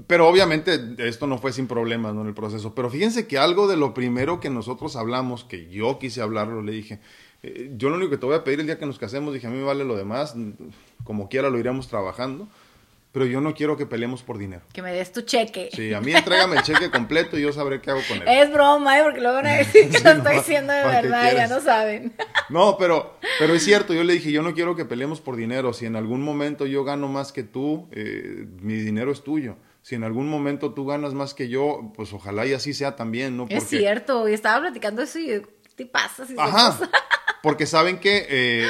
Pero 0.06 0.28
obviamente 0.28 0.80
esto 0.98 1.26
no 1.26 1.38
fue 1.38 1.52
sin 1.52 1.66
problemas 1.66 2.14
¿no? 2.14 2.22
en 2.22 2.28
el 2.28 2.34
proceso. 2.34 2.74
Pero 2.74 2.90
fíjense 2.90 3.26
que 3.26 3.38
algo 3.38 3.68
de 3.68 3.76
lo 3.76 3.94
primero 3.94 4.40
que 4.40 4.50
nosotros 4.50 4.96
hablamos, 4.96 5.44
que 5.44 5.68
yo 5.68 5.98
quise 5.98 6.20
hablarlo, 6.20 6.62
le 6.62 6.72
dije, 6.72 7.00
eh, 7.42 7.70
yo 7.76 7.90
lo 7.90 7.96
único 7.96 8.10
que 8.10 8.18
te 8.18 8.26
voy 8.26 8.34
a 8.34 8.42
pedir 8.44 8.60
el 8.60 8.66
día 8.66 8.78
que 8.78 8.86
nos 8.86 8.98
casemos, 8.98 9.32
dije, 9.34 9.46
a 9.46 9.50
mí 9.50 9.58
me 9.58 9.64
vale 9.64 9.84
lo 9.84 9.96
demás, 9.96 10.34
como 11.04 11.28
quiera 11.28 11.50
lo 11.50 11.58
iremos 11.58 11.88
trabajando, 11.88 12.48
pero 13.12 13.26
yo 13.26 13.40
no 13.40 13.54
quiero 13.54 13.76
que 13.76 13.86
peleemos 13.86 14.24
por 14.24 14.38
dinero. 14.38 14.62
Que 14.72 14.82
me 14.82 14.92
des 14.92 15.12
tu 15.12 15.20
cheque. 15.20 15.70
Sí, 15.72 15.94
a 15.94 16.00
mí 16.00 16.12
entrégame 16.12 16.56
el 16.56 16.62
cheque 16.64 16.90
completo 16.90 17.38
y 17.38 17.42
yo 17.42 17.52
sabré 17.52 17.80
qué 17.80 17.92
hago 17.92 18.00
con 18.08 18.16
él. 18.16 18.24
Es 18.26 18.52
broma, 18.52 18.98
¿eh? 18.98 19.02
Porque 19.04 19.20
luego 19.20 19.36
van 19.36 19.46
a 19.46 19.52
decir 19.58 19.88
que 19.88 19.98
Sí, 19.98 20.04
lo 20.04 20.14
no, 20.14 20.18
estoy 20.18 20.36
diciendo 20.38 20.72
de 20.72 20.82
¿para 20.82 21.00
qué 21.00 21.08
verdad, 21.08 21.36
ya 21.36 21.46
no 21.46 21.60
saben. 21.60 22.12
No, 22.48 22.76
pero, 22.76 23.16
pero 23.38 23.54
es 23.54 23.62
cierto, 23.62 23.94
yo 23.94 24.02
le 24.02 24.14
dije, 24.14 24.32
yo 24.32 24.42
no 24.42 24.52
quiero 24.52 24.74
que 24.74 24.84
peleemos 24.84 25.20
por 25.20 25.36
dinero. 25.36 25.72
Si 25.72 25.86
en 25.86 25.94
algún 25.94 26.22
momento 26.22 26.66
yo 26.66 26.82
gano 26.82 27.06
más 27.06 27.30
que 27.30 27.44
tú, 27.44 27.86
eh, 27.92 28.46
mi 28.60 28.74
dinero 28.74 29.12
es 29.12 29.22
tuyo. 29.22 29.56
Si 29.84 29.94
en 29.94 30.02
algún 30.02 30.30
momento 30.30 30.72
tú 30.72 30.86
ganas 30.86 31.12
más 31.12 31.34
que 31.34 31.50
yo, 31.50 31.92
pues 31.94 32.10
ojalá 32.14 32.46
y 32.46 32.54
así 32.54 32.72
sea 32.72 32.96
también, 32.96 33.36
¿no? 33.36 33.44
Es 33.50 33.64
cierto, 33.64 34.26
y 34.26 34.32
estaba 34.32 34.62
platicando 34.62 35.02
eso 35.02 35.18
y 35.18 35.26
¿qué 35.26 35.46
te 35.76 35.84
pasa? 35.84 36.24
Si 36.26 36.34
Ajá, 36.38 36.72
somos- 36.72 36.88
porque 37.42 37.66
saben 37.66 37.98
que, 38.00 38.26
eh, 38.30 38.66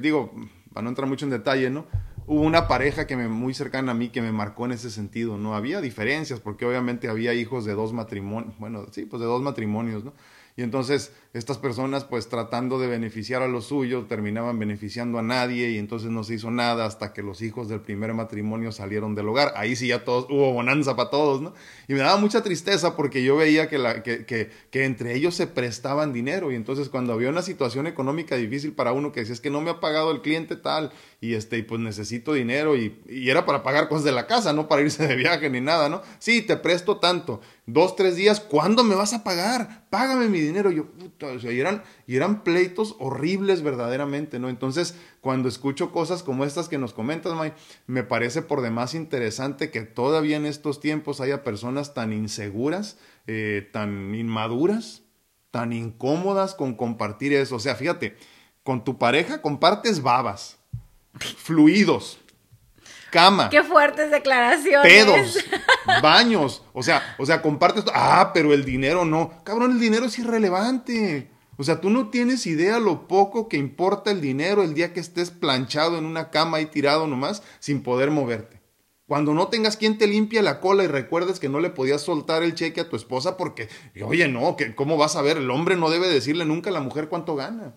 digo, 0.00 0.32
para 0.72 0.84
no 0.84 0.88
entrar 0.88 1.06
mucho 1.08 1.26
en 1.26 1.30
detalle, 1.32 1.68
¿no? 1.68 1.84
Hubo 2.26 2.40
una 2.40 2.68
pareja 2.68 3.06
que 3.06 3.18
me, 3.18 3.28
muy 3.28 3.52
cercana 3.52 3.92
a 3.92 3.94
mí 3.94 4.08
que 4.08 4.22
me 4.22 4.32
marcó 4.32 4.64
en 4.64 4.72
ese 4.72 4.90
sentido, 4.90 5.36
¿no? 5.36 5.54
Había 5.54 5.82
diferencias, 5.82 6.40
porque 6.40 6.64
obviamente 6.64 7.08
había 7.10 7.34
hijos 7.34 7.66
de 7.66 7.74
dos 7.74 7.92
matrimonios, 7.92 8.58
bueno, 8.58 8.86
sí, 8.92 9.04
pues 9.04 9.20
de 9.20 9.26
dos 9.26 9.42
matrimonios, 9.42 10.04
¿no? 10.04 10.14
Y 10.56 10.62
entonces 10.62 11.12
estas 11.36 11.58
personas, 11.58 12.04
pues 12.04 12.28
tratando 12.28 12.78
de 12.78 12.86
beneficiar 12.86 13.42
a 13.42 13.48
los 13.48 13.66
suyos, 13.66 14.08
terminaban 14.08 14.58
beneficiando 14.58 15.18
a 15.18 15.22
nadie 15.22 15.70
y 15.70 15.78
entonces 15.78 16.10
no 16.10 16.24
se 16.24 16.34
hizo 16.34 16.50
nada 16.50 16.86
hasta 16.86 17.12
que 17.12 17.22
los 17.22 17.42
hijos 17.42 17.68
del 17.68 17.80
primer 17.80 18.14
matrimonio 18.14 18.72
salieron 18.72 19.14
del 19.14 19.28
hogar. 19.28 19.52
Ahí 19.56 19.76
sí 19.76 19.88
ya 19.88 20.02
todos, 20.02 20.26
hubo 20.30 20.52
bonanza 20.52 20.96
para 20.96 21.10
todos, 21.10 21.42
¿no? 21.42 21.52
Y 21.88 21.92
me 21.92 21.98
daba 21.98 22.16
mucha 22.16 22.42
tristeza 22.42 22.96
porque 22.96 23.22
yo 23.22 23.36
veía 23.36 23.68
que, 23.68 23.78
la, 23.78 24.02
que, 24.02 24.24
que, 24.24 24.50
que 24.70 24.84
entre 24.84 25.14
ellos 25.14 25.34
se 25.34 25.46
prestaban 25.46 26.12
dinero 26.12 26.50
y 26.52 26.54
entonces 26.54 26.88
cuando 26.88 27.12
había 27.12 27.28
una 27.28 27.42
situación 27.42 27.86
económica 27.86 28.36
difícil 28.36 28.72
para 28.72 28.92
uno 28.92 29.12
que 29.12 29.20
decía 29.20 29.34
es 29.34 29.40
que 29.40 29.50
no 29.50 29.60
me 29.60 29.70
ha 29.70 29.80
pagado 29.80 30.10
el 30.12 30.22
cliente 30.22 30.56
tal 30.56 30.90
y 31.20 31.34
este 31.34 31.58
y 31.58 31.62
pues 31.62 31.80
necesito 31.80 32.32
dinero 32.32 32.76
y, 32.76 32.98
y 33.08 33.28
era 33.28 33.44
para 33.44 33.62
pagar 33.62 33.88
cosas 33.88 34.04
de 34.04 34.12
la 34.12 34.26
casa, 34.26 34.52
no 34.52 34.68
para 34.68 34.82
irse 34.82 35.06
de 35.06 35.16
viaje 35.16 35.50
ni 35.50 35.60
nada, 35.60 35.88
¿no? 35.88 36.02
Sí, 36.18 36.42
te 36.42 36.56
presto 36.56 36.96
tanto, 36.98 37.40
dos, 37.66 37.96
tres 37.96 38.16
días, 38.16 38.40
¿cuándo 38.40 38.84
me 38.84 38.94
vas 38.94 39.12
a 39.12 39.24
pagar? 39.24 39.86
Págame 39.90 40.28
mi 40.28 40.40
dinero. 40.40 40.70
Yo, 40.70 40.86
puta, 40.86 41.25
o 41.26 41.40
sea, 41.40 41.52
y 41.52 41.60
eran, 41.60 41.82
y 42.06 42.16
eran 42.16 42.42
pleitos 42.42 42.96
horribles 42.98 43.62
verdaderamente, 43.62 44.38
¿no? 44.38 44.48
Entonces, 44.48 44.94
cuando 45.20 45.48
escucho 45.48 45.92
cosas 45.92 46.22
como 46.22 46.44
estas 46.44 46.68
que 46.68 46.78
nos 46.78 46.92
comentas, 46.92 47.34
May, 47.34 47.52
me 47.86 48.02
parece 48.02 48.42
por 48.42 48.62
demás 48.62 48.94
interesante 48.94 49.70
que 49.70 49.82
todavía 49.82 50.36
en 50.36 50.46
estos 50.46 50.80
tiempos 50.80 51.20
haya 51.20 51.44
personas 51.44 51.94
tan 51.94 52.12
inseguras, 52.12 52.98
eh, 53.26 53.68
tan 53.72 54.14
inmaduras, 54.14 55.02
tan 55.50 55.72
incómodas 55.72 56.54
con 56.54 56.74
compartir 56.74 57.32
eso. 57.32 57.56
O 57.56 57.60
sea, 57.60 57.74
fíjate, 57.74 58.16
con 58.62 58.84
tu 58.84 58.98
pareja 58.98 59.42
compartes 59.42 60.02
babas, 60.02 60.58
fluidos, 61.18 62.18
cama 63.10 63.48
Qué 63.50 63.62
fuertes 63.62 64.10
declaraciones. 64.10 64.82
pedos, 64.82 65.38
baños, 66.02 66.62
o 66.72 66.82
sea, 66.82 67.16
o 67.18 67.26
sea, 67.26 67.42
compartes, 67.42 67.84
ah, 67.94 68.30
pero 68.32 68.52
el 68.52 68.64
dinero 68.64 69.04
no, 69.04 69.32
cabrón, 69.44 69.72
el 69.72 69.80
dinero 69.80 70.06
es 70.06 70.18
irrelevante. 70.18 71.30
O 71.58 71.64
sea, 71.64 71.80
tú 71.80 71.88
no 71.88 72.10
tienes 72.10 72.46
idea 72.46 72.78
lo 72.78 73.08
poco 73.08 73.48
que 73.48 73.56
importa 73.56 74.10
el 74.10 74.20
dinero 74.20 74.62
el 74.62 74.74
día 74.74 74.92
que 74.92 75.00
estés 75.00 75.30
planchado 75.30 75.96
en 75.96 76.04
una 76.04 76.30
cama 76.30 76.60
y 76.60 76.66
tirado 76.66 77.06
nomás 77.06 77.42
sin 77.60 77.82
poder 77.82 78.10
moverte. 78.10 78.60
Cuando 79.06 79.34
no 79.34 79.48
tengas 79.48 79.76
quien 79.76 79.98
te 79.98 80.06
limpie 80.06 80.42
la 80.42 80.60
cola 80.60 80.82
y 80.82 80.88
recuerdes 80.88 81.38
que 81.38 81.48
no 81.48 81.60
le 81.60 81.70
podías 81.70 82.02
soltar 82.02 82.42
el 82.42 82.54
cheque 82.54 82.80
a 82.80 82.88
tu 82.88 82.96
esposa 82.96 83.36
porque, 83.36 83.68
oye, 84.04 84.28
no, 84.28 84.56
que 84.56 84.74
¿cómo 84.74 84.96
vas 84.96 85.14
a 85.16 85.22
ver? 85.22 85.36
El 85.36 85.50
hombre 85.50 85.76
no 85.76 85.90
debe 85.90 86.08
decirle 86.08 86.44
nunca 86.44 86.70
a 86.70 86.72
la 86.72 86.80
mujer 86.80 87.08
cuánto 87.08 87.36
gana. 87.36 87.74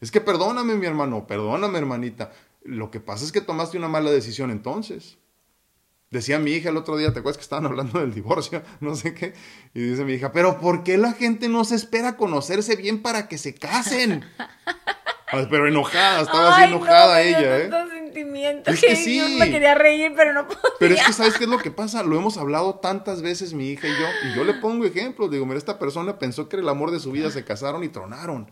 Es 0.00 0.10
que 0.10 0.20
perdóname, 0.20 0.74
mi 0.74 0.86
hermano, 0.86 1.26
perdóname, 1.26 1.78
hermanita. 1.78 2.32
Lo 2.64 2.90
que 2.90 3.00
pasa 3.00 3.24
es 3.24 3.32
que 3.32 3.40
tomaste 3.40 3.76
una 3.78 3.88
mala 3.88 4.10
decisión 4.10 4.50
entonces. 4.50 5.18
Decía 6.10 6.38
mi 6.38 6.50
hija 6.52 6.68
el 6.68 6.76
otro 6.76 6.98
día, 6.98 7.12
¿te 7.12 7.20
acuerdas 7.20 7.38
que 7.38 7.42
estaban 7.42 7.66
hablando 7.70 8.00
del 8.00 8.12
divorcio? 8.14 8.62
No 8.80 8.94
sé 8.94 9.14
qué. 9.14 9.34
Y 9.74 9.80
dice 9.80 10.04
mi 10.04 10.12
hija, 10.12 10.32
pero 10.32 10.60
¿por 10.60 10.84
qué 10.84 10.98
la 10.98 11.12
gente 11.12 11.48
no 11.48 11.64
se 11.64 11.74
espera 11.74 12.16
conocerse 12.16 12.76
bien 12.76 13.02
para 13.02 13.28
que 13.28 13.38
se 13.38 13.54
casen? 13.54 14.24
Ay, 15.28 15.46
pero 15.50 15.66
enojada, 15.66 16.20
estaba 16.20 16.54
así 16.54 16.62
Ay, 16.64 16.70
enojada 16.70 17.22
ella, 17.22 17.58
¿eh? 17.58 17.70
sentimiento 18.12 18.70
Es 18.70 18.80
que, 18.80 18.88
que 18.88 18.96
sí. 18.96 19.18
yo 19.18 19.28
me 19.38 19.50
quería 19.50 19.74
reír, 19.74 20.12
pero 20.14 20.34
no 20.34 20.46
podía. 20.46 20.60
Pero 20.78 20.94
es 20.94 21.02
que, 21.02 21.12
¿sabes 21.14 21.38
qué 21.38 21.44
es 21.44 21.50
lo 21.50 21.58
que 21.58 21.70
pasa? 21.70 22.02
Lo 22.02 22.16
hemos 22.16 22.36
hablado 22.36 22.74
tantas 22.76 23.22
veces 23.22 23.54
mi 23.54 23.70
hija 23.70 23.88
y 23.88 23.92
yo, 23.92 24.06
y 24.30 24.36
yo 24.36 24.44
le 24.44 24.54
pongo 24.54 24.84
ejemplos. 24.84 25.30
Digo, 25.30 25.46
mira, 25.46 25.58
esta 25.58 25.78
persona 25.78 26.18
pensó 26.18 26.48
que 26.48 26.56
era 26.56 26.62
el 26.62 26.68
amor 26.68 26.90
de 26.90 27.00
su 27.00 27.10
vida, 27.10 27.30
se 27.30 27.44
casaron 27.44 27.82
y 27.84 27.88
tronaron. 27.88 28.50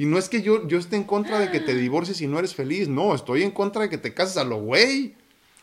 Y 0.00 0.06
no 0.06 0.16
es 0.16 0.30
que 0.30 0.40
yo, 0.40 0.66
yo 0.66 0.78
esté 0.78 0.96
en 0.96 1.04
contra 1.04 1.38
de 1.38 1.50
que 1.50 1.60
te 1.60 1.74
divorcies 1.74 2.22
y 2.22 2.26
no 2.26 2.38
eres 2.38 2.54
feliz, 2.54 2.88
no, 2.88 3.14
estoy 3.14 3.42
en 3.42 3.50
contra 3.50 3.82
de 3.82 3.90
que 3.90 3.98
te 3.98 4.14
cases 4.14 4.38
a 4.38 4.44
lo 4.44 4.56
güey. 4.56 5.14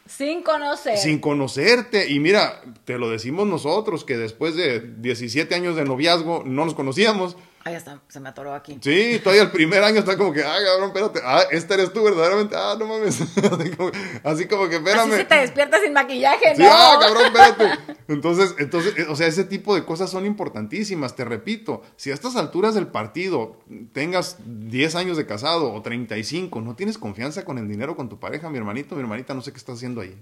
Sin 0.05 0.43
conocer. 0.43 0.95
sin 0.95 1.17
conocerte. 1.17 2.11
Y 2.11 2.19
mira, 2.19 2.61
te 2.85 2.99
lo 2.99 3.09
decimos 3.09 3.47
nosotros, 3.47 4.05
que 4.05 4.15
después 4.15 4.55
de 4.55 4.79
17 4.79 5.55
años 5.55 5.75
de 5.75 5.85
noviazgo 5.85 6.43
no 6.45 6.65
nos 6.65 6.75
conocíamos. 6.75 7.35
Ay, 7.64 7.76
hasta 7.76 7.99
se 8.08 8.20
me 8.22 8.30
atoró 8.30 8.53
aquí. 8.53 8.78
Sí, 8.82 9.20
todavía 9.22 9.43
el 9.43 9.51
primer 9.51 9.84
año 9.84 9.99
está 9.99 10.18
como 10.18 10.32
que, 10.32 10.41
ah, 10.41 10.55
cabrón, 10.64 10.88
espérate, 10.88 11.20
ah, 11.24 11.41
esta 11.51 11.74
eres 11.74 11.91
tú 11.91 12.01
verdaderamente, 12.03 12.55
ah, 12.58 12.76
no 12.80 12.86
mames. 12.86 13.20
así, 13.38 13.72
como, 13.72 13.91
así 14.24 14.47
como 14.47 14.70
que, 14.70 14.78
espérame. 14.78 15.10
Así 15.10 15.18
se 15.18 15.26
te 15.26 15.36
despierta 15.36 15.80
sin 15.82 15.91
maquillaje, 15.91 16.55
Sí, 16.55 16.62
¿no? 16.62 16.70
ah, 16.72 16.97
cabrón, 16.99 17.26
espérate. 17.26 17.97
Entonces, 18.08 18.55
entonces, 18.60 18.97
eh, 18.97 19.08
o 19.10 19.16
sea, 19.18 19.28
ese 19.28 19.43
tipo 19.43 19.76
de 19.76 19.84
cosas 19.84 20.10
son 20.10 20.26
importantísimas, 20.26 21.16
te 21.16 21.26
repito. 21.26 21.82
Si 21.97 22.10
a 22.10 22.14
estas 22.14 22.38
alturas 22.38 22.74
del 22.74 22.88
partido 22.88 23.60
tengas 23.91 24.38
10 24.45 24.95
años 24.95 25.18
de 25.18 25.26
casado 25.26 25.74
o 25.74 25.82
35, 25.82 26.62
no 26.62 26.76
tienes 26.76 26.97
confianza 26.97 27.43
con 27.43 27.58
el 27.58 27.68
dinero 27.68 27.97
con 27.97 28.08
tu 28.08 28.18
pareja, 28.20 28.49
mi 28.49 28.58
hermanito, 28.58 28.95
mi 28.95 29.01
hermanita, 29.01 29.34
no 29.34 29.41
sé 29.41 29.51
qué 29.51 29.58
estás 29.58 29.76
haciendo 29.76 29.99
ahí. 29.99 30.18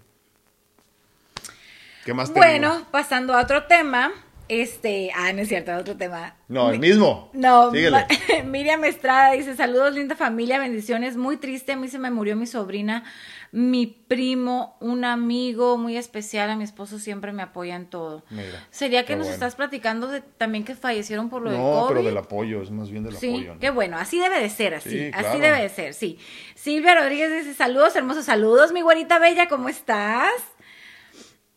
¿Qué 2.05 2.13
más 2.13 2.31
te 2.31 2.39
Bueno, 2.39 2.85
pasando 2.91 3.33
a 3.35 3.41
otro 3.41 3.65
tema. 3.65 4.11
Este, 4.47 5.09
ah, 5.15 5.33
no 5.33 5.41
es 5.41 5.47
cierto, 5.47 5.75
otro 5.75 5.97
tema. 5.97 6.35
No, 6.47 6.69
el 6.69 6.79
mismo. 6.79 7.31
No, 7.33 7.71
Síguele. 7.71 8.05
Miriam 8.45 8.83
Estrada 8.83 9.31
dice, 9.31 9.55
saludos, 9.55 9.93
linda 9.95 10.15
familia, 10.15 10.59
bendiciones, 10.59 11.17
muy 11.17 11.37
triste, 11.37 11.71
a 11.71 11.75
mí 11.77 11.87
se 11.87 11.97
me 11.97 12.11
murió 12.11 12.35
mi 12.35 12.45
sobrina, 12.45 13.03
mi 13.51 13.87
primo, 13.87 14.77
un 14.81 15.03
amigo 15.03 15.77
muy 15.79 15.97
especial, 15.97 16.51
a 16.51 16.55
mi 16.55 16.63
esposo 16.63 16.99
siempre 16.99 17.31
me 17.31 17.41
apoya 17.41 17.75
en 17.75 17.87
todo. 17.87 18.23
Mira, 18.29 18.67
Sería 18.69 19.03
que 19.03 19.15
nos 19.15 19.23
bueno. 19.25 19.33
estás 19.33 19.55
platicando 19.55 20.07
de 20.09 20.21
también 20.21 20.63
que 20.63 20.75
fallecieron 20.75 21.29
por 21.31 21.41
lo 21.41 21.49
del 21.49 21.59
No, 21.59 21.71
COVID. 21.81 21.87
pero 21.87 22.03
del 22.03 22.17
apoyo, 22.17 22.61
es 22.61 22.69
más 22.69 22.91
bien 22.91 23.03
del 23.03 23.15
Sí, 23.17 23.29
apoyo. 23.29 23.53
¿no? 23.55 23.59
qué 23.59 23.71
bueno, 23.71 23.97
así 23.97 24.19
debe 24.19 24.39
de 24.39 24.49
ser, 24.51 24.75
así, 24.75 24.89
Sí, 24.91 25.05
así 25.11 25.23
claro. 25.23 25.39
debe 25.39 25.61
de 25.63 25.69
ser, 25.69 25.93
sí. 25.95 26.19
Silvia 26.53 26.93
Rodríguez 26.93 27.31
dice, 27.33 27.55
saludos, 27.55 27.95
hermosos 27.95 28.25
saludos, 28.25 28.71
mi 28.73 28.81
güerita 28.81 29.17
bella, 29.17 29.47
¿cómo 29.47 29.69
estás? 29.69 30.31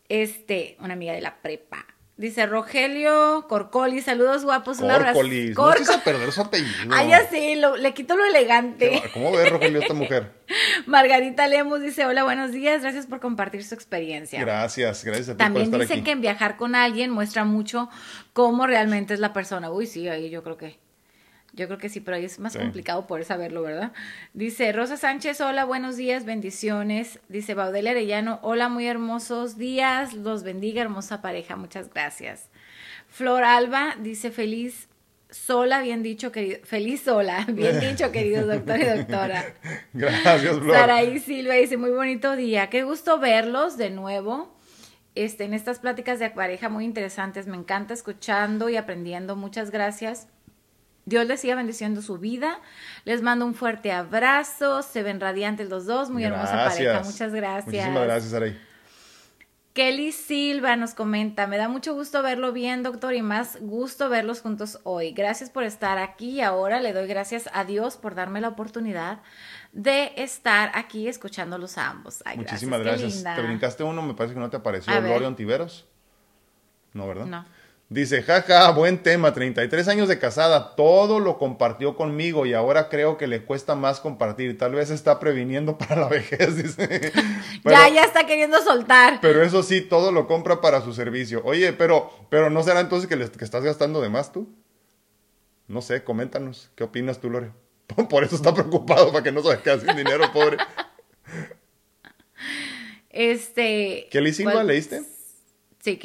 Este, 0.07 0.75
una 0.79 0.93
amiga 0.93 1.13
de 1.13 1.21
la 1.21 1.39
prepa. 1.41 1.85
Dice 2.19 2.45
Rogelio 2.47 3.45
Corcoli, 3.47 4.01
saludos 4.01 4.43
guapos, 4.43 4.79
un 4.79 4.91
abrazo. 4.91 5.13
Córcolis. 5.13 5.49
No 5.51 5.55
Corco- 5.55 5.77
quise 5.77 5.97
perder 5.99 6.31
su 6.33 6.41
apellido. 6.41 6.91
Ah, 6.91 7.05
ya 7.05 7.25
sí, 7.29 7.55
lo- 7.55 7.77
le 7.77 7.93
quito 7.93 8.17
lo 8.17 8.25
elegante. 8.25 9.01
¿Cómo 9.13 9.31
ves, 9.31 9.49
Rogelio, 9.49 9.79
esta 9.79 9.93
mujer? 9.93 10.33
Margarita 10.85 11.47
Lemos 11.47 11.79
dice, 11.81 12.05
hola, 12.05 12.25
buenos 12.25 12.51
días, 12.51 12.81
gracias 12.81 13.05
por 13.07 13.21
compartir 13.21 13.63
su 13.63 13.73
experiencia. 13.73 14.41
Gracias, 14.41 15.05
gracias 15.05 15.29
a 15.29 15.31
ti 15.33 15.37
También 15.37 15.71
por 15.71 15.79
estar 15.81 15.87
dicen 15.87 15.99
aquí. 15.99 16.03
que 16.05 16.11
en 16.11 16.19
viajar 16.19 16.57
con 16.57 16.75
alguien 16.75 17.09
muestra 17.09 17.45
mucho 17.45 17.87
cómo 18.33 18.67
realmente 18.67 19.13
es 19.13 19.21
la 19.21 19.31
persona. 19.31 19.71
Uy, 19.71 19.87
sí, 19.87 20.09
ahí 20.09 20.29
yo 20.29 20.43
creo 20.43 20.57
que. 20.57 20.77
Yo 21.59 21.67
creo 21.67 21.77
que 21.77 21.89
sí, 21.89 21.99
pero 21.99 22.17
ahí 22.17 22.25
es 22.25 22.39
más 22.39 22.53
Sí. 22.53 22.59
complicado 22.59 23.05
poder 23.05 23.25
saberlo, 23.25 23.61
¿verdad? 23.61 23.91
Dice 24.33 24.71
Rosa 24.71 24.95
Sánchez, 24.97 25.41
hola, 25.41 25.65
buenos 25.65 25.97
días, 25.97 26.23
bendiciones. 26.25 27.19
Dice 27.27 27.53
Baudelia 27.53 27.91
Arellano, 27.91 28.39
hola, 28.41 28.69
muy 28.69 28.87
hermosos 28.87 29.57
días, 29.57 30.13
los 30.13 30.43
bendiga, 30.43 30.81
hermosa 30.81 31.21
pareja, 31.21 31.55
muchas 31.57 31.89
gracias. 31.89 32.49
Flor 33.09 33.43
Alba 33.43 33.95
dice, 33.99 34.31
feliz 34.31 34.87
sola, 35.29 35.81
bien 35.81 36.01
dicho, 36.01 36.31
querido, 36.31 36.59
feliz 36.63 37.01
sola, 37.01 37.45
bien 37.51 37.79
dicho, 37.81 38.11
querido 38.11 38.47
doctor 38.47 38.79
y 38.79 38.85
doctora. 38.85 39.43
Gracias, 39.93 40.57
Flor. 40.57 40.75
Saraí 40.75 41.19
Silva 41.19 41.55
dice, 41.55 41.77
muy 41.77 41.91
bonito 41.91 42.35
día. 42.35 42.69
Qué 42.69 42.83
gusto 42.83 43.19
verlos 43.19 43.77
de 43.77 43.89
nuevo. 43.89 44.55
Este, 45.15 45.43
en 45.43 45.53
estas 45.53 45.79
pláticas 45.79 46.19
de 46.19 46.29
pareja 46.29 46.69
muy 46.69 46.85
interesantes. 46.85 47.45
Me 47.47 47.57
encanta 47.57 47.93
escuchando 47.93 48.69
y 48.69 48.77
aprendiendo. 48.77 49.35
Muchas 49.35 49.69
gracias. 49.71 50.27
Dios 51.09 51.25
les 51.25 51.41
siga 51.41 51.55
bendiciendo 51.55 52.01
su 52.01 52.17
vida. 52.17 52.59
Les 53.03 53.21
mando 53.21 53.45
un 53.45 53.55
fuerte 53.55 53.91
abrazo. 53.91 54.83
Se 54.83 55.03
ven 55.03 55.19
radiantes 55.19 55.69
los 55.69 55.85
dos. 55.85 56.09
Muy 56.09 56.23
hermosa 56.23 56.69
pareja. 56.69 57.01
Muchas 57.03 57.33
gracias. 57.33 57.65
Muchísimas 57.65 58.03
gracias, 58.03 58.31
Saray. 58.31 58.69
Kelly 59.73 60.11
Silva 60.11 60.75
nos 60.75 60.93
comenta, 60.93 61.47
me 61.47 61.57
da 61.57 61.69
mucho 61.69 61.93
gusto 61.93 62.21
verlo 62.21 62.51
bien, 62.51 62.83
doctor, 62.83 63.13
y 63.13 63.21
más 63.21 63.57
gusto 63.61 64.09
verlos 64.09 64.41
juntos 64.41 64.79
hoy. 64.83 65.11
Gracias 65.11 65.49
por 65.49 65.63
estar 65.63 65.99
aquí 65.99 66.31
y 66.31 66.41
ahora 66.41 66.81
le 66.81 66.91
doy 66.91 67.07
gracias 67.07 67.49
a 67.53 67.63
Dios 67.63 67.95
por 67.95 68.13
darme 68.13 68.41
la 68.41 68.49
oportunidad 68.49 69.19
de 69.71 70.11
estar 70.17 70.71
aquí 70.73 71.07
escuchándolos 71.07 71.77
a 71.77 71.91
ambos. 71.91 72.23
Ay, 72.25 72.37
Muchísimas 72.37 72.81
gracias. 72.81 73.23
Te 73.23 73.41
brincaste 73.41 73.83
uno, 73.83 74.01
me 74.01 74.15
parece 74.15 74.33
que 74.33 74.41
no 74.41 74.49
te 74.49 74.57
apareció. 74.57 74.91
Gloria 75.01 75.27
Ontiveros. 75.29 75.87
No, 76.93 77.07
¿verdad? 77.07 77.27
No. 77.27 77.45
Dice, 77.91 78.21
jaja, 78.21 78.69
buen 78.69 79.01
tema, 79.01 79.33
33 79.33 79.87
años 79.87 80.07
de 80.07 80.19
casada, 80.19 80.75
todo 80.75 81.19
lo 81.19 81.39
compartió 81.39 81.95
conmigo 81.95 82.45
y 82.45 82.53
ahora 82.53 82.87
creo 82.87 83.17
que 83.17 83.25
le 83.25 83.43
cuesta 83.45 83.73
más 83.73 83.99
compartir. 83.99 84.59
Tal 84.59 84.75
vez 84.75 84.91
está 84.91 85.19
previniendo 85.19 85.75
para 85.79 85.95
la 86.01 86.07
vejez, 86.09 86.55
dice. 86.55 86.87
Pero- 87.63 87.75
ya, 87.75 87.89
ya 87.89 88.03
está 88.03 88.27
queriendo 88.27 88.61
soltar. 88.61 89.19
Pero 89.21 89.41
eso 89.41 89.63
sí, 89.63 89.81
todo 89.81 90.11
lo 90.11 90.27
compra 90.27 90.61
para 90.61 90.81
su 90.81 90.93
servicio. 90.93 91.41
Oye, 91.43 91.73
pero, 91.73 92.11
pero 92.29 92.51
¿no 92.51 92.61
será 92.61 92.79
entonces 92.81 93.09
que, 93.09 93.15
le- 93.15 93.31
que 93.31 93.43
estás 93.43 93.63
gastando 93.63 94.01
de 94.01 94.09
más 94.09 94.31
tú? 94.31 94.47
No 95.67 95.81
sé, 95.81 96.03
coméntanos. 96.03 96.69
¿Qué 96.75 96.83
opinas 96.83 97.19
tú, 97.19 97.31
Lore? 97.31 97.51
Por 98.09 98.23
eso 98.23 98.35
está 98.35 98.53
preocupado, 98.53 99.11
para 99.11 99.23
que 99.23 99.31
no 99.31 99.41
se 99.41 99.57
quede 99.61 99.79
sin 99.79 99.95
dinero, 99.97 100.31
pobre. 100.31 100.57
Este. 103.09 104.07
Kelly 104.11 104.31
Silva, 104.31 104.51
¿cuál? 104.51 104.67
¿leíste? 104.67 105.01
Sí, 105.79 105.99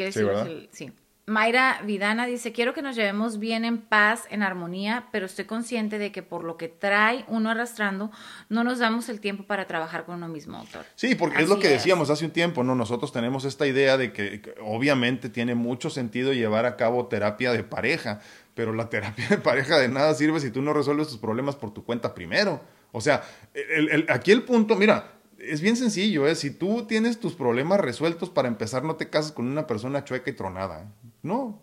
Sí. 0.73 0.93
Mayra 1.27 1.81
Vidana 1.87 2.27
dice, 2.27 2.53
quiero 2.53 2.75
que 2.75 2.83
nos 2.83 2.97
llevemos 2.97 3.39
bien 3.39 3.65
en 3.65 3.79
paz, 3.79 4.25
en 4.29 4.43
armonía, 4.43 5.07
pero 5.11 5.25
estoy 5.25 5.47
consciente 5.47 5.99
de 5.99 6.13
que 6.13 6.23
por 6.23 6.45
lo 6.45 6.59
que 6.59 6.69
trae 6.69 7.25
uno 7.29 7.49
arrastrando, 7.51 8.11
no 8.51 8.63
nos 8.63 8.79
damos 8.79 9.09
el 9.09 9.21
tiempo 9.21 9.45
para 9.45 9.67
trabajar 9.67 10.05
con 10.05 10.17
uno 10.17 10.29
mismo, 10.29 10.59
doctor. 10.59 10.85
Sí, 10.97 11.15
porque 11.15 11.43
es 11.43 11.49
lo 11.49 11.59
que 11.59 11.69
es. 11.69 11.73
decíamos 11.75 12.11
hace 12.11 12.27
un 12.27 12.31
tiempo, 12.31 12.63
¿no? 12.63 12.75
Nosotros 12.75 13.11
tenemos 13.11 13.47
esta 13.47 13.67
idea 13.67 13.97
de 13.97 14.13
que, 14.13 14.43
que 14.43 14.55
obviamente 14.63 15.31
tiene 15.31 15.55
mucho 15.55 15.89
sentido 15.89 16.35
llevar 16.35 16.67
a 16.67 16.77
cabo 16.77 17.07
terapia 17.07 17.53
de 17.53 17.65
pareja, 17.65 18.21
pero 18.55 18.75
la 18.75 18.91
terapia 18.91 19.27
de 19.29 19.39
pareja 19.39 19.79
de 19.79 19.89
nada 19.89 20.13
sirve 20.15 20.41
si 20.41 20.51
tú 20.51 20.61
no 20.61 20.75
resuelves 20.75 21.09
tus 21.09 21.17
problemas 21.19 21.57
por 21.57 21.73
tu 21.73 21.85
cuenta 21.85 22.15
primero. 22.15 22.61
O 22.93 23.01
sea, 23.01 23.23
el- 23.55 23.89
el- 23.89 24.07
aquí 24.11 24.31
el 24.31 24.43
punto, 24.43 24.77
mira, 24.77 25.13
es 25.39 25.61
bien 25.63 25.77
sencillo, 25.77 26.27
¿eh? 26.29 26.35
Si 26.37 26.51
tú 26.51 26.87
tienes 26.87 27.19
tus 27.19 27.35
problemas 27.35 27.81
resueltos 27.81 28.29
para 28.31 28.47
empezar, 28.49 28.85
no 28.85 28.97
te 28.97 29.09
casas 29.11 29.33
con 29.33 29.47
una 29.47 29.67
persona 29.67 30.05
chueca 30.05 30.31
y 30.31 30.35
tronada. 30.35 30.83
¿eh? 30.83 31.04
No. 31.25 31.61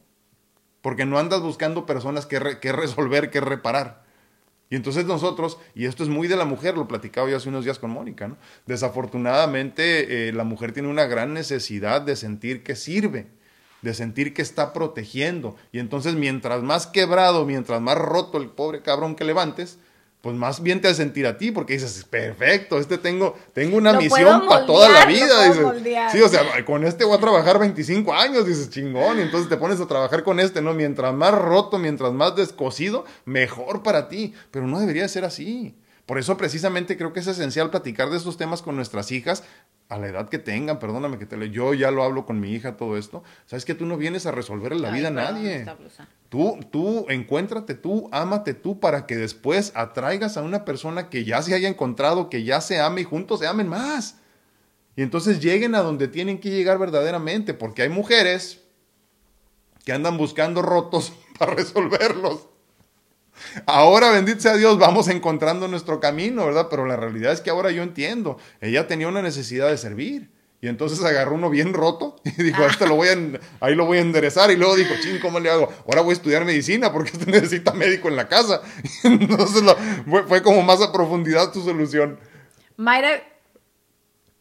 Porque 0.82 1.05
no 1.05 1.18
andas 1.18 1.39
buscando 1.41 1.86
personas 1.86 2.26
que, 2.26 2.39
re- 2.39 2.59
que 2.59 2.74
resolver, 2.74 3.30
que 3.30 3.39
reparar. 3.39 4.03
Y 4.70 4.76
entonces 4.76 5.05
nosotros, 5.05 5.57
y 5.76 5.86
esto 5.86 6.01
es 6.01 6.09
muy 6.09 6.28
de 6.28 6.38
la 6.38 6.45
mujer, 6.45 6.78
lo 6.78 6.88
platicaba 6.88 7.30
yo 7.30 7.38
hace 7.38 7.49
unos 7.49 7.66
días 7.66 7.78
con 7.78 7.91
Mónica, 7.91 8.28
¿no? 8.28 8.38
Desafortunadamente, 8.68 10.30
eh, 10.30 10.34
la 10.34 10.43
mujer 10.43 10.72
tiene 10.72 10.88
una 10.89 11.05
gran 11.05 11.34
necesidad 11.34 12.01
de 12.01 12.16
sentir 12.16 12.64
que 12.64 12.76
sirve, 12.76 13.28
de 13.82 13.93
sentir 13.93 14.34
que 14.34 14.41
está 14.41 14.74
protegiendo. 14.74 15.55
Y 15.72 15.80
entonces, 15.80 16.16
mientras 16.16 16.64
más 16.64 16.88
quebrado, 16.88 17.45
mientras 17.45 17.82
más 17.82 17.97
roto 17.97 18.38
el 18.38 18.49
pobre 18.49 18.82
cabrón 18.82 19.16
que 19.16 19.26
levantes, 19.26 19.78
pues 20.22 20.36
más 20.36 20.61
bien 20.61 20.80
te 20.82 20.88
hace 20.88 20.97
sentir 20.97 21.26
a 21.26 21.38
ti, 21.38 21.51
porque 21.51 21.74
dices, 21.74 22.05
perfecto, 22.07 22.78
este 22.78 22.99
tengo, 22.99 23.36
tengo 23.53 23.78
una 23.78 23.93
Lo 23.93 23.99
misión 24.01 24.47
para 24.47 24.65
toda 24.67 24.88
la 24.89 25.05
vida. 25.05 25.45
dices. 25.47 25.63
moldear. 25.63 26.11
Sí, 26.11 26.22
o 26.22 26.30
sea, 26.30 26.63
con 26.63 26.86
este 26.86 27.03
voy 27.05 27.17
a 27.17 27.19
trabajar 27.19 27.57
25 27.57 28.13
años, 28.13 28.45
dices, 28.45 28.69
chingón, 28.69 29.17
y 29.17 29.22
entonces 29.24 29.49
te 29.49 29.57
pones 29.57 29.82
a 29.82 29.88
trabajar 29.88 30.24
con 30.24 30.39
este, 30.39 30.61
¿no? 30.61 30.74
Mientras 30.74 31.13
más 31.13 31.34
roto, 31.34 31.80
mientras 31.80 32.13
más 32.13 32.36
descosido, 32.36 33.05
mejor 33.26 33.82
para 33.82 34.09
ti, 34.09 34.34
pero 34.51 34.67
no 34.67 34.80
debería 34.80 35.07
ser 35.07 35.26
así. 35.26 35.76
Por 36.05 36.17
eso 36.19 36.36
precisamente 36.36 36.97
creo 36.97 37.13
que 37.13 37.22
es 37.22 37.28
esencial 37.28 37.69
platicar 37.69 38.09
de 38.09 38.17
estos 38.17 38.36
temas 38.36 38.61
con 38.61 38.76
nuestras 38.76 39.11
hijas 39.11 39.43
a 39.91 39.97
la 39.97 40.07
edad 40.07 40.29
que 40.29 40.39
tengan, 40.39 40.79
perdóname 40.79 41.19
que 41.19 41.25
te 41.25 41.35
lo, 41.35 41.43
yo 41.43 41.73
ya 41.73 41.91
lo 41.91 42.03
hablo 42.03 42.25
con 42.25 42.39
mi 42.39 42.53
hija 42.53 42.77
todo 42.77 42.97
esto. 42.97 43.23
Sabes 43.45 43.65
que 43.65 43.75
tú 43.75 43.85
no 43.85 43.97
vienes 43.97 44.25
a 44.25 44.31
resolver 44.31 44.73
la 44.73 44.87
Ay, 44.87 44.99
vida 44.99 45.09
a 45.09 45.11
nadie. 45.11 45.65
Tú, 46.29 46.59
tú, 46.71 47.05
encuéntrate 47.09 47.73
tú, 47.73 48.07
ámate 48.13 48.53
tú 48.53 48.79
para 48.79 49.05
que 49.05 49.17
después 49.17 49.73
atraigas 49.75 50.37
a 50.37 50.43
una 50.43 50.63
persona 50.63 51.09
que 51.09 51.25
ya 51.25 51.41
se 51.41 51.53
haya 51.53 51.67
encontrado, 51.67 52.29
que 52.29 52.45
ya 52.45 52.61
se 52.61 52.79
ame 52.79 53.01
y 53.01 53.03
juntos 53.03 53.41
se 53.41 53.47
amen 53.47 53.67
más. 53.67 54.15
Y 54.95 55.01
entonces 55.01 55.41
lleguen 55.41 55.75
a 55.75 55.81
donde 55.81 56.07
tienen 56.07 56.39
que 56.39 56.51
llegar 56.51 56.79
verdaderamente, 56.79 57.53
porque 57.53 57.81
hay 57.81 57.89
mujeres 57.89 58.63
que 59.83 59.91
andan 59.91 60.15
buscando 60.17 60.61
rotos 60.61 61.11
para 61.37 61.53
resolverlos. 61.53 62.47
Ahora, 63.65 64.11
bendito 64.11 64.41
sea 64.41 64.55
Dios, 64.55 64.77
vamos 64.77 65.07
encontrando 65.07 65.67
nuestro 65.67 65.99
camino, 65.99 66.45
¿verdad? 66.45 66.67
Pero 66.69 66.85
la 66.85 66.95
realidad 66.95 67.33
es 67.33 67.41
que 67.41 67.49
ahora 67.49 67.71
yo 67.71 67.83
entiendo. 67.83 68.37
Ella 68.59 68.87
tenía 68.87 69.07
una 69.07 69.21
necesidad 69.21 69.69
de 69.69 69.77
servir. 69.77 70.29
Y 70.63 70.67
entonces 70.67 71.03
agarró 71.03 71.33
uno 71.33 71.49
bien 71.49 71.73
roto 71.73 72.17
y 72.23 72.43
dijo, 72.43 72.63
este 72.65 72.87
lo 72.87 72.95
voy 72.95 73.07
a, 73.07 73.17
ahí 73.65 73.73
lo 73.73 73.85
voy 73.85 73.97
a 73.97 74.01
enderezar. 74.01 74.51
Y 74.51 74.57
luego 74.57 74.75
dijo, 74.75 74.93
ching, 75.01 75.19
¿cómo 75.19 75.39
le 75.39 75.49
hago? 75.49 75.73
Ahora 75.87 76.01
voy 76.01 76.11
a 76.11 76.13
estudiar 76.13 76.45
medicina 76.45 76.93
porque 76.93 77.11
este 77.13 77.29
necesita 77.29 77.73
médico 77.73 78.07
en 78.07 78.15
la 78.15 78.27
casa. 78.27 78.61
Y 79.03 79.07
entonces 79.07 79.63
fue, 80.07 80.23
fue 80.23 80.41
como 80.43 80.61
más 80.61 80.81
a 80.81 80.91
profundidad 80.91 81.51
tu 81.51 81.63
solución. 81.63 82.19
Mayra, 82.77 83.21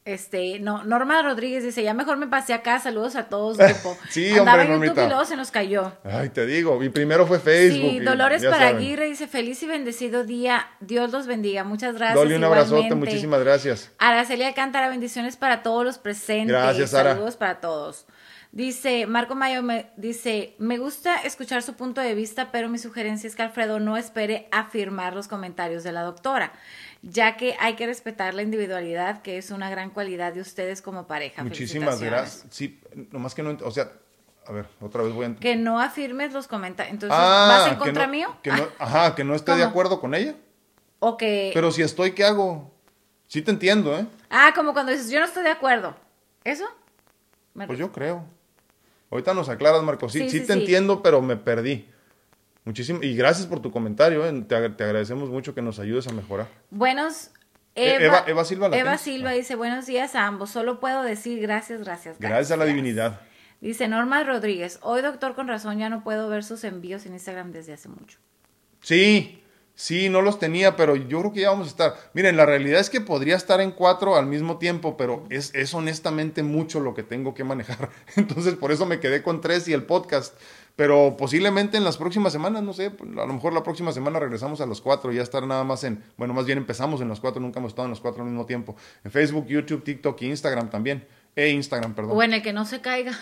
este, 0.05 0.59
no, 0.61 0.83
Norma 0.85 1.23
Rodríguez 1.23 1.63
dice, 1.63 1.83
ya 1.83 1.93
mejor 1.93 2.17
me 2.17 2.27
pasé 2.27 2.55
acá, 2.55 2.79
saludos 2.81 3.17
a 3.17 3.25
todos, 3.25 3.59
grupo. 3.59 3.97
Sí, 4.09 4.31
Andaba 4.31 4.63
hombre, 4.63 4.77
en 4.77 4.83
YouTube 4.83 5.05
y 5.05 5.09
luego 5.09 5.25
se 5.25 5.37
nos 5.37 5.51
cayó. 5.51 5.93
Ay, 6.05 6.31
te 6.31 6.47
digo, 6.47 6.83
y 6.83 6.89
primero 6.89 7.27
fue 7.27 7.39
Facebook. 7.39 7.91
Sí, 7.91 7.97
y 7.97 8.01
Dolores. 8.01 8.45
Paraguirre 8.45 9.07
dice, 9.07 9.29
feliz 9.29 9.63
y 9.63 9.67
bendecido 9.67 10.25
día, 10.25 10.67
Dios 10.81 11.13
los 11.13 11.27
bendiga, 11.27 11.65
muchas 11.65 11.95
gracias. 11.95 12.15
Dolly, 12.15 12.35
un 12.35 12.45
abrazote, 12.45 12.87
igualmente. 12.87 13.11
muchísimas 13.11 13.41
gracias. 13.41 13.91
Araceli 13.99 14.45
Alcántara, 14.45 14.89
bendiciones 14.89 15.37
para 15.37 15.63
todos 15.63 15.85
los 15.85 15.99
presentes. 15.99 16.49
Gracias, 16.49 16.91
Sara. 16.91 17.13
Saludos 17.13 17.37
para 17.37 17.61
todos. 17.61 18.07
Dice, 18.53 19.07
Marco 19.07 19.37
Mayo 19.37 19.63
me 19.63 19.91
dice, 19.97 20.57
me 20.59 20.79
gusta 20.79 21.23
escuchar 21.23 21.63
su 21.63 21.75
punto 21.75 22.01
de 22.01 22.17
vista, 22.17 22.51
pero 22.51 22.69
mi 22.69 22.79
sugerencia 22.79 23.29
es 23.29 23.37
que 23.37 23.43
Alfredo 23.43 23.79
no 23.79 23.97
espere 23.97 24.49
afirmar 24.51 25.15
los 25.15 25.29
comentarios 25.29 25.85
de 25.85 25.93
la 25.93 26.03
doctora, 26.03 26.53
ya 27.03 27.37
que 27.37 27.57
hay 27.59 27.77
que 27.77 27.87
respetar 27.87 28.35
la 28.35 28.43
individualidad, 28.43 29.23
que 29.23 29.39
es 29.39 29.51
una 29.51 29.71
gran 29.71 29.91
cualidad 29.91 30.33
de 30.33 30.41
ustedes 30.41 30.83
como 30.83 31.07
pareja. 31.07 31.43
Muchísimas 31.43 32.01
gracias. 32.01 32.47
Sí, 32.51 32.81
nomás 33.11 33.35
que 33.35 33.43
no, 33.43 33.57
o 33.65 33.71
sea, 33.71 33.93
a 34.47 34.53
ver, 34.53 34.67
otra 34.81 35.03
vez 35.03 35.13
voy 35.13 35.27
a... 35.27 35.35
Que 35.37 35.57
no 35.57 35.81
afirmes 35.81 36.33
los 36.33 36.47
comentarios. 36.49 36.93
Entonces, 36.93 37.17
Ah, 37.19 37.47
¿vas 37.65 37.73
en 37.73 37.79
contra 37.79 38.07
no- 38.07 38.13
mío? 38.13 38.37
que 38.43 38.51
no- 38.51 38.69
ajá, 38.79 39.15
que 39.15 39.25
no 39.25 39.35
esté 39.35 39.55
de 39.57 39.63
acuerdo 39.65 40.01
con 40.01 40.15
ella. 40.15 40.35
O 40.99 41.17
que... 41.17 41.51
Pero 41.55 41.71
si 41.73 41.83
estoy, 41.83 42.13
¿qué 42.13 42.25
hago? 42.25 42.71
Sí 43.27 43.43
te 43.43 43.51
entiendo, 43.51 43.97
¿eh? 43.99 44.07
Ah, 44.29 44.53
como 44.55 44.73
cuando 44.73 44.93
dices, 44.93 45.11
yo 45.11 45.21
no 45.21 45.27
estoy 45.27 45.45
de 45.45 45.51
acuerdo. 45.51 45.95
¿Eso? 46.45 46.65
Pues 47.55 47.79
yo 47.79 47.93
creo. 47.93 48.25
Ahorita 49.11 49.35
nos 49.35 49.49
aclaras, 49.49 49.83
Marco. 49.83 50.09
Sí, 50.09 50.29
sí, 50.31 50.41
te 50.47 50.53
entiendo, 50.53 51.03
pero 51.03 51.21
me 51.23 51.37
perdí. 51.37 51.89
Muchísimo. 52.65 53.03
Y 53.03 53.17
gracias 53.17 53.47
por 53.47 53.61
tu 53.61 53.71
comentario. 53.71 54.27
¿eh? 54.27 54.45
Te, 54.47 54.55
agradecemos 54.55 55.31
mucho 55.31 55.55
que 55.55 55.63
nos 55.63 55.79
ayudes 55.79 56.07
a 56.07 56.13
mejorar. 56.13 56.49
Buenos. 56.71 57.31
E-, 57.75 58.05
Eva, 58.05 58.25
Eva, 58.27 58.45
Silva. 58.45 58.69
Eva 58.73 58.99
Silva 58.99 59.31
dice, 59.33 59.55
buenos 59.55 59.87
días 59.87 60.15
a 60.15 60.27
ambos. 60.27 60.51
Solo 60.51 60.81
puedo 60.81 61.03
decir 61.03 61.41
gracias, 61.41 61.81
gracias, 61.81 62.19
gracias. 62.19 62.31
Gracias 62.31 62.51
a 62.53 62.57
la 62.57 62.65
divinidad. 62.67 63.21
Dice 63.61 63.89
Norma 63.89 64.25
Rodríguez, 64.25 64.79
hoy 64.81 65.03
doctor 65.03 65.35
con 65.35 65.47
razón 65.47 65.79
ya 65.79 65.91
no 65.91 66.03
puedo 66.03 66.31
ver 66.31 66.45
sus 66.45 66.65
envíos 66.65 67.05
en 67.05 67.13
Instagram 67.13 67.53
desde 67.53 67.75
hace 67.75 67.91
mucho. 67.91 68.19
Sí, 68.81 69.43
sí, 69.75 70.09
no 70.09 70.23
los 70.23 70.39
tenía, 70.39 70.77
pero 70.77 70.97
yo 70.97 71.21
creo 71.21 71.33
que 71.35 71.41
ya 71.41 71.51
vamos 71.51 71.67
a 71.67 71.71
estar. 71.71 71.95
Miren, 72.15 72.39
la 72.39 72.47
realidad 72.47 72.81
es 72.81 72.89
que 72.89 73.03
podría 73.03 73.37
estar 73.37 73.61
en 73.61 73.73
cuatro 73.73 74.17
al 74.17 74.25
mismo 74.25 74.57
tiempo, 74.57 74.97
pero 74.97 75.27
es, 75.29 75.55
es 75.55 75.75
honestamente 75.75 76.43
mucho 76.43 76.81
lo 76.81 76.95
que 76.95 77.03
tengo 77.03 77.35
que 77.35 77.45
manejar. 77.45 77.91
Entonces 78.17 78.55
por 78.55 78.73
eso 78.73 78.87
me 78.87 78.99
quedé 78.99 79.23
con 79.23 79.43
tres 79.43 79.69
y 79.69 79.75
el 79.75 79.83
podcast. 79.83 80.35
Pero 80.77 81.17
posiblemente 81.17 81.77
en 81.77 81.85
las 81.85 81.99
próximas 81.99 82.33
semanas, 82.33 82.63
no 82.63 82.73
sé, 82.73 82.87
a 82.87 83.27
lo 83.27 83.33
mejor 83.33 83.53
la 83.53 83.63
próxima 83.63 83.93
semana 83.93 84.19
regresamos 84.19 84.61
a 84.61 84.67
los 84.67 84.81
cuatro 84.81 85.13
ya 85.13 85.23
estar 85.23 85.47
nada 85.47 85.65
más 85.65 85.85
en, 85.85 86.03
bueno, 86.17 86.33
más 86.33 86.47
bien 86.47 86.59
empezamos 86.59 87.01
en 87.01 87.09
los 87.09 87.21
cuatro, 87.21 87.41
nunca 87.41 87.59
hemos 87.59 87.73
estado 87.73 87.87
en 87.87 87.91
los 87.91 88.01
cuatro 88.01 88.23
al 88.23 88.29
mismo 88.29 88.47
tiempo. 88.47 88.77
En 89.05 89.11
Facebook, 89.11 89.47
YouTube, 89.47 89.85
TikTok 89.85 90.21
e 90.23 90.27
Instagram 90.27 90.71
también. 90.71 91.07
E 91.37 91.49
Instagram, 91.51 91.95
perdón. 91.95 92.17
O 92.17 92.23
en 92.23 92.35
el 92.35 92.43
que 92.43 92.53
no 92.53 92.65
se 92.65 92.81
caiga. 92.81 93.13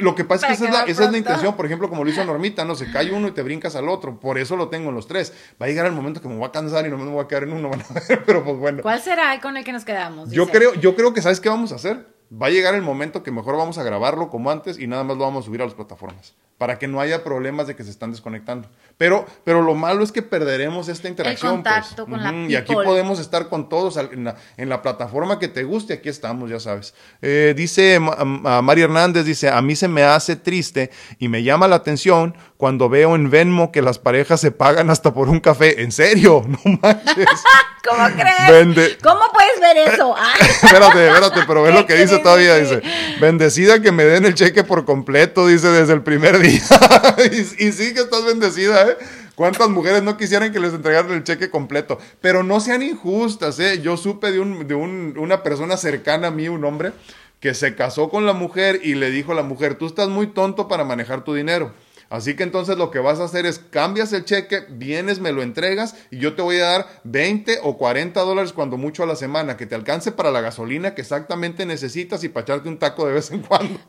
Lo 0.00 0.14
que 0.14 0.24
pasa 0.24 0.48
es 0.48 0.58
que, 0.58 0.64
esa, 0.64 0.72
es 0.72 0.72
la, 0.72 0.90
esa 0.90 1.04
es 1.04 1.12
la, 1.12 1.18
intención, 1.18 1.54
por 1.54 1.66
ejemplo, 1.66 1.88
como 1.88 2.02
lo 2.02 2.10
hizo 2.10 2.24
Normita, 2.24 2.64
no 2.64 2.74
se 2.74 2.90
cae 2.90 3.12
uno 3.12 3.28
y 3.28 3.30
te 3.30 3.42
brincas 3.42 3.76
al 3.76 3.88
otro. 3.88 4.18
Por 4.18 4.38
eso 4.38 4.56
lo 4.56 4.68
tengo 4.68 4.88
en 4.88 4.96
los 4.96 5.06
tres. 5.06 5.32
Va 5.60 5.66
a 5.66 5.68
llegar 5.68 5.86
el 5.86 5.92
momento 5.92 6.20
que 6.20 6.28
me 6.28 6.36
voy 6.36 6.46
a 6.46 6.50
cansar 6.50 6.84
y 6.86 6.90
no 6.90 6.98
me 6.98 7.04
voy 7.04 7.24
a 7.24 7.28
quedar 7.28 7.44
en 7.44 7.52
uno, 7.52 7.68
van 7.70 7.80
a 7.80 8.00
ver, 8.08 8.24
pero 8.24 8.42
pues 8.42 8.56
bueno. 8.56 8.82
¿Cuál 8.82 9.00
será 9.00 9.32
el 9.34 9.40
con 9.40 9.56
el 9.56 9.64
que 9.64 9.72
nos 9.72 9.84
quedamos? 9.84 10.30
Yo 10.30 10.48
creo, 10.48 10.74
yo 10.74 10.96
creo 10.96 11.14
que 11.14 11.22
sabes 11.22 11.40
qué 11.40 11.48
vamos 11.48 11.70
a 11.72 11.76
hacer. 11.76 12.06
Va 12.32 12.46
a 12.46 12.50
llegar 12.50 12.74
el 12.74 12.82
momento 12.82 13.22
que 13.22 13.30
mejor 13.30 13.56
vamos 13.56 13.76
a 13.76 13.82
grabarlo 13.82 14.30
como 14.30 14.50
antes 14.50 14.78
y 14.78 14.86
nada 14.86 15.04
más 15.04 15.18
lo 15.18 15.24
vamos 15.24 15.44
a 15.44 15.46
subir 15.46 15.60
a 15.60 15.66
las 15.66 15.74
plataformas 15.74 16.34
para 16.62 16.78
que 16.78 16.86
no 16.86 17.00
haya 17.00 17.24
problemas 17.24 17.66
de 17.66 17.74
que 17.74 17.82
se 17.82 17.90
están 17.90 18.12
desconectando. 18.12 18.68
Pero, 18.96 19.26
pero 19.42 19.62
lo 19.62 19.74
malo 19.74 20.04
es 20.04 20.12
que 20.12 20.22
perderemos 20.22 20.86
esta 20.86 21.08
interacción. 21.08 21.56
El 21.56 21.62
pues. 21.64 21.74
contacto 21.74 22.06
con 22.06 22.22
la 22.22 22.32
Y 22.48 22.54
aquí 22.54 22.72
podemos 22.72 23.18
estar 23.18 23.48
con 23.48 23.68
todos 23.68 23.96
en 23.96 24.22
la, 24.22 24.36
en 24.56 24.68
la, 24.68 24.80
plataforma 24.80 25.40
que 25.40 25.48
te 25.48 25.64
guste, 25.64 25.94
aquí 25.94 26.08
estamos, 26.08 26.48
ya 26.48 26.60
sabes. 26.60 26.94
Eh, 27.20 27.52
dice 27.56 27.96
a 27.96 28.62
María 28.62 28.84
Hernández, 28.84 29.24
dice, 29.24 29.48
a 29.48 29.60
mí 29.60 29.74
se 29.74 29.88
me 29.88 30.04
hace 30.04 30.36
triste 30.36 30.92
y 31.18 31.26
me 31.26 31.42
llama 31.42 31.66
la 31.66 31.74
atención 31.74 32.36
cuando 32.56 32.88
veo 32.88 33.16
en 33.16 33.28
Venmo 33.28 33.72
que 33.72 33.82
las 33.82 33.98
parejas 33.98 34.40
se 34.40 34.52
pagan 34.52 34.88
hasta 34.88 35.12
por 35.12 35.28
un 35.28 35.40
café. 35.40 35.82
¿En 35.82 35.90
serio? 35.90 36.46
No 36.64 36.78
manches. 36.80 37.26
¿Cómo 37.88 38.04
crees? 38.14 38.98
¿Cómo 39.02 39.20
puedes 39.32 39.60
ver 39.60 39.92
eso? 39.92 40.14
Ah. 40.24 40.34
espérate, 40.38 41.08
espérate, 41.08 41.40
pero 41.48 41.62
ve 41.62 41.72
lo 41.72 41.84
que 41.84 41.94
dice 41.94 42.18
todavía. 42.18 42.54
Dice, 42.56 42.80
bendecida 43.20 43.82
que 43.82 43.90
me 43.90 44.04
den 44.04 44.24
el 44.24 44.34
cheque 44.34 44.62
por 44.62 44.84
completo, 44.84 45.48
dice 45.48 45.68
desde 45.68 45.94
el 45.94 46.02
primer 46.02 46.38
día. 46.38 46.51
y, 47.58 47.72
sí 47.72 47.94
que 47.94 48.00
estás 48.00 48.24
bendecida, 48.24 48.88
¿eh? 48.88 48.96
¿Cuántas 49.34 49.68
mujeres 49.70 50.02
no 50.02 50.16
quisieran 50.16 50.52
que 50.52 50.60
les 50.60 50.74
entregaran 50.74 51.10
el 51.12 51.24
cheque 51.24 51.50
completo? 51.50 51.98
Pero 52.20 52.42
no 52.42 52.60
sean 52.60 52.82
injustas, 52.82 53.58
¿eh? 53.58 53.80
Yo 53.80 53.96
supe 53.96 54.30
de, 54.30 54.40
un, 54.40 54.68
de 54.68 54.74
un, 54.74 55.14
una 55.18 55.42
persona 55.42 55.76
cercana 55.76 56.28
a 56.28 56.30
mí, 56.30 56.48
un 56.48 56.64
hombre, 56.64 56.92
que 57.40 57.54
se 57.54 57.74
casó 57.74 58.08
con 58.08 58.26
la 58.26 58.34
mujer 58.34 58.80
y 58.84 58.94
le 58.94 59.10
dijo 59.10 59.32
a 59.32 59.34
la 59.34 59.42
mujer, 59.42 59.76
tú 59.76 59.86
estás 59.86 60.08
muy 60.08 60.28
tonto 60.28 60.68
para 60.68 60.84
manejar 60.84 61.24
tu 61.24 61.34
dinero. 61.34 61.72
Así 62.12 62.36
que 62.36 62.42
entonces 62.42 62.76
lo 62.76 62.90
que 62.90 62.98
vas 62.98 63.20
a 63.20 63.24
hacer 63.24 63.46
es 63.46 63.58
cambias 63.58 64.12
el 64.12 64.26
cheque, 64.26 64.66
vienes, 64.68 65.18
me 65.18 65.32
lo 65.32 65.42
entregas 65.42 65.96
y 66.10 66.18
yo 66.18 66.34
te 66.34 66.42
voy 66.42 66.58
a 66.58 66.66
dar 66.66 67.00
20 67.04 67.60
o 67.62 67.78
40 67.78 68.20
dólares 68.20 68.52
cuando 68.52 68.76
mucho 68.76 69.02
a 69.02 69.06
la 69.06 69.16
semana, 69.16 69.56
que 69.56 69.64
te 69.64 69.74
alcance 69.74 70.12
para 70.12 70.30
la 70.30 70.42
gasolina 70.42 70.94
que 70.94 71.00
exactamente 71.00 71.64
necesitas 71.64 72.22
y 72.22 72.28
para 72.28 72.44
echarte 72.44 72.68
un 72.68 72.78
taco 72.78 73.06
de 73.06 73.14
vez 73.14 73.30
en 73.30 73.40
cuando. 73.40 73.80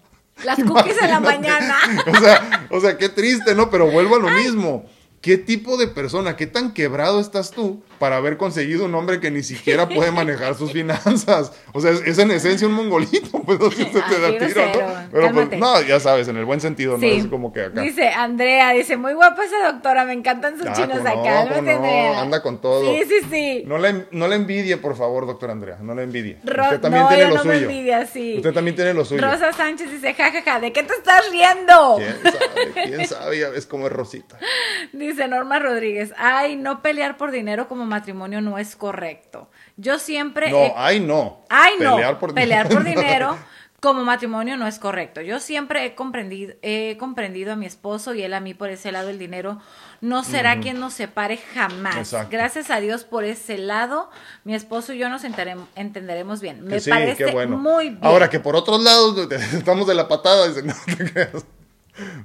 Las 0.43 0.61
cookies 0.63 1.01
en 1.01 1.09
la 1.09 1.19
mañana. 1.19 1.77
o 2.07 2.19
sea, 2.19 2.67
o 2.69 2.79
sea, 2.79 2.97
qué 2.97 3.09
triste, 3.09 3.55
¿no? 3.55 3.69
Pero 3.69 3.89
vuelvo 3.89 4.15
a 4.15 4.19
lo 4.19 4.29
mismo. 4.29 4.85
¿Qué 5.21 5.37
tipo 5.37 5.77
de 5.77 5.87
persona, 5.87 6.35
qué 6.35 6.47
tan 6.47 6.73
quebrado 6.73 7.21
estás 7.21 7.51
tú 7.51 7.81
para 7.99 8.17
haber 8.17 8.37
conseguido 8.37 8.85
un 8.85 8.95
hombre 8.95 9.19
que 9.19 9.31
ni 9.31 9.43
siquiera 9.43 9.87
puede 9.87 10.11
manejar 10.11 10.55
sus 10.55 10.71
finanzas? 10.71 11.51
O 11.73 11.81
sea, 11.81 11.91
es, 11.91 12.17
en 12.17 12.31
esencia 12.31 12.67
un 12.67 12.73
mongolito, 12.73 13.41
pues 13.43 13.59
no 13.59 13.69
te 13.69 14.19
da 14.19 14.37
tiro, 14.37 14.65
¿no? 14.65 15.09
Pero 15.11 15.31
pues, 15.31 15.59
no, 15.59 15.81
ya 15.81 15.99
sabes, 15.99 16.27
en 16.27 16.37
el 16.37 16.45
buen 16.45 16.61
sentido, 16.61 16.97
¿no? 16.97 17.05
Es 17.05 17.27
como 17.27 17.53
que 17.53 17.61
acá. 17.61 17.81
Dice 17.81 18.09
Andrea, 18.09 18.71
dice, 18.71 18.97
muy 18.97 19.13
guapa 19.13 19.43
esa 19.43 19.71
doctora, 19.71 20.05
me 20.05 20.13
encantan 20.13 20.57
sus 20.57 20.71
chinos 20.73 20.99
acá. 21.05 21.45
No, 21.61 22.19
anda 22.19 22.41
con 22.41 22.59
todo. 22.59 22.93
Sí, 22.93 23.03
sí, 23.07 23.27
sí. 23.29 23.63
No 23.65 23.77
le, 23.77 24.05
no 24.11 24.27
le 24.27 24.35
envidie, 24.35 24.77
por 24.77 24.95
favor, 24.95 25.25
doctora 25.25 25.53
Andrea, 25.53 25.77
no 25.81 25.95
le 25.95 26.03
envidie. 26.03 26.37
Usted 26.43 26.79
también 26.79 27.07
tiene 27.07 27.27
lo 27.29 27.37
suyo. 27.39 27.53
envidia, 27.53 28.05
sí. 28.05 28.35
Usted 28.37 28.53
también 28.53 28.75
tiene 28.75 28.93
lo 28.93 29.05
suyo. 29.05 29.21
Rosa 29.21 29.53
Sánchez 29.53 29.91
dice, 29.91 30.13
jajaja, 30.13 30.41
ja, 30.41 30.53
ja, 30.53 30.59
¿de 30.59 30.71
qué 30.71 30.83
te 30.83 30.93
estás 30.93 31.29
riendo? 31.31 31.97
¿Quién 31.97 32.33
sabe? 32.33 32.71
¿Quién 32.73 33.07
sabe? 33.07 33.39
Ya 33.39 33.49
ves 33.49 33.65
cómo 33.65 33.87
es 33.87 33.93
Rosita. 33.93 34.37
Dice 34.93 35.27
Norma 35.27 35.59
Rodríguez, 35.59 36.13
ay, 36.17 36.55
no 36.55 36.81
pelear 36.81 37.17
por 37.17 37.31
dinero 37.31 37.67
como 37.67 37.82
matrimonio 37.85 38.41
no 38.41 38.57
es 38.57 38.75
correcto. 38.75 39.49
Yo 39.77 39.99
siempre... 39.99 40.51
No, 40.51 40.73
ay, 40.75 40.99
no. 40.99 41.41
Ay, 41.49 41.73
no. 41.79 41.95
Pelear 41.95 42.19
por 42.19 42.33
pelear 42.33 42.69
Por 42.69 42.83
dinero 42.83 43.37
como 43.83 44.05
matrimonio 44.05 44.55
no 44.55 44.65
es 44.65 44.79
correcto. 44.79 45.19
Yo 45.19 45.41
siempre 45.41 45.85
he 45.85 45.93
comprendido, 45.93 46.53
he 46.61 46.95
comprendido 46.97 47.51
a 47.51 47.55
mi 47.57 47.65
esposo 47.65 48.13
y 48.13 48.23
él 48.23 48.33
a 48.33 48.39
mí 48.39 48.53
por 48.53 48.69
ese 48.69 48.93
lado 48.93 49.09
el 49.09 49.19
dinero 49.19 49.59
no 49.99 50.23
será 50.23 50.61
quien 50.61 50.79
nos 50.79 50.93
separe 50.93 51.35
jamás. 51.35 52.15
Gracias 52.31 52.71
a 52.71 52.79
Dios 52.79 53.03
por 53.03 53.25
ese 53.25 53.57
lado, 53.57 54.09
mi 54.45 54.55
esposo 54.55 54.93
y 54.93 54.99
yo 54.99 55.09
nos 55.09 55.25
entenderemos 55.25 56.39
bien. 56.39 56.63
Me 56.63 56.79
parece 56.79 57.45
muy 57.45 57.89
bien. 57.89 57.99
Ahora 58.01 58.29
que 58.29 58.39
por 58.39 58.55
otros 58.55 58.81
lados 58.81 59.17
estamos 59.53 59.85
de 59.85 59.95
la 59.95 60.07
patada, 60.07 60.47
no 60.61 60.73
te 60.85 61.11
creas. 61.11 61.45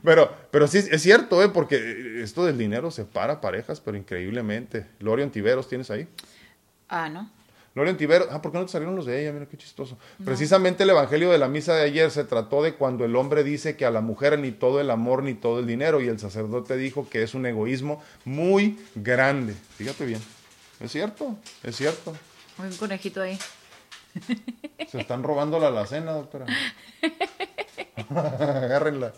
Pero, 0.03 0.35
pero 0.51 0.67
sí, 0.67 0.79
es 0.79 1.03
cierto, 1.03 1.43
¿eh? 1.43 1.49
porque 1.49 2.23
esto 2.23 2.45
del 2.45 2.57
dinero 2.57 2.91
separa 2.91 3.41
parejas, 3.41 3.81
pero 3.81 3.97
increíblemente. 3.97 4.87
Lorian 5.01 5.31
Tiveros, 5.31 5.69
¿tienes 5.69 5.91
ahí? 5.91 6.09
Ah, 6.89 7.09
¿no? 7.09 7.31
Lorian 7.75 7.97
Tiveros, 7.97 8.29
ah, 8.31 8.41
¿por 8.43 8.51
qué 8.51 8.59
no 8.59 8.67
te 8.67 8.73
salieron 8.73 8.97
los 8.97 9.07
de 9.07 9.21
ella? 9.21 9.33
Mira 9.33 9.47
qué 9.47 9.57
chistoso. 9.57 9.99
Precisamente 10.25 10.83
el 10.83 10.91
evangelio 10.91 11.31
de 11.31 11.39
la 11.39 11.49
misa 11.49 11.75
de 11.75 11.83
ayer 11.83 12.11
se 12.11 12.25
trató 12.25 12.63
de 12.63 12.75
cuando 12.75 13.05
el 13.05 13.15
hombre 13.15 13.45
dice 13.45 13.77
que 13.77 13.85
a 13.85 13.91
la 13.91 14.01
mujer 14.01 14.39
ni 14.39 14.51
todo 14.51 14.81
el 14.81 14.91
amor 14.91 15.23
ni 15.23 15.35
todo 15.35 15.61
el 15.61 15.67
dinero, 15.67 16.01
y 16.01 16.09
el 16.09 16.19
sacerdote 16.19 16.77
dijo 16.77 17.09
que 17.09 17.23
es 17.23 17.35
un 17.35 17.47
egoísmo 17.47 18.03
muy 18.25 18.79
grande. 18.95 19.55
Fíjate 19.77 20.07
bien. 20.07 20.21
Es 20.81 20.93
cierto, 20.93 21.37
es 21.63 21.77
cierto. 21.77 22.17
un 22.59 22.77
conejito 22.77 23.21
ahí. 23.21 23.39
Se 24.89 25.01
están 25.01 25.23
robando 25.23 25.61
la 25.61 25.69
alacena, 25.69 26.13
doctora. 26.13 26.47
Agárrenla. 28.11 29.13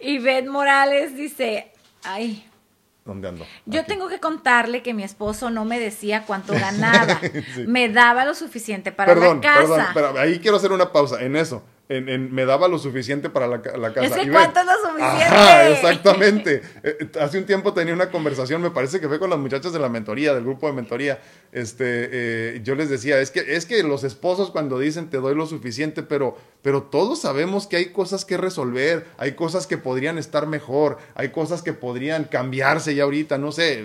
Y 0.00 0.18
Beth 0.18 0.46
Morales 0.46 1.16
dice, 1.16 1.72
ay. 2.04 2.44
¿Dónde 3.04 3.28
ando? 3.28 3.46
Yo 3.64 3.84
tengo 3.86 4.08
que 4.08 4.20
contarle 4.20 4.82
que 4.82 4.92
mi 4.92 5.02
esposo 5.02 5.48
no 5.48 5.64
me 5.64 5.80
decía 5.80 6.24
cuánto 6.26 6.52
ganaba. 6.52 7.18
Me 7.66 7.88
daba 7.88 8.26
lo 8.26 8.34
suficiente 8.34 8.92
para 8.92 9.14
la 9.14 9.40
casa. 9.40 9.60
Perdón, 9.60 9.86
pero 9.94 10.18
ahí 10.18 10.38
quiero 10.40 10.58
hacer 10.58 10.72
una 10.72 10.92
pausa 10.92 11.22
en 11.22 11.36
eso 11.36 11.62
en, 11.88 12.34
me 12.34 12.44
daba 12.44 12.68
lo 12.68 12.78
suficiente 12.78 13.30
para 13.30 13.46
la, 13.46 13.62
casa. 13.62 14.02
Es 14.02 14.12
que 14.12 14.30
¿cuánto 14.30 14.60
es 14.60 14.66
lo 14.66 14.72
suficiente? 14.72 15.72
exactamente. 15.72 16.62
Eh, 16.82 16.96
eh, 17.00 17.10
hace 17.20 17.38
un 17.38 17.46
tiempo 17.46 17.72
tenía 17.72 17.94
una 17.94 18.10
conversación, 18.10 18.60
me 18.60 18.70
parece 18.70 19.00
que 19.00 19.08
fue 19.08 19.18
con 19.18 19.30
las 19.30 19.38
muchachas 19.38 19.72
de 19.72 19.78
la 19.78 19.88
mentoría, 19.88 20.34
del 20.34 20.44
grupo 20.44 20.66
de 20.66 20.74
mentoría. 20.74 21.18
Este, 21.50 21.84
eh, 21.86 22.60
yo 22.62 22.74
les 22.74 22.90
decía, 22.90 23.18
es 23.20 23.30
que, 23.30 23.56
es 23.56 23.64
que 23.64 23.82
los 23.82 24.04
esposos 24.04 24.50
cuando 24.50 24.78
dicen 24.78 25.08
te 25.08 25.16
doy 25.16 25.34
lo 25.34 25.46
suficiente, 25.46 26.02
pero, 26.02 26.36
pero 26.60 26.82
todos 26.82 27.22
sabemos 27.22 27.66
que 27.66 27.76
hay 27.76 27.86
cosas 27.86 28.26
que 28.26 28.36
resolver, 28.36 29.06
hay 29.16 29.32
cosas 29.32 29.66
que 29.66 29.78
podrían 29.78 30.18
estar 30.18 30.46
mejor, 30.46 30.98
hay 31.14 31.30
cosas 31.30 31.62
que 31.62 31.72
podrían 31.72 32.24
cambiarse 32.24 32.94
ya 32.94 33.04
ahorita, 33.04 33.38
no 33.38 33.50
sé, 33.50 33.82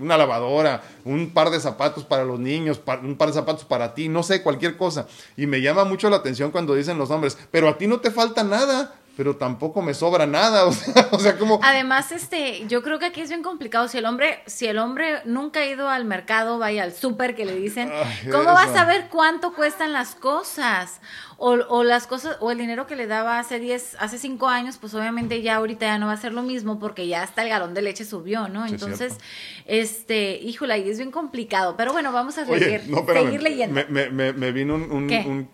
una 0.00 0.16
lavadora, 0.16 0.82
un 1.04 1.30
par 1.32 1.50
de 1.50 1.60
zapatos 1.60 2.04
para 2.04 2.24
los 2.24 2.40
niños, 2.40 2.80
un 3.02 3.16
par 3.16 3.28
de 3.28 3.34
zapatos 3.34 3.64
para 3.64 3.94
ti, 3.94 4.08
no 4.08 4.24
sé, 4.24 4.42
cualquier 4.42 4.76
cosa. 4.76 5.06
Y 5.36 5.46
me 5.46 5.60
llama 5.60 5.84
mucho 5.84 6.10
la 6.10 6.16
atención 6.16 6.50
cuando 6.50 6.74
dicen 6.74 6.98
los 6.98 7.10
hombres, 7.10 7.27
pero 7.50 7.68
a 7.68 7.76
ti 7.76 7.86
no 7.86 8.00
te 8.00 8.10
falta 8.10 8.44
nada 8.44 8.94
pero 9.18 9.34
tampoco 9.34 9.82
me 9.82 9.94
sobra 9.94 10.28
nada, 10.28 10.64
o 11.10 11.18
sea, 11.18 11.36
como 11.36 11.58
Además, 11.64 12.12
este, 12.12 12.64
yo 12.68 12.84
creo 12.84 13.00
que 13.00 13.06
aquí 13.06 13.20
es 13.20 13.28
bien 13.28 13.42
complicado 13.42 13.88
si 13.88 13.98
el 13.98 14.04
hombre, 14.04 14.38
si 14.46 14.68
el 14.68 14.78
hombre 14.78 15.22
nunca 15.24 15.58
ha 15.58 15.66
ido 15.66 15.88
al 15.88 16.04
mercado, 16.04 16.60
vaya 16.60 16.84
al 16.84 16.94
súper 16.94 17.34
que 17.34 17.44
le 17.44 17.56
dicen, 17.56 17.90
¿cómo 18.30 18.44
vas 18.44 18.68
a 18.68 18.74
saber 18.74 19.08
cuánto 19.10 19.54
cuestan 19.54 19.92
las 19.92 20.14
cosas? 20.14 21.00
O, 21.36 21.50
o, 21.50 21.82
las 21.82 22.06
cosas, 22.06 22.36
o 22.38 22.52
el 22.52 22.58
dinero 22.58 22.86
que 22.86 22.94
le 22.94 23.08
daba 23.08 23.40
hace 23.40 23.58
10, 23.58 23.96
hace 23.98 24.18
5 24.18 24.46
años, 24.46 24.78
pues 24.78 24.94
obviamente 24.94 25.42
ya 25.42 25.56
ahorita 25.56 25.86
ya 25.86 25.98
no 25.98 26.06
va 26.06 26.12
a 26.12 26.16
ser 26.16 26.32
lo 26.32 26.42
mismo 26.42 26.78
porque 26.78 27.08
ya 27.08 27.24
hasta 27.24 27.42
el 27.42 27.48
galón 27.48 27.74
de 27.74 27.82
leche 27.82 28.04
subió, 28.04 28.48
¿no? 28.48 28.66
Entonces, 28.66 29.18
este, 29.66 30.36
híjole, 30.36 30.74
ahí 30.74 30.88
es 30.88 30.98
bien 30.98 31.10
complicado, 31.10 31.74
pero 31.76 31.92
bueno, 31.92 32.12
vamos 32.12 32.38
a 32.38 32.46
seguir, 32.46 32.82
seguir 33.12 33.42
leyendo. 33.42 33.80
Me, 33.88 34.10
me, 34.10 34.32
me, 34.32 34.52
vino 34.52 34.76
un 34.76 34.92
un 34.92 35.48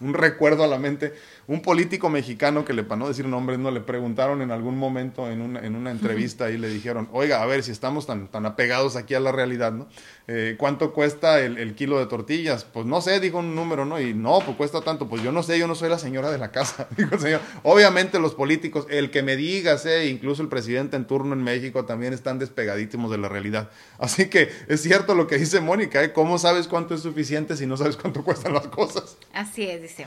recuerdo 0.00 0.64
a 0.64 0.66
la 0.66 0.78
mente. 0.78 1.14
Un 1.48 1.62
político 1.62 2.10
mexicano 2.10 2.64
que 2.64 2.72
le, 2.72 2.82
para 2.82 2.98
no 2.98 3.08
decir 3.08 3.26
nombres, 3.26 3.58
no 3.58 3.70
le 3.70 3.80
preguntaron 3.80 4.42
en 4.42 4.50
algún 4.50 4.76
momento 4.76 5.30
en 5.30 5.40
una, 5.40 5.60
en 5.60 5.76
una 5.76 5.92
entrevista 5.92 6.50
y 6.50 6.58
le 6.58 6.68
dijeron, 6.68 7.08
oiga, 7.12 7.40
a 7.40 7.46
ver 7.46 7.62
si 7.62 7.70
estamos 7.70 8.04
tan, 8.06 8.28
tan 8.28 8.46
apegados 8.46 8.96
aquí 8.96 9.14
a 9.14 9.20
la 9.20 9.30
realidad, 9.30 9.72
¿no? 9.72 9.86
Eh, 10.28 10.56
¿Cuánto 10.58 10.92
cuesta 10.92 11.40
el, 11.40 11.76
kilo 11.76 12.00
de 12.00 12.06
tortillas? 12.06 12.64
Pues 12.64 12.84
no 12.84 13.00
sé, 13.00 13.20
dijo 13.20 13.38
un 13.38 13.54
número, 13.54 13.84
¿no? 13.84 14.00
Y 14.00 14.12
no, 14.12 14.40
pues 14.40 14.56
cuesta 14.56 14.80
tanto. 14.80 15.08
Pues 15.08 15.22
yo 15.22 15.30
no 15.30 15.44
sé, 15.44 15.56
yo 15.56 15.68
no 15.68 15.76
soy 15.76 15.88
la 15.88 16.00
señora 16.00 16.32
de 16.32 16.38
la 16.38 16.50
casa, 16.50 16.88
el 16.96 17.20
señor. 17.20 17.40
Obviamente 17.62 18.18
los 18.18 18.34
políticos, 18.34 18.86
el 18.90 19.12
que 19.12 19.22
me 19.22 19.36
digas, 19.36 19.86
eh, 19.86 20.08
incluso 20.08 20.42
el 20.42 20.48
presidente 20.48 20.96
en 20.96 21.06
turno 21.06 21.32
en 21.34 21.44
México 21.44 21.84
también 21.84 22.12
están 22.12 22.40
despegadísimos 22.40 23.10
de 23.10 23.18
la 23.18 23.28
realidad. 23.28 23.70
Así 23.98 24.28
que 24.28 24.50
es 24.66 24.82
cierto 24.82 25.14
lo 25.14 25.28
que 25.28 25.38
dice 25.38 25.60
Mónica, 25.60 26.02
¿eh? 26.02 26.12
¿Cómo 26.12 26.38
sabes 26.38 26.66
cuánto 26.66 26.94
es 26.94 27.02
suficiente 27.02 27.56
si 27.56 27.66
no 27.66 27.76
sabes 27.76 27.96
cuánto 27.96 28.24
cuestan 28.24 28.52
las 28.52 28.66
cosas? 28.66 29.16
Así 29.32 29.62
es, 29.62 29.80
dice. 29.80 30.06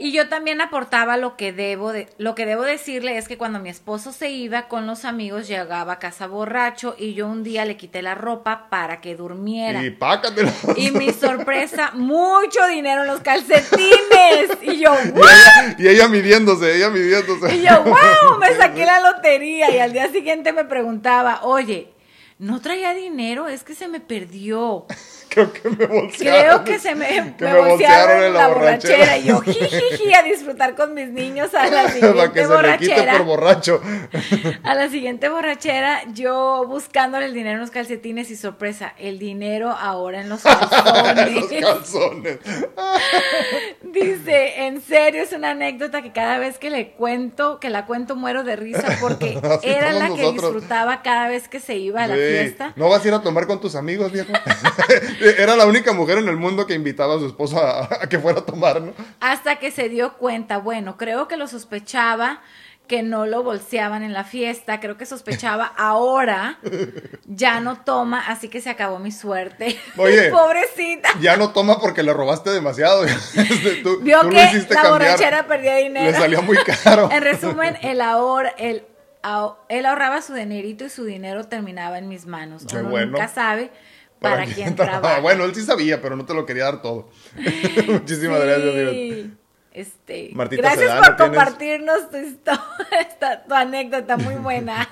Y 0.00 0.12
yo 0.12 0.28
también 0.28 0.60
aportaba 0.60 1.16
lo 1.16 1.36
que 1.36 1.52
debo 1.52 1.92
de, 1.92 2.08
lo 2.18 2.36
que 2.36 2.46
debo 2.46 2.62
decirle 2.62 3.18
es 3.18 3.26
que 3.26 3.36
cuando 3.36 3.58
mi 3.58 3.68
esposo 3.68 4.12
se 4.12 4.30
iba 4.30 4.68
con 4.68 4.86
los 4.86 5.04
amigos 5.04 5.48
llegaba 5.48 5.94
a 5.94 5.98
casa 5.98 6.28
borracho 6.28 6.94
y 6.96 7.14
yo 7.14 7.26
un 7.26 7.42
día 7.42 7.64
le 7.64 7.76
quité 7.76 8.00
la 8.00 8.14
ropa 8.14 8.68
para 8.70 9.00
que 9.00 9.16
durmiera. 9.16 9.82
Y 9.82 9.90
pácatela. 9.90 10.52
Y 10.76 10.92
mi 10.92 11.12
sorpresa, 11.12 11.90
mucho 11.94 12.64
dinero 12.68 13.02
en 13.02 13.08
los 13.08 13.20
calcetines. 13.20 14.50
Y 14.62 14.78
yo, 14.78 14.92
¡wow! 15.14 15.24
Y 15.78 15.88
ella, 15.88 16.06
midiéndose, 16.06 16.76
ella 16.76 16.90
midiéndose. 16.90 17.56
Y 17.56 17.62
yo, 17.62 17.82
¡wow! 17.82 18.38
Me 18.38 18.54
saqué 18.56 18.84
la 18.84 19.00
lotería 19.00 19.74
y 19.74 19.80
al 19.80 19.92
día 19.92 20.12
siguiente 20.12 20.52
me 20.52 20.64
preguntaba, 20.64 21.40
oye, 21.42 21.92
no 22.38 22.60
traía 22.60 22.94
dinero, 22.94 23.48
es 23.48 23.64
que 23.64 23.74
se 23.74 23.88
me 23.88 23.98
perdió. 23.98 24.86
Creo 25.30 25.52
que 25.52 25.68
me 25.68 25.86
bolsearon. 25.86 26.64
Creo 26.64 26.64
que 26.64 26.78
se 26.78 26.94
me, 26.94 27.34
me, 27.38 27.54
bolsearon, 27.54 28.24
en 28.24 28.32
la, 28.32 28.48
borrachera. 28.48 29.18
y 29.18 29.24
yo 29.24 29.40
jijiji 29.40 30.14
a 30.14 30.22
disfrutar 30.22 30.74
con 30.74 30.94
mis 30.94 31.08
niños 31.08 31.54
a 31.54 31.68
la 31.68 31.88
siguiente 31.90 32.08
Para 32.18 32.32
que 32.32 32.46
borrachera. 32.46 32.78
Se 32.78 32.84
le 32.84 33.04
quite 33.04 33.18
por 33.18 33.26
borracho. 33.26 33.82
a 34.62 34.74
la 34.74 34.88
siguiente 34.88 35.28
borrachera, 35.28 36.02
yo 36.12 36.64
buscándole 36.66 37.26
el 37.26 37.34
dinero 37.34 37.56
en 37.56 37.60
los 37.60 37.70
calcetines 37.70 38.30
y 38.30 38.36
sorpresa, 38.36 38.94
el 38.98 39.18
dinero 39.18 39.70
ahora 39.70 40.20
en 40.20 40.28
los 40.28 40.42
calzones. 40.42 41.60
los 41.60 41.70
calzones. 41.70 42.38
Dice, 43.82 44.66
en 44.66 44.80
serio, 44.80 45.22
es 45.22 45.32
una 45.32 45.50
anécdota 45.50 46.02
que 46.02 46.12
cada 46.12 46.38
vez 46.38 46.58
que 46.58 46.70
le 46.70 46.92
cuento, 46.92 47.60
que 47.60 47.70
la 47.70 47.86
cuento 47.86 48.16
muero 48.16 48.44
de 48.44 48.56
risa 48.56 48.96
porque 49.00 49.38
era 49.62 49.92
la 49.92 50.14
que 50.14 50.32
disfrutaba 50.32 51.02
cada 51.02 51.28
vez 51.28 51.48
que 51.48 51.60
se 51.60 51.76
iba 51.76 52.04
a 52.04 52.06
la 52.06 52.14
fiesta. 52.14 52.72
¿No 52.76 52.88
vas 52.88 53.04
a 53.04 53.08
ir 53.08 53.14
a 53.14 53.22
tomar 53.22 53.46
con 53.46 53.60
tus 53.60 53.74
amigos, 53.74 54.12
viejo? 54.12 54.32
Era 55.38 55.56
la 55.56 55.66
única 55.66 55.92
mujer 55.92 56.18
en 56.18 56.28
el 56.28 56.36
mundo 56.36 56.66
que 56.66 56.74
invitaba 56.74 57.16
a 57.16 57.18
su 57.18 57.26
esposo 57.26 57.58
a, 57.58 57.88
que 58.08 58.18
fuera 58.18 58.40
a 58.40 58.44
tomar, 58.44 58.80
¿no? 58.80 58.92
Hasta 59.20 59.56
que 59.56 59.70
se 59.70 59.88
dio 59.88 60.14
cuenta, 60.14 60.58
bueno, 60.58 60.96
creo 60.96 61.28
que 61.28 61.36
lo 61.36 61.46
sospechaba 61.46 62.40
que 62.88 63.02
no 63.02 63.26
lo 63.26 63.42
bolseaban 63.42 64.02
en 64.02 64.14
la 64.14 64.24
fiesta, 64.24 64.80
creo 64.80 64.96
que 64.96 65.04
sospechaba 65.04 65.66
ahora, 65.76 66.58
ya 67.26 67.60
no 67.60 67.82
toma, 67.82 68.26
así 68.26 68.48
que 68.48 68.60
se 68.60 68.70
acabó 68.70 68.98
mi 68.98 69.12
suerte. 69.12 69.78
Oye, 69.96 70.30
pobrecita. 70.30 71.10
Ya 71.20 71.36
no 71.36 71.50
toma 71.50 71.78
porque 71.78 72.02
le 72.02 72.12
robaste 72.14 72.50
demasiado. 72.50 73.04
Vio 74.00 74.20
que 74.30 74.64
la 74.70 74.88
borrachera 74.88 75.46
perdía 75.46 75.76
dinero. 75.76 76.10
Le 76.10 76.16
salía 76.16 76.40
muy 76.40 76.56
caro. 76.56 77.10
en 77.12 77.22
resumen, 77.22 77.76
el 77.82 78.00
ahorro, 78.00 78.48
el, 78.56 78.84
él 79.68 79.86
ahorraba 79.86 80.22
su 80.22 80.32
dinerito 80.32 80.86
y 80.86 80.88
su 80.88 81.04
dinero 81.04 81.44
terminaba 81.44 81.98
en 81.98 82.08
mis 82.08 82.24
manos. 82.26 82.64
Uno 82.72 83.06
nunca 83.06 83.28
sabe 83.28 83.70
para, 84.20 84.44
quien 84.46 84.74
trabaja. 84.74 85.20
Bueno, 85.22 85.44
él 85.44 85.54
sí 85.54 85.62
sabía, 85.62 86.00
pero 86.00 86.16
no 86.16 86.24
te 86.24 86.34
lo 86.34 86.46
quería 86.46 86.64
dar 86.64 86.82
todo. 86.82 87.08
Muchísimas 87.86 88.40
gracias, 88.40 88.74
Este, 89.72 90.30
gracias 90.32 91.06
por 91.06 91.16
compartirnos 91.16 92.10
tu, 92.10 92.16
esta, 93.00 93.44
tu 93.44 93.54
anécdota 93.54 94.16
muy 94.16 94.34
buena. 94.34 94.88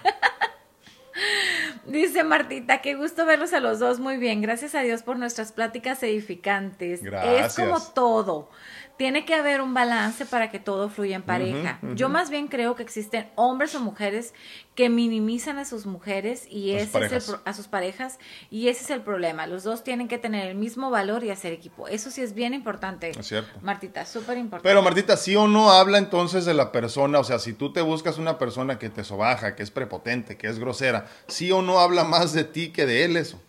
Dice 1.86 2.24
Martita, 2.24 2.82
qué 2.82 2.94
gusto 2.94 3.24
verlos 3.24 3.52
a 3.52 3.60
los 3.60 3.78
dos. 3.78 4.00
Muy 4.00 4.18
bien, 4.18 4.42
gracias 4.42 4.74
a 4.74 4.80
Dios 4.80 5.02
por 5.02 5.18
nuestras 5.18 5.52
pláticas 5.52 6.02
edificantes. 6.02 7.02
Gracias. 7.02 7.58
Es 7.58 7.64
como 7.64 7.80
todo 7.80 8.50
tiene 8.96 9.26
que 9.26 9.34
haber 9.34 9.60
un 9.60 9.74
balance 9.74 10.24
para 10.24 10.50
que 10.50 10.58
todo 10.58 10.88
fluya 10.88 11.16
en 11.16 11.22
pareja. 11.22 11.78
Yo 11.94 12.08
más 12.08 12.30
bien 12.30 12.48
creo 12.48 12.74
que 12.74 12.82
existen 12.82 13.28
hombres 13.34 13.74
o 13.74 13.80
mujeres 13.80 14.32
que 14.74 14.88
minimizan 14.88 15.58
a 15.58 15.64
sus 15.64 15.86
mujeres 15.86 16.46
y 16.50 16.72
a 16.72 16.80
ese 16.80 17.20
sus 17.20 17.34
es 17.34 17.40
a 17.44 17.52
sus 17.52 17.68
parejas 17.68 18.18
y 18.50 18.68
ese 18.68 18.84
es 18.84 18.90
el 18.90 19.02
problema. 19.02 19.46
Los 19.46 19.64
dos 19.64 19.84
tienen 19.84 20.08
que 20.08 20.18
tener 20.18 20.48
el 20.48 20.54
mismo 20.54 20.90
valor 20.90 21.24
y 21.24 21.30
hacer 21.30 21.52
equipo. 21.52 21.88
Eso 21.88 22.10
sí 22.10 22.22
es 22.22 22.34
bien 22.34 22.54
importante. 22.54 23.10
Es 23.10 23.26
cierto. 23.26 23.58
Martita, 23.62 24.06
súper 24.06 24.38
importante. 24.38 24.68
Pero 24.68 24.82
Martita, 24.82 25.16
sí 25.16 25.36
o 25.36 25.46
no 25.46 25.70
habla 25.72 25.98
entonces 25.98 26.44
de 26.44 26.54
la 26.54 26.72
persona, 26.72 27.18
o 27.18 27.24
sea, 27.24 27.38
si 27.38 27.52
tú 27.52 27.72
te 27.72 27.82
buscas 27.82 28.18
una 28.18 28.38
persona 28.38 28.78
que 28.78 28.88
te 28.88 29.04
sobaja, 29.04 29.56
que 29.56 29.62
es 29.62 29.70
prepotente, 29.70 30.36
que 30.36 30.46
es 30.46 30.58
grosera, 30.58 31.06
sí 31.26 31.52
o 31.52 31.60
no 31.60 31.80
habla 31.80 32.04
más 32.04 32.32
de 32.32 32.44
ti 32.44 32.70
que 32.70 32.86
de 32.86 33.04
él 33.04 33.16
eso. 33.16 33.40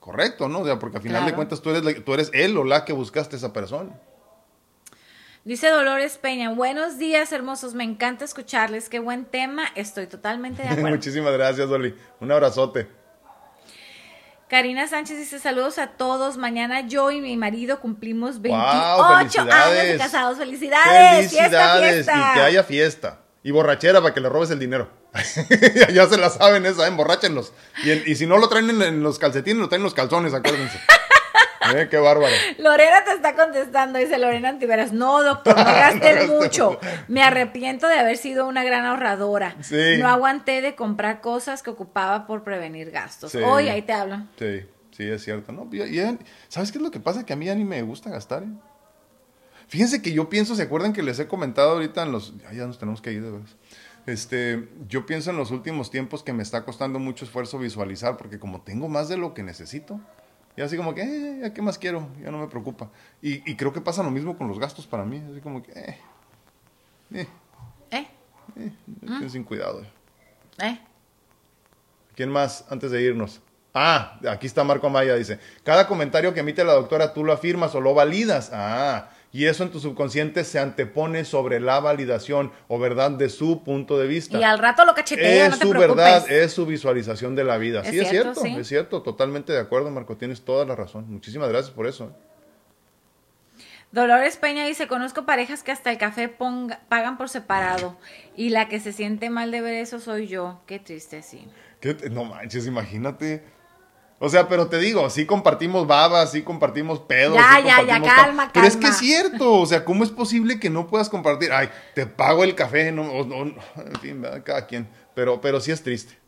Correcto, 0.00 0.48
¿no? 0.48 0.60
O 0.60 0.64
sea, 0.64 0.78
porque 0.78 0.98
al 0.98 1.02
final 1.02 1.26
de 1.26 1.34
cuentas 1.34 1.60
tú 1.60 1.70
eres, 1.70 2.04
tú 2.04 2.14
eres 2.14 2.30
él 2.32 2.56
o 2.56 2.64
la 2.64 2.84
que 2.84 2.92
buscaste 2.92 3.36
esa 3.36 3.52
persona. 3.52 3.90
Dice 5.46 5.68
Dolores 5.68 6.18
Peña, 6.18 6.50
buenos 6.50 6.98
días 6.98 7.30
hermosos, 7.30 7.72
me 7.72 7.84
encanta 7.84 8.24
escucharles, 8.24 8.88
qué 8.88 8.98
buen 8.98 9.24
tema, 9.24 9.62
estoy 9.76 10.08
totalmente 10.08 10.62
de 10.62 10.68
acuerdo. 10.70 10.90
Muchísimas 10.90 11.32
gracias, 11.34 11.68
Dolly, 11.68 11.94
un 12.18 12.32
abrazote. 12.32 12.88
Karina 14.48 14.88
Sánchez 14.88 15.18
dice 15.18 15.38
saludos 15.38 15.78
a 15.78 15.92
todos. 15.92 16.36
Mañana 16.36 16.88
yo 16.88 17.12
y 17.12 17.20
mi 17.20 17.36
marido 17.36 17.78
cumplimos 17.78 18.42
28 18.42 19.42
años 19.42 19.86
de 19.86 19.96
casados. 19.96 20.38
Felicidades. 20.38 21.30
Felicidades. 21.30 22.08
Y 22.08 22.34
que 22.34 22.40
haya 22.40 22.64
fiesta. 22.64 23.20
Y 23.44 23.52
borrachera 23.52 24.00
para 24.00 24.12
que 24.12 24.20
le 24.20 24.28
robes 24.28 24.50
el 24.50 24.58
dinero. 24.58 24.90
ya 25.92 26.06
se 26.08 26.18
la 26.18 26.30
saben 26.30 26.66
esa, 26.66 26.88
emborráchenlos. 26.88 27.52
Y, 27.84 27.92
y 28.10 28.16
si 28.16 28.26
no 28.26 28.38
lo 28.38 28.48
traen 28.48 28.82
en, 28.82 29.02
los 29.02 29.20
calcetines, 29.20 29.60
lo 29.60 29.68
traen 29.68 29.82
en 29.82 29.84
los 29.84 29.94
calzones, 29.94 30.34
acuérdense. 30.34 30.80
Eh, 31.74 31.88
qué 31.90 31.98
bárbaro. 31.98 32.34
Lorena 32.58 33.04
te 33.04 33.12
está 33.12 33.34
contestando, 33.34 33.98
dice 33.98 34.18
Lorena 34.18 34.50
Antiveras. 34.50 34.92
No, 34.92 35.22
doctor, 35.22 35.56
no 35.56 35.64
gasté 35.64 36.26
mucho. 36.28 36.78
Me 37.08 37.22
arrepiento 37.22 37.88
de 37.88 37.98
haber 37.98 38.16
sido 38.16 38.46
una 38.46 38.62
gran 38.64 38.84
ahorradora. 38.84 39.56
No 39.98 40.08
aguanté 40.08 40.60
de 40.60 40.74
comprar 40.76 41.20
cosas 41.20 41.62
que 41.62 41.70
ocupaba 41.70 42.26
por 42.26 42.44
prevenir 42.44 42.90
gastos. 42.90 43.34
Hoy 43.34 43.68
ahí 43.68 43.82
te 43.82 43.92
hablo. 43.92 44.22
Sí, 44.38 44.62
sí, 44.92 45.08
es 45.08 45.24
cierto. 45.24 45.52
No, 45.52 45.68
¿Sabes 46.48 46.72
qué 46.72 46.78
es 46.78 46.82
lo 46.82 46.90
que 46.90 47.00
pasa? 47.00 47.26
Que 47.26 47.32
a 47.32 47.36
mí 47.36 47.46
ya 47.46 47.54
ni 47.54 47.64
me 47.64 47.82
gusta 47.82 48.10
gastar. 48.10 48.44
¿eh? 48.44 48.46
Fíjense 49.68 50.00
que 50.00 50.12
yo 50.12 50.28
pienso, 50.28 50.54
¿se 50.54 50.62
acuerdan 50.62 50.92
que 50.92 51.02
les 51.02 51.18
he 51.18 51.26
comentado 51.26 51.72
ahorita 51.72 52.02
en 52.02 52.12
los... 52.12 52.34
Ya, 52.52 52.66
nos 52.66 52.78
tenemos 52.78 53.00
que 53.00 53.12
ir 53.12 53.22
de 53.22 53.30
verdad. 53.32 53.48
Este, 54.06 54.68
yo 54.88 55.04
pienso 55.06 55.30
en 55.30 55.36
los 55.36 55.50
últimos 55.50 55.90
tiempos 55.90 56.22
que 56.22 56.32
me 56.32 56.44
está 56.44 56.64
costando 56.64 57.00
mucho 57.00 57.24
esfuerzo 57.24 57.58
visualizar, 57.58 58.16
porque 58.16 58.38
como 58.38 58.60
tengo 58.60 58.88
más 58.88 59.08
de 59.08 59.16
lo 59.16 59.34
que 59.34 59.42
necesito, 59.42 60.00
y 60.56 60.62
así 60.62 60.76
como 60.76 60.94
que, 60.94 61.02
eh, 61.02 61.52
¿qué 61.54 61.60
más 61.60 61.76
quiero? 61.78 62.08
Ya 62.22 62.30
no 62.30 62.38
me 62.38 62.48
preocupa. 62.48 62.90
Y, 63.20 63.50
y, 63.50 63.56
creo 63.56 63.72
que 63.72 63.82
pasa 63.82 64.02
lo 64.02 64.10
mismo 64.10 64.38
con 64.38 64.48
los 64.48 64.58
gastos 64.58 64.86
para 64.86 65.04
mí. 65.04 65.22
Así 65.30 65.40
como 65.40 65.62
que, 65.62 65.72
eh. 65.72 65.98
Eh. 67.12 67.26
¿Eh? 67.90 68.06
eh 68.56 68.72
¿Mm? 69.02 69.28
sin 69.28 69.44
cuidado. 69.44 69.82
¿Eh? 70.58 70.80
¿Quién 72.14 72.30
más 72.30 72.64
antes 72.70 72.90
de 72.90 73.02
irnos? 73.02 73.42
Ah, 73.74 74.18
aquí 74.30 74.46
está 74.46 74.64
Marco 74.64 74.86
Amaya, 74.86 75.14
dice. 75.14 75.38
Cada 75.62 75.86
comentario 75.86 76.32
que 76.32 76.40
emite 76.40 76.64
la 76.64 76.72
doctora 76.72 77.12
tú 77.12 77.22
lo 77.22 77.34
afirmas 77.34 77.74
o 77.74 77.80
lo 77.82 77.92
validas. 77.92 78.50
Ah, 78.50 79.10
y 79.32 79.46
eso 79.46 79.64
en 79.64 79.70
tu 79.70 79.80
subconsciente 79.80 80.44
se 80.44 80.58
antepone 80.58 81.24
sobre 81.24 81.60
la 81.60 81.80
validación 81.80 82.52
o 82.68 82.78
verdad 82.78 83.10
de 83.10 83.28
su 83.28 83.62
punto 83.62 83.98
de 83.98 84.06
vista. 84.06 84.38
Y 84.38 84.44
al 84.44 84.58
rato 84.58 84.84
lo 84.84 84.94
cachetea, 84.94 85.48
es 85.48 85.58
su 85.58 85.70
verdad, 85.70 86.30
es 86.30 86.52
su 86.52 86.66
visualización 86.66 87.34
de 87.34 87.44
la 87.44 87.58
vida. 87.58 87.84
sí, 87.84 87.98
es 87.98 88.08
cierto, 88.08 88.44
es 88.44 88.66
cierto, 88.66 89.02
totalmente 89.02 89.52
de 89.52 89.60
acuerdo, 89.60 89.90
Marco, 89.90 90.16
tienes 90.16 90.42
toda 90.42 90.64
la 90.64 90.74
razón. 90.74 91.06
Muchísimas 91.08 91.48
gracias 91.48 91.74
por 91.74 91.86
eso. 91.86 92.04
¿eh? 92.06 92.26
Dolores 93.92 94.36
Peña 94.36 94.66
dice, 94.66 94.88
conozco 94.88 95.24
parejas 95.24 95.62
que 95.62 95.72
hasta 95.72 95.90
el 95.90 95.98
café 95.98 96.28
pagan 96.28 97.16
por 97.16 97.28
separado 97.28 97.96
y 98.36 98.50
la 98.50 98.68
que 98.68 98.80
se 98.80 98.92
siente 98.92 99.30
mal 99.30 99.50
de 99.50 99.60
ver 99.60 99.74
eso 99.74 100.00
soy 100.00 100.26
yo. 100.26 100.60
Qué 100.66 100.78
triste, 100.78 101.22
sí. 101.22 101.48
No 102.10 102.24
manches, 102.24 102.66
imagínate. 102.66 103.42
O 104.18 104.30
sea, 104.30 104.48
pero 104.48 104.68
te 104.68 104.78
digo, 104.78 105.10
sí 105.10 105.26
compartimos 105.26 105.86
babas, 105.86 106.32
sí 106.32 106.42
compartimos 106.42 107.00
pedos. 107.00 107.34
Ya, 107.34 107.60
ya, 107.60 107.82
ya, 107.82 108.00
calma, 108.00 108.12
calma. 108.14 108.50
Pero 108.52 108.66
es 108.66 108.76
que 108.76 108.86
es 108.86 108.96
cierto, 108.96 109.52
o 109.54 109.66
sea, 109.66 109.84
¿cómo 109.84 110.04
es 110.04 110.10
posible 110.10 110.58
que 110.58 110.70
no 110.70 110.86
puedas 110.86 111.10
compartir? 111.10 111.52
Ay, 111.52 111.68
te 111.94 112.06
pago 112.06 112.42
el 112.42 112.54
café, 112.54 112.92
no, 112.92 113.02
en 113.20 113.56
fin, 114.00 114.26
cada 114.42 114.66
quien. 114.66 114.88
Pero, 115.14 115.40
pero 115.42 115.60
sí 115.60 115.70
es 115.70 115.82
triste. 115.82 116.18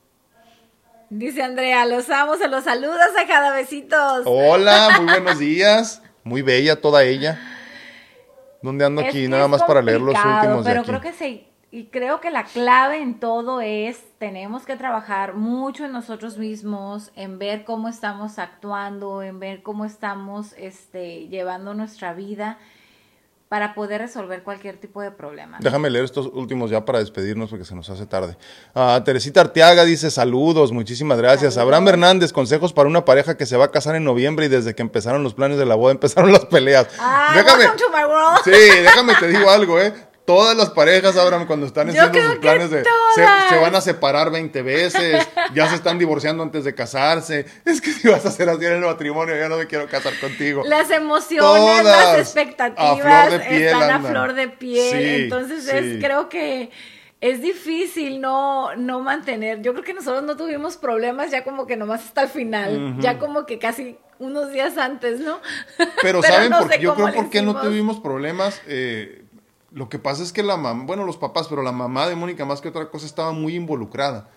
Dice 1.09 1.43
Andrea, 1.43 1.87
los 1.87 2.11
amo, 2.11 2.37
se 2.37 2.49
los 2.49 2.65
saludas 2.65 3.11
a 3.19 3.27
cada 3.27 3.55
besitos. 3.55 4.23
Hola, 4.27 4.99
muy 5.01 5.11
buenos 5.11 5.39
días. 5.39 6.03
Muy 6.23 6.43
bella 6.43 6.79
toda 6.79 7.05
ella. 7.05 7.41
¿Dónde 8.61 8.85
ando 8.85 9.01
aquí? 9.01 9.29
Nada 9.29 9.49
más 9.49 9.63
para 9.63 9.81
leer 9.81 10.03
los 10.03 10.15
últimos. 10.15 10.65
Pero 10.67 10.85
creo 10.85 11.01
que 11.01 11.15
sí 11.15 11.48
y 11.71 11.87
creo 11.87 12.21
que 12.21 12.31
la 12.31 12.45
clave 12.45 13.03
en 13.03 13.21
todo 13.21 13.61
es, 13.61 14.01
tenemos 14.19 14.65
que 14.65 14.77
trabajar 14.77 15.35
mucho 15.35 15.85
en 15.85 15.93
nosotros 15.93 16.39
mismos, 16.39 17.13
en 17.15 17.39
ver 17.39 17.65
cómo 17.65 17.89
estamos 17.89 18.39
actuando, 18.39 19.23
en 19.23 19.39
ver 19.39 19.63
cómo 19.63 19.85
estamos 19.85 20.55
este, 20.57 21.29
llevando 21.29 21.75
nuestra 21.75 22.15
vida. 22.15 22.59
para 23.49 23.73
poder 23.75 24.03
resolver 24.03 24.43
cualquier 24.43 24.77
tipo 24.77 25.01
de 25.01 25.11
problema. 25.11 25.57
Déjame 25.63 25.89
leer 25.89 26.05
estos 26.05 26.27
últimos 26.27 26.71
ya 26.71 26.85
para 26.85 26.99
despedirnos 26.99 27.49
porque 27.49 27.65
se 27.65 27.75
nos 27.75 27.89
hace 27.89 28.05
tarde. 28.05 28.37
Ah, 28.75 29.01
Teresita 29.03 29.41
Arteaga 29.41 29.87
dice 29.87 30.11
saludos, 30.11 30.71
muchísimas 30.71 31.17
gracias. 31.17 31.57
Abraham 31.57 31.89
Hernández, 31.89 32.31
consejos 32.35 32.75
para 32.75 32.91
una 32.91 33.07
pareja 33.07 33.39
que 33.39 33.47
se 33.47 33.57
va 33.57 33.65
a 33.65 33.71
casar 33.71 33.97
en 33.97 34.05
noviembre 34.05 34.45
y 34.45 34.49
desde 34.51 34.75
que 34.75 34.83
empezaron 34.83 35.23
los 35.23 35.33
planes 35.33 35.57
de 35.57 35.65
la 35.65 35.77
boda 35.77 35.93
empezaron 35.99 36.31
las 36.31 36.45
peleas. 36.45 36.89
Ah, 36.99 37.33
déjame, 37.35 37.65
welcome 37.65 37.83
to 37.83 37.89
my 37.91 38.05
world. 38.05 38.39
Sí, 38.45 38.83
déjame 38.83 39.15
te 39.15 39.29
digo 39.29 39.49
algo, 39.49 39.81
¿eh? 39.81 39.95
Todas 40.29 40.55
las 40.55 40.69
parejas, 40.69 41.17
Abraham, 41.17 41.47
cuando 41.47 41.65
están 41.65 41.89
haciendo 41.89 42.21
sus 42.21 42.37
planes 42.37 42.71
de. 42.71 42.85
Se, 43.15 43.57
van 43.57 43.75
a 43.75 43.81
separar 43.81 44.31
20 44.31 44.61
veces, 44.61 45.27
ya 45.55 45.71
se 45.71 45.77
están 45.77 45.99
divorciando 45.99 46.43
antes 46.43 46.65
de 46.65 46.75
casarse. 46.75 47.47
Es 47.65 47.81
que 47.81 47.91
si 47.91 48.09
vas 48.09 48.27
a 48.27 48.29
hacer 48.29 48.47
así 48.51 48.67
en 48.67 48.75
el 48.75 48.81
matrimonio, 48.81 49.35
ya 49.35 49.49
no 49.49 49.57
me 49.57 49.67
quiero 49.67 49.89
casar 49.89 50.13
contigo. 50.21 50.65
Las 50.67 50.91
emociones, 50.91 51.83
las 51.83 52.19
expectativas 52.19 53.33
están 53.33 53.91
a 53.91 54.01
flor 54.07 54.35
de 54.35 54.49
piel. 54.49 55.23
Entonces, 55.23 55.67
es, 55.67 56.05
creo 56.05 56.29
que 56.29 56.73
es 57.23 57.41
difícil 57.41 58.21
no, 58.21 58.77
no 58.77 59.01
mantener. 59.01 59.63
Yo 59.63 59.73
creo 59.73 59.85
que 59.85 59.95
nosotros 59.95 60.25
no 60.25 60.37
tuvimos 60.37 60.77
problemas 60.77 61.31
ya 61.31 61.43
como 61.43 61.67
que 61.67 61.79
nomás 61.79 62.05
hasta 62.05 62.25
el 62.25 62.29
final, 62.29 62.97
ya 63.01 63.19
como 63.19 63.47
que 63.47 63.59
casi 63.59 63.97
unos 64.19 64.53
días 64.53 64.77
antes, 64.77 65.21
¿no? 65.21 65.41
Pero, 66.03 66.23
¿saben? 66.23 66.53
por, 66.53 66.79
yo 66.79 66.95
creo 66.95 67.15
por 67.15 67.31
qué 67.31 67.41
no 67.41 67.59
tuvimos 67.59 67.99
problemas. 68.01 68.61
Eh, 68.67 69.18
lo 69.71 69.89
que 69.89 69.99
pasa 69.99 70.23
es 70.23 70.33
que 70.33 70.43
la 70.43 70.57
mamá, 70.57 70.85
bueno, 70.87 71.05
los 71.05 71.17
papás, 71.17 71.49
pero 71.49 71.63
la 71.63 71.73
mamá 71.73 72.09
de 72.09 72.17
Mónica 72.17 72.45
más 72.45 72.61
que 72.61 72.69
otra 72.69 72.91
cosa 72.91 73.07
estaba 73.07 73.33
muy 73.33 73.55
involucrada. 73.55 74.31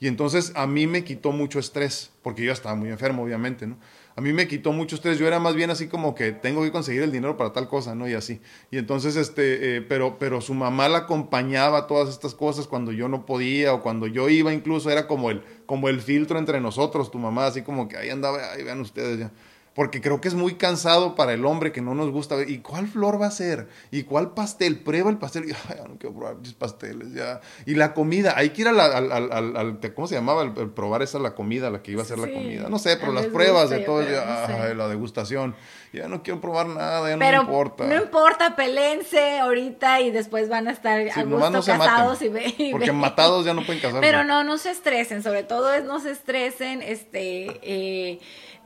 Y 0.00 0.06
entonces 0.06 0.52
a 0.54 0.66
mí 0.66 0.86
me 0.86 1.04
quitó 1.04 1.32
mucho 1.32 1.58
estrés, 1.58 2.12
porque 2.22 2.44
yo 2.44 2.52
estaba 2.52 2.76
muy 2.76 2.88
enfermo, 2.88 3.24
obviamente, 3.24 3.66
¿no? 3.66 3.76
A 4.14 4.20
mí 4.20 4.32
me 4.32 4.48
quitó 4.48 4.72
mucho 4.72 4.96
estrés, 4.96 5.18
yo 5.18 5.26
era 5.28 5.38
más 5.38 5.54
bien 5.54 5.70
así 5.70 5.86
como 5.86 6.14
que 6.14 6.32
tengo 6.32 6.62
que 6.62 6.72
conseguir 6.72 7.02
el 7.02 7.12
dinero 7.12 7.36
para 7.36 7.52
tal 7.52 7.68
cosa, 7.68 7.94
¿no? 7.94 8.08
Y 8.08 8.14
así. 8.14 8.40
Y 8.70 8.78
entonces, 8.78 9.16
este, 9.16 9.76
eh, 9.76 9.80
pero, 9.82 10.18
pero 10.18 10.40
su 10.40 10.54
mamá 10.54 10.88
la 10.88 10.98
acompañaba 10.98 11.78
a 11.78 11.86
todas 11.86 12.08
estas 12.08 12.34
cosas 12.34 12.66
cuando 12.66 12.92
yo 12.92 13.08
no 13.08 13.26
podía 13.26 13.74
o 13.74 13.82
cuando 13.82 14.06
yo 14.06 14.28
iba 14.28 14.52
incluso, 14.52 14.90
era 14.90 15.06
como 15.06 15.30
el, 15.30 15.42
como 15.66 15.88
el 15.88 16.00
filtro 16.00 16.38
entre 16.38 16.60
nosotros, 16.60 17.10
tu 17.10 17.18
mamá, 17.18 17.46
así 17.46 17.62
como 17.62 17.88
que 17.88 17.96
ahí 17.96 18.10
andaba, 18.10 18.52
ahí 18.52 18.62
vean 18.62 18.80
ustedes 18.80 19.18
ya 19.18 19.30
porque 19.78 20.00
creo 20.00 20.20
que 20.20 20.26
es 20.26 20.34
muy 20.34 20.56
cansado 20.56 21.14
para 21.14 21.32
el 21.34 21.46
hombre 21.46 21.70
que 21.70 21.80
no 21.80 21.94
nos 21.94 22.10
gusta 22.10 22.34
ver. 22.34 22.50
¿Y 22.50 22.58
cuál 22.58 22.88
flor 22.88 23.22
va 23.22 23.28
a 23.28 23.30
ser? 23.30 23.68
¿Y 23.92 24.02
cuál 24.02 24.34
pastel? 24.34 24.80
Prueba 24.80 25.08
el 25.08 25.18
pastel. 25.18 25.44
Y, 25.48 25.52
ay, 25.52 25.76
no 25.88 25.96
quiero 25.98 26.16
probar 26.16 26.38
mis 26.38 26.52
pasteles, 26.52 27.12
ya. 27.14 27.40
Y 27.64 27.76
la 27.76 27.94
comida, 27.94 28.34
hay 28.36 28.50
que 28.50 28.62
ir 28.62 28.66
al, 28.66 28.80
al, 28.80 29.56
al, 29.56 29.78
¿cómo 29.94 30.08
se 30.08 30.16
llamaba? 30.16 30.42
El, 30.42 30.70
probar 30.70 31.02
esa 31.02 31.20
la 31.20 31.36
comida, 31.36 31.70
la 31.70 31.80
que 31.80 31.92
iba 31.92 32.02
a 32.02 32.06
ser 32.06 32.18
la 32.18 32.26
comida. 32.26 32.68
No 32.68 32.80
sé, 32.80 32.96
pero 32.96 33.12
las 33.12 33.26
pruebas 33.26 33.70
de 33.70 33.78
todo, 33.78 34.02
la 34.02 34.88
degustación. 34.88 35.54
Ya 35.92 36.08
no 36.08 36.22
quiero 36.22 36.40
probar 36.40 36.66
nada, 36.66 37.08
ya 37.08 37.16
no 37.16 37.24
me 37.24 37.36
importa. 37.36 37.86
No 37.86 37.96
importa, 37.96 38.56
pelense 38.56 39.38
ahorita 39.38 40.00
y 40.00 40.10
después 40.10 40.48
van 40.48 40.68
a 40.68 40.72
estar 40.72 41.00
a 41.08 41.22
gusto 41.22 41.62
casados 41.64 42.20
y, 42.20 42.28
ve, 42.28 42.52
Porque 42.72 42.92
matados 42.92 43.46
ya 43.46 43.54
no 43.54 43.64
pueden 43.64 43.80
casarse. 43.80 44.00
Pero 44.00 44.24
no, 44.24 44.44
no 44.44 44.58
se 44.58 44.70
estresen, 44.70 45.22
sobre 45.22 45.44
todo 45.44 45.72
es 45.72 45.84
no 45.84 46.00
se 46.00 46.10
estresen, 46.10 46.82
este, 46.82 47.58
eh, 47.62 48.20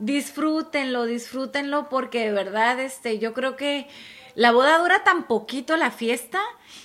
disfrútenlo, 0.05 1.05
disfrútenlo 1.05 1.89
porque 1.89 2.25
de 2.25 2.31
verdad, 2.31 2.79
este, 2.79 3.19
yo 3.19 3.33
creo 3.33 3.55
que 3.55 3.87
la 4.35 4.51
boda 4.51 4.77
dura 4.79 5.03
tan 5.03 5.27
poquito 5.27 5.77
la 5.77 5.91
fiesta 5.91 6.39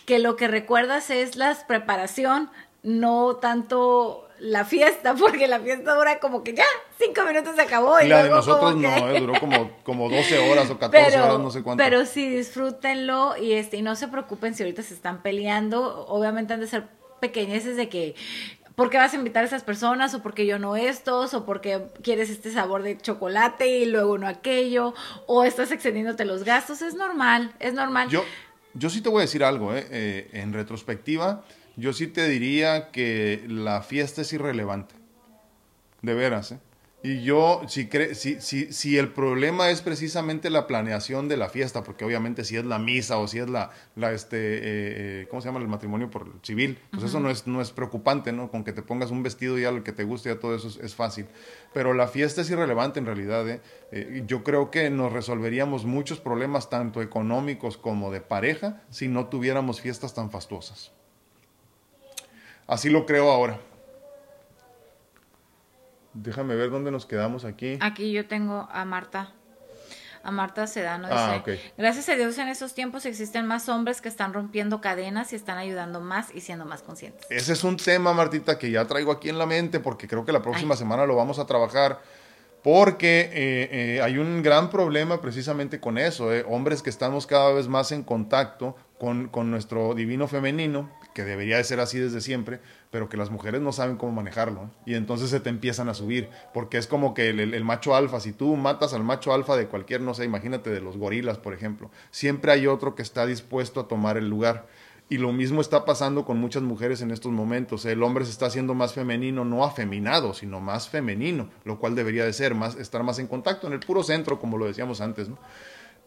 que 0.06 0.18
lo 0.18 0.36
que 0.36 0.48
recuerdas 0.48 1.10
es 1.10 1.36
la 1.36 1.56
preparación, 1.66 2.50
no 2.82 3.36
tanto 3.36 4.28
la 4.38 4.64
fiesta, 4.64 5.14
porque 5.18 5.48
la 5.48 5.58
fiesta 5.58 5.94
dura 5.94 6.20
como 6.20 6.44
que 6.44 6.54
ya, 6.54 6.64
cinco 6.98 7.24
minutos 7.24 7.56
se 7.56 7.62
acabó. 7.62 8.00
Y, 8.00 8.08
la 8.08 8.22
de 8.22 8.30
nosotros 8.30 8.76
no, 8.76 9.10
eh, 9.10 9.20
duró 9.20 9.40
como, 9.40 9.70
como 9.82 10.08
12 10.08 10.50
horas 10.50 10.70
o 10.70 10.78
14 10.78 11.20
horas, 11.20 11.38
no 11.40 11.50
sé 11.50 11.62
cuánto. 11.62 11.82
Pero 11.82 12.06
sí, 12.06 12.28
disfrútenlo 12.28 13.36
y, 13.36 13.54
este, 13.54 13.78
y 13.78 13.82
no 13.82 13.96
se 13.96 14.08
preocupen 14.08 14.54
si 14.54 14.62
ahorita 14.62 14.82
se 14.82 14.94
están 14.94 15.22
peleando. 15.22 16.06
Obviamente 16.06 16.54
han 16.54 16.60
de 16.60 16.68
ser 16.68 16.86
pequeñeces 17.20 17.76
de 17.76 17.88
que 17.88 18.14
¿por 18.78 18.90
qué 18.90 18.96
vas 18.96 19.12
a 19.12 19.16
invitar 19.16 19.42
a 19.42 19.46
esas 19.48 19.64
personas? 19.64 20.14
¿O 20.14 20.22
porque 20.22 20.46
yo 20.46 20.60
no 20.60 20.76
estos? 20.76 21.34
¿O 21.34 21.44
porque 21.44 21.82
quieres 22.00 22.30
este 22.30 22.52
sabor 22.52 22.84
de 22.84 22.96
chocolate 22.96 23.66
y 23.80 23.86
luego 23.86 24.18
no 24.18 24.28
aquello? 24.28 24.94
¿O 25.26 25.42
estás 25.42 25.72
excediéndote 25.72 26.24
los 26.24 26.44
gastos? 26.44 26.80
Es 26.80 26.94
normal, 26.94 27.52
es 27.58 27.74
normal. 27.74 28.08
Yo, 28.08 28.24
yo 28.74 28.88
sí 28.88 29.00
te 29.00 29.08
voy 29.08 29.18
a 29.18 29.22
decir 29.22 29.42
algo, 29.42 29.74
¿eh? 29.74 29.84
eh 29.90 30.30
en 30.32 30.52
retrospectiva, 30.52 31.42
yo 31.74 31.92
sí 31.92 32.06
te 32.06 32.28
diría 32.28 32.92
que 32.92 33.44
la 33.48 33.82
fiesta 33.82 34.22
es 34.22 34.32
irrelevante. 34.32 34.94
De 36.02 36.14
veras, 36.14 36.52
¿eh? 36.52 36.60
Y 37.00 37.22
yo, 37.22 37.62
si, 37.68 37.88
si, 38.14 38.40
si, 38.40 38.72
si, 38.72 38.98
el 38.98 39.12
problema 39.12 39.70
es 39.70 39.82
precisamente 39.82 40.50
la 40.50 40.66
planeación 40.66 41.28
de 41.28 41.36
la 41.36 41.48
fiesta, 41.48 41.84
porque 41.84 42.04
obviamente 42.04 42.44
si 42.44 42.56
es 42.56 42.64
la 42.64 42.80
misa 42.80 43.18
o 43.18 43.28
si 43.28 43.38
es 43.38 43.48
la, 43.48 43.70
la 43.94 44.10
este, 44.10 44.36
eh, 44.36 44.60
eh, 44.64 45.26
¿cómo 45.30 45.40
se 45.40 45.46
llama? 45.46 45.60
El 45.60 45.68
matrimonio 45.68 46.10
por 46.10 46.32
civil, 46.42 46.76
pues 46.90 47.04
eso 47.04 47.20
no 47.20 47.30
es, 47.30 47.46
no 47.46 47.60
es 47.60 47.70
preocupante, 47.70 48.32
¿no? 48.32 48.50
Con 48.50 48.64
que 48.64 48.72
te 48.72 48.82
pongas 48.82 49.12
un 49.12 49.22
vestido 49.22 49.56
y 49.60 49.64
algo 49.64 49.84
que 49.84 49.92
te 49.92 50.02
guste, 50.02 50.30
ya 50.30 50.40
todo 50.40 50.56
eso 50.56 50.76
es, 50.82 50.94
fácil. 50.96 51.26
Pero 51.72 51.94
la 51.94 52.08
fiesta 52.08 52.40
es 52.40 52.50
irrelevante 52.50 52.98
en 52.98 53.06
realidad, 53.06 53.48
¿eh? 53.48 53.60
¿eh? 53.92 54.24
Yo 54.26 54.42
creo 54.42 54.72
que 54.72 54.90
nos 54.90 55.12
resolveríamos 55.12 55.84
muchos 55.84 56.18
problemas, 56.18 56.68
tanto 56.68 57.00
económicos 57.00 57.78
como 57.78 58.10
de 58.10 58.22
pareja, 58.22 58.82
si 58.90 59.06
no 59.06 59.26
tuviéramos 59.26 59.80
fiestas 59.80 60.14
tan 60.14 60.32
fastuosas. 60.32 60.90
Así 62.66 62.90
lo 62.90 63.06
creo 63.06 63.30
ahora. 63.30 63.60
Déjame 66.22 66.56
ver 66.56 66.70
dónde 66.70 66.90
nos 66.90 67.06
quedamos 67.06 67.44
aquí. 67.44 67.78
Aquí 67.80 68.12
yo 68.12 68.26
tengo 68.26 68.68
a 68.72 68.84
Marta. 68.84 69.32
A 70.24 70.32
Marta 70.32 70.66
Sedano 70.66 71.06
ah, 71.10 71.40
dice, 71.46 71.72
gracias 71.78 72.08
a 72.08 72.16
Dios 72.16 72.36
en 72.38 72.48
estos 72.48 72.74
tiempos 72.74 73.06
existen 73.06 73.46
más 73.46 73.68
hombres 73.68 74.00
que 74.00 74.08
están 74.08 74.34
rompiendo 74.34 74.80
cadenas 74.80 75.32
y 75.32 75.36
están 75.36 75.58
ayudando 75.58 76.00
más 76.00 76.34
y 76.34 76.40
siendo 76.40 76.64
más 76.64 76.82
conscientes. 76.82 77.24
Ese 77.30 77.52
es 77.52 77.62
un 77.62 77.76
tema, 77.76 78.12
Martita, 78.12 78.58
que 78.58 78.68
ya 78.70 78.84
traigo 78.84 79.12
aquí 79.12 79.28
en 79.28 79.38
la 79.38 79.46
mente 79.46 79.78
porque 79.78 80.08
creo 80.08 80.24
que 80.24 80.32
la 80.32 80.42
próxima 80.42 80.74
semana 80.74 81.06
lo 81.06 81.14
vamos 81.14 81.38
a 81.38 81.46
trabajar 81.46 82.00
porque 82.62 83.30
eh, 83.32 83.68
eh, 83.70 84.00
hay 84.02 84.18
un 84.18 84.42
gran 84.42 84.70
problema 84.70 85.20
precisamente 85.20 85.78
con 85.78 85.98
eso, 85.98 86.34
eh, 86.34 86.44
hombres 86.48 86.82
que 86.82 86.90
estamos 86.90 87.26
cada 87.26 87.52
vez 87.52 87.68
más 87.68 87.92
en 87.92 88.02
contacto 88.02 88.76
con, 88.98 89.28
con, 89.28 89.50
nuestro 89.50 89.94
divino 89.94 90.26
femenino, 90.26 90.90
que 91.18 91.24
debería 91.24 91.56
de 91.56 91.64
ser 91.64 91.80
así 91.80 91.98
desde 91.98 92.20
siempre, 92.20 92.60
pero 92.92 93.08
que 93.08 93.16
las 93.16 93.32
mujeres 93.32 93.60
no 93.60 93.72
saben 93.72 93.96
cómo 93.96 94.12
manejarlo. 94.12 94.70
Y 94.86 94.94
entonces 94.94 95.30
se 95.30 95.40
te 95.40 95.48
empiezan 95.48 95.88
a 95.88 95.94
subir, 95.94 96.28
porque 96.54 96.78
es 96.78 96.86
como 96.86 97.12
que 97.12 97.30
el, 97.30 97.64
macho 97.64 97.96
alfa, 97.96 98.20
si 98.20 98.30
tú 98.30 98.54
matas 98.54 98.94
al 98.94 99.02
macho 99.02 99.34
alfa 99.34 99.56
de 99.56 99.66
cualquier, 99.66 100.00
no 100.00 100.14
sé, 100.14 100.24
imagínate 100.24 100.70
de 100.70 100.80
los 100.80 100.96
gorilas, 100.96 101.36
por 101.36 101.54
ejemplo, 101.54 101.90
siempre 102.12 102.52
hay 102.52 102.68
otro 102.68 102.94
que 102.94 103.02
está 103.02 103.26
dispuesto 103.26 103.80
a 103.80 103.88
tomar 103.88 104.16
el 104.16 104.28
lugar. 104.28 104.68
Y 105.08 105.18
lo 105.18 105.32
mismo 105.32 105.60
está 105.60 105.84
pasando 105.84 106.24
con 106.24 106.38
muchas 106.38 106.62
mujeres 106.62 107.02
en 107.02 107.10
estos 107.10 107.32
momentos. 107.32 107.84
El 107.84 108.04
hombre 108.04 108.24
se 108.24 108.30
está 108.30 108.46
haciendo 108.46 108.74
más 108.74 108.92
femenino, 108.92 109.44
no 109.44 109.64
afeminado, 109.64 110.34
sino 110.34 110.60
más 110.60 110.88
femenino, 110.88 111.50
lo 111.64 111.80
cual 111.80 111.96
debería 111.96 112.24
de 112.24 112.32
ser, 112.32 112.54
más, 112.54 112.76
estar 112.76 113.02
más 113.02 113.18
en 113.18 113.26
contacto, 113.26 113.66
en 113.66 113.72
el 113.72 113.80
puro 113.80 114.04
centro, 114.04 114.38
como 114.38 114.56
lo 114.56 114.66
decíamos 114.66 115.00
antes. 115.00 115.28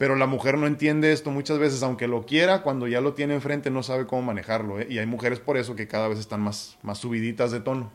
Pero 0.02 0.16
la 0.16 0.26
mujer 0.26 0.58
no 0.58 0.66
entiende 0.66 1.12
esto 1.12 1.30
muchas 1.30 1.60
veces, 1.60 1.84
aunque 1.84 2.08
lo 2.08 2.26
quiera, 2.26 2.64
cuando 2.64 2.88
ya 2.88 3.02
lo 3.02 3.14
tiene 3.14 3.36
enfrente 3.36 3.70
no 3.70 3.84
sabe 3.84 4.08
cómo 4.08 4.24
manejarlo. 4.24 4.80
¿eh? 4.80 4.88
Y 4.90 4.98
hay 4.98 5.06
mujeres 5.06 5.40
por 5.40 5.58
eso 5.58 5.76
que 5.76 5.88
cada 5.88 6.08
vez 6.08 6.18
están 6.18 6.42
más, 6.42 6.80
más 6.82 6.98
subiditas 6.98 7.52
de 7.52 7.60
tono. 7.60 7.92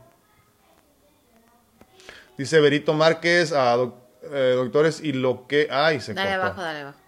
Dice 2.39 2.61
Berito 2.61 2.95
Márquez 2.95 3.53
a 3.53 3.75
eh, 4.23 4.53
doctores 4.55 5.01
y 5.03 5.15
lo 5.15 5.49
que... 5.49 5.67
Ay, 5.69 5.99
se 6.01 6.15
Dale 6.15 6.35
abajo, 6.35 6.63
dale 6.63 6.81
abajo. 6.83 6.99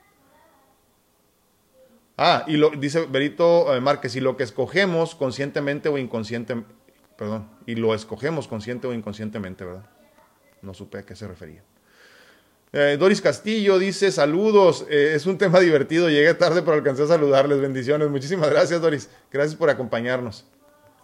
Ah, 2.16 2.42
y 2.48 2.56
lo, 2.56 2.70
dice 2.70 3.06
Berito 3.06 3.72
eh, 3.76 3.80
Márquez, 3.80 4.16
y 4.16 4.20
lo 4.20 4.36
que 4.36 4.42
escogemos 4.42 5.14
conscientemente 5.14 5.88
o 5.88 5.96
inconscientemente, 5.96 6.74
perdón, 7.16 7.48
y 7.66 7.76
lo 7.76 7.94
escogemos 7.94 8.48
consciente 8.48 8.88
o 8.88 8.92
inconscientemente, 8.92 9.64
¿verdad? 9.64 9.88
No 10.60 10.74
supe 10.74 10.98
a 10.98 11.06
qué 11.06 11.14
se 11.14 11.28
refería. 11.28 11.62
Eh, 12.72 12.96
Doris 12.98 13.22
Castillo 13.22 13.78
dice, 13.78 14.12
saludos, 14.12 14.86
eh, 14.90 15.12
es 15.14 15.26
un 15.26 15.38
tema 15.38 15.58
divertido, 15.60 16.10
llegué 16.10 16.34
tarde 16.34 16.62
pero 16.62 16.74
alcancé 16.74 17.04
a 17.04 17.06
saludarles, 17.06 17.60
bendiciones. 17.60 18.08
Muchísimas 18.08 18.50
gracias 18.50 18.80
Doris, 18.80 19.08
gracias 19.30 19.56
por 19.56 19.70
acompañarnos. 19.70 20.44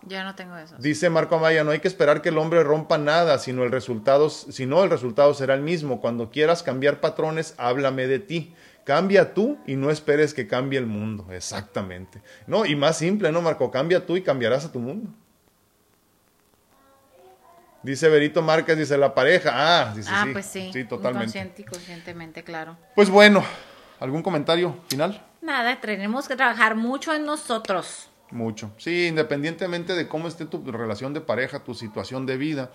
Ya 0.07 0.23
no 0.25 0.35
tengo 0.35 0.57
eso. 0.57 0.75
Dice 0.79 1.09
Marco 1.09 1.37
Amaya, 1.37 1.65
no 1.65 1.71
hay 1.71 1.81
que 1.81 1.89
esperar 1.89 2.21
que 2.21 2.29
el 2.29 2.37
hombre 2.37 2.63
rompa 2.63 2.99
nada, 2.99 3.39
sino 3.39 3.65
el 3.65 3.73
resultado, 3.73 4.29
sino 4.29 4.85
el 4.85 4.91
resultado 4.91 5.33
será 5.33 5.55
el 5.55 5.63
mismo. 5.63 6.03
Cuando 6.03 6.31
quieras 6.31 6.63
cambiar 6.63 7.01
patrones, 7.01 7.55
háblame 7.57 8.07
de 8.07 8.19
ti. 8.19 8.55
Cambia 8.85 9.33
tú 9.33 9.57
y 9.67 9.77
no 9.77 9.91
esperes 9.91 10.35
que 10.35 10.47
cambie 10.47 10.79
el 10.79 10.85
mundo. 10.85 11.27
Exactamente. 11.31 12.21
No, 12.47 12.67
y 12.67 12.77
más 12.77 12.99
simple, 12.99 13.33
¿no, 13.33 13.41
Marco? 13.41 13.71
Cambia 13.71 14.05
tú 14.05 14.19
y 14.19 14.23
cambiarás 14.23 14.67
a 14.67 14.73
tu 14.73 14.79
mundo. 14.79 15.11
Dice 17.85 18.09
Berito 18.09 18.41
Márquez, 18.41 18.79
dice 18.79 18.97
la 18.97 19.15
pareja. 19.15 19.51
Ah, 19.53 19.93
dice 19.95 20.09
ah, 20.11 20.25
sí. 20.25 20.33
pues 20.33 20.47
sí. 20.47 20.71
Sí, 20.73 20.85
totalmente. 20.85 21.27
Consciente 21.27 21.63
y 21.63 21.65
conscientemente, 21.67 22.43
claro. 22.43 22.79
Pues 22.95 23.11
bueno, 23.11 23.45
¿algún 24.01 24.23
comentario 24.23 24.75
final? 24.89 25.23
Nada, 25.43 25.79
tenemos 25.79 26.27
que 26.27 26.35
trabajar 26.35 26.77
mucho 26.77 27.13
en 27.13 27.27
nosotros. 27.27 28.09
Mucho. 28.31 28.73
Sí, 28.79 29.09
independientemente 29.09 29.93
de 29.93 30.09
cómo 30.09 30.29
esté 30.29 30.47
tu 30.47 30.73
relación 30.73 31.13
de 31.13 31.21
pareja, 31.21 31.63
tu 31.63 31.75
situación 31.75 32.25
de 32.25 32.39
vida, 32.39 32.71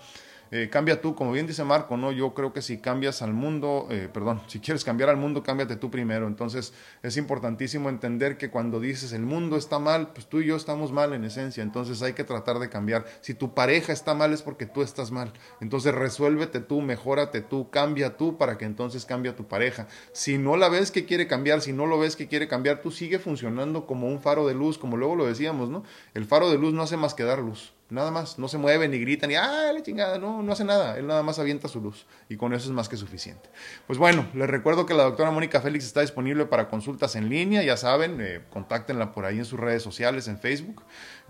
eh, 0.52 0.68
cambia 0.68 1.00
tú, 1.00 1.14
como 1.14 1.32
bien 1.32 1.46
dice 1.46 1.62
Marco, 1.62 1.96
¿no? 1.96 2.10
Yo 2.10 2.34
creo 2.34 2.52
que 2.52 2.60
si 2.60 2.78
cambias 2.78 3.22
al 3.22 3.32
mundo, 3.32 3.86
eh, 3.90 4.08
perdón, 4.12 4.40
si 4.48 4.58
quieres 4.58 4.84
cambiar 4.84 5.08
al 5.08 5.16
mundo, 5.16 5.42
cámbiate 5.42 5.76
tú 5.76 5.90
primero. 5.90 6.26
Entonces 6.26 6.72
es 7.02 7.16
importantísimo 7.16 7.88
entender 7.88 8.36
que 8.36 8.50
cuando 8.50 8.80
dices 8.80 9.12
el 9.12 9.22
mundo 9.22 9.56
está 9.56 9.78
mal, 9.78 10.12
pues 10.12 10.26
tú 10.26 10.40
y 10.40 10.46
yo 10.46 10.56
estamos 10.56 10.92
mal 10.92 11.12
en 11.12 11.24
esencia. 11.24 11.62
Entonces 11.62 12.02
hay 12.02 12.14
que 12.14 12.24
tratar 12.24 12.58
de 12.58 12.68
cambiar. 12.68 13.04
Si 13.20 13.34
tu 13.34 13.54
pareja 13.54 13.92
está 13.92 14.14
mal 14.14 14.32
es 14.32 14.42
porque 14.42 14.66
tú 14.66 14.82
estás 14.82 15.10
mal. 15.10 15.32
Entonces 15.60 15.94
resuélvete 15.94 16.60
tú, 16.60 16.80
mejórate 16.80 17.40
tú, 17.42 17.70
cambia 17.70 18.16
tú 18.16 18.36
para 18.36 18.58
que 18.58 18.64
entonces 18.64 19.04
cambie 19.04 19.32
tu 19.32 19.46
pareja. 19.46 19.86
Si 20.12 20.38
no 20.38 20.56
la 20.56 20.68
ves 20.68 20.90
que 20.90 21.04
quiere 21.04 21.26
cambiar, 21.26 21.60
si 21.60 21.72
no 21.72 21.86
lo 21.86 21.98
ves 21.98 22.16
que 22.16 22.26
quiere 22.26 22.48
cambiar, 22.48 22.80
tú 22.80 22.90
sigue 22.90 23.18
funcionando 23.18 23.86
como 23.86 24.08
un 24.08 24.20
faro 24.20 24.46
de 24.46 24.54
luz, 24.54 24.78
como 24.78 24.96
luego 24.96 25.14
lo 25.14 25.26
decíamos, 25.26 25.68
¿no? 25.68 25.84
El 26.14 26.24
faro 26.24 26.50
de 26.50 26.58
luz 26.58 26.72
no 26.72 26.82
hace 26.82 26.96
más 26.96 27.14
que 27.14 27.22
dar 27.22 27.38
luz. 27.38 27.72
Nada 27.90 28.10
más, 28.10 28.38
no 28.38 28.46
se 28.46 28.56
mueve 28.56 28.88
ni 28.88 28.98
grita 28.98 29.26
ni, 29.26 29.34
ah, 29.34 29.72
la 29.74 29.82
chingada, 29.82 30.18
no, 30.18 30.42
no 30.42 30.52
hace 30.52 30.64
nada, 30.64 30.96
él 30.96 31.06
nada 31.06 31.22
más 31.24 31.38
avienta 31.40 31.66
su 31.66 31.80
luz 31.80 32.06
y 32.28 32.36
con 32.36 32.52
eso 32.54 32.66
es 32.66 32.72
más 32.72 32.88
que 32.88 32.96
suficiente. 32.96 33.50
Pues 33.86 33.98
bueno, 33.98 34.28
les 34.32 34.48
recuerdo 34.48 34.86
que 34.86 34.94
la 34.94 35.02
doctora 35.02 35.30
Mónica 35.32 35.60
Félix 35.60 35.86
está 35.86 36.00
disponible 36.00 36.46
para 36.46 36.68
consultas 36.68 37.16
en 37.16 37.28
línea, 37.28 37.62
ya 37.62 37.76
saben, 37.76 38.18
eh, 38.20 38.42
contáctenla 38.50 39.12
por 39.12 39.24
ahí 39.24 39.38
en 39.38 39.44
sus 39.44 39.58
redes 39.58 39.82
sociales, 39.82 40.28
en 40.28 40.38
Facebook. 40.38 40.82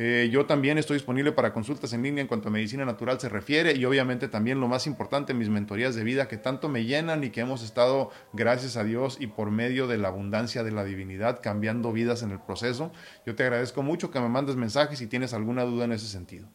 Eh, 0.03 0.31
yo 0.33 0.47
también 0.47 0.79
estoy 0.79 0.95
disponible 0.95 1.31
para 1.31 1.53
consultas 1.53 1.93
en 1.93 2.03
línea 2.03 2.23
en 2.23 2.27
cuanto 2.27 2.49
a 2.49 2.51
medicina 2.51 2.87
natural 2.87 3.21
se 3.21 3.29
refiere 3.29 3.77
y 3.77 3.85
obviamente 3.85 4.29
también 4.29 4.59
lo 4.59 4.67
más 4.67 4.87
importante, 4.87 5.35
mis 5.35 5.51
mentorías 5.51 5.95
de 5.95 6.05
vida 6.05 6.27
que 6.27 6.39
tanto 6.39 6.71
me 6.71 6.87
llenan 6.87 7.23
y 7.23 7.29
que 7.29 7.43
hemos 7.43 7.63
estado, 7.63 8.11
gracias 8.33 8.79
a 8.79 8.85
Dios 8.85 9.19
y 9.21 9.27
por 9.27 9.51
medio 9.51 9.87
de 9.87 9.99
la 9.99 10.09
abundancia 10.09 10.63
de 10.63 10.71
la 10.71 10.85
divinidad, 10.85 11.41
cambiando 11.43 11.93
vidas 11.93 12.23
en 12.23 12.31
el 12.31 12.41
proceso. 12.41 12.91
Yo 13.27 13.35
te 13.35 13.43
agradezco 13.43 13.83
mucho 13.83 14.11
que 14.11 14.21
me 14.21 14.31
mandes 14.31 14.57
mensajes 14.57 14.99
si 14.99 15.07
tienes 15.07 15.35
alguna 15.35 15.65
duda 15.65 15.85
en 15.85 15.93
ese 15.93 16.07
sentido. 16.07 16.49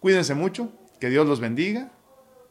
Cuídense 0.00 0.34
mucho, 0.34 0.72
que 0.98 1.10
Dios 1.10 1.28
los 1.28 1.38
bendiga. 1.38 1.92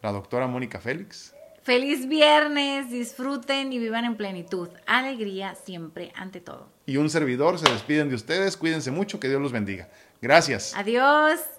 La 0.02 0.14
doctora 0.14 0.48
Mónica 0.48 0.80
Félix. 0.80 1.36
Feliz 1.64 2.08
viernes, 2.08 2.90
disfruten 2.90 3.74
y 3.74 3.78
vivan 3.80 4.06
en 4.06 4.16
plenitud. 4.16 4.70
Alegría 4.88 5.56
siempre 5.56 6.12
ante 6.16 6.40
todo. 6.40 6.72
Y 6.86 6.98
un 6.98 7.10
servidor 7.10 7.60
se 7.60 7.70
despiden 7.70 8.10
de 8.10 8.16
ustedes. 8.16 8.58
Cuídense 8.58 8.90
mucho, 8.90 9.20
que 9.20 9.28
Dios 9.28 9.42
los 9.42 9.52
bendiga. 9.52 9.90
Gracias. 10.22 10.74
Adiós. 10.76 11.59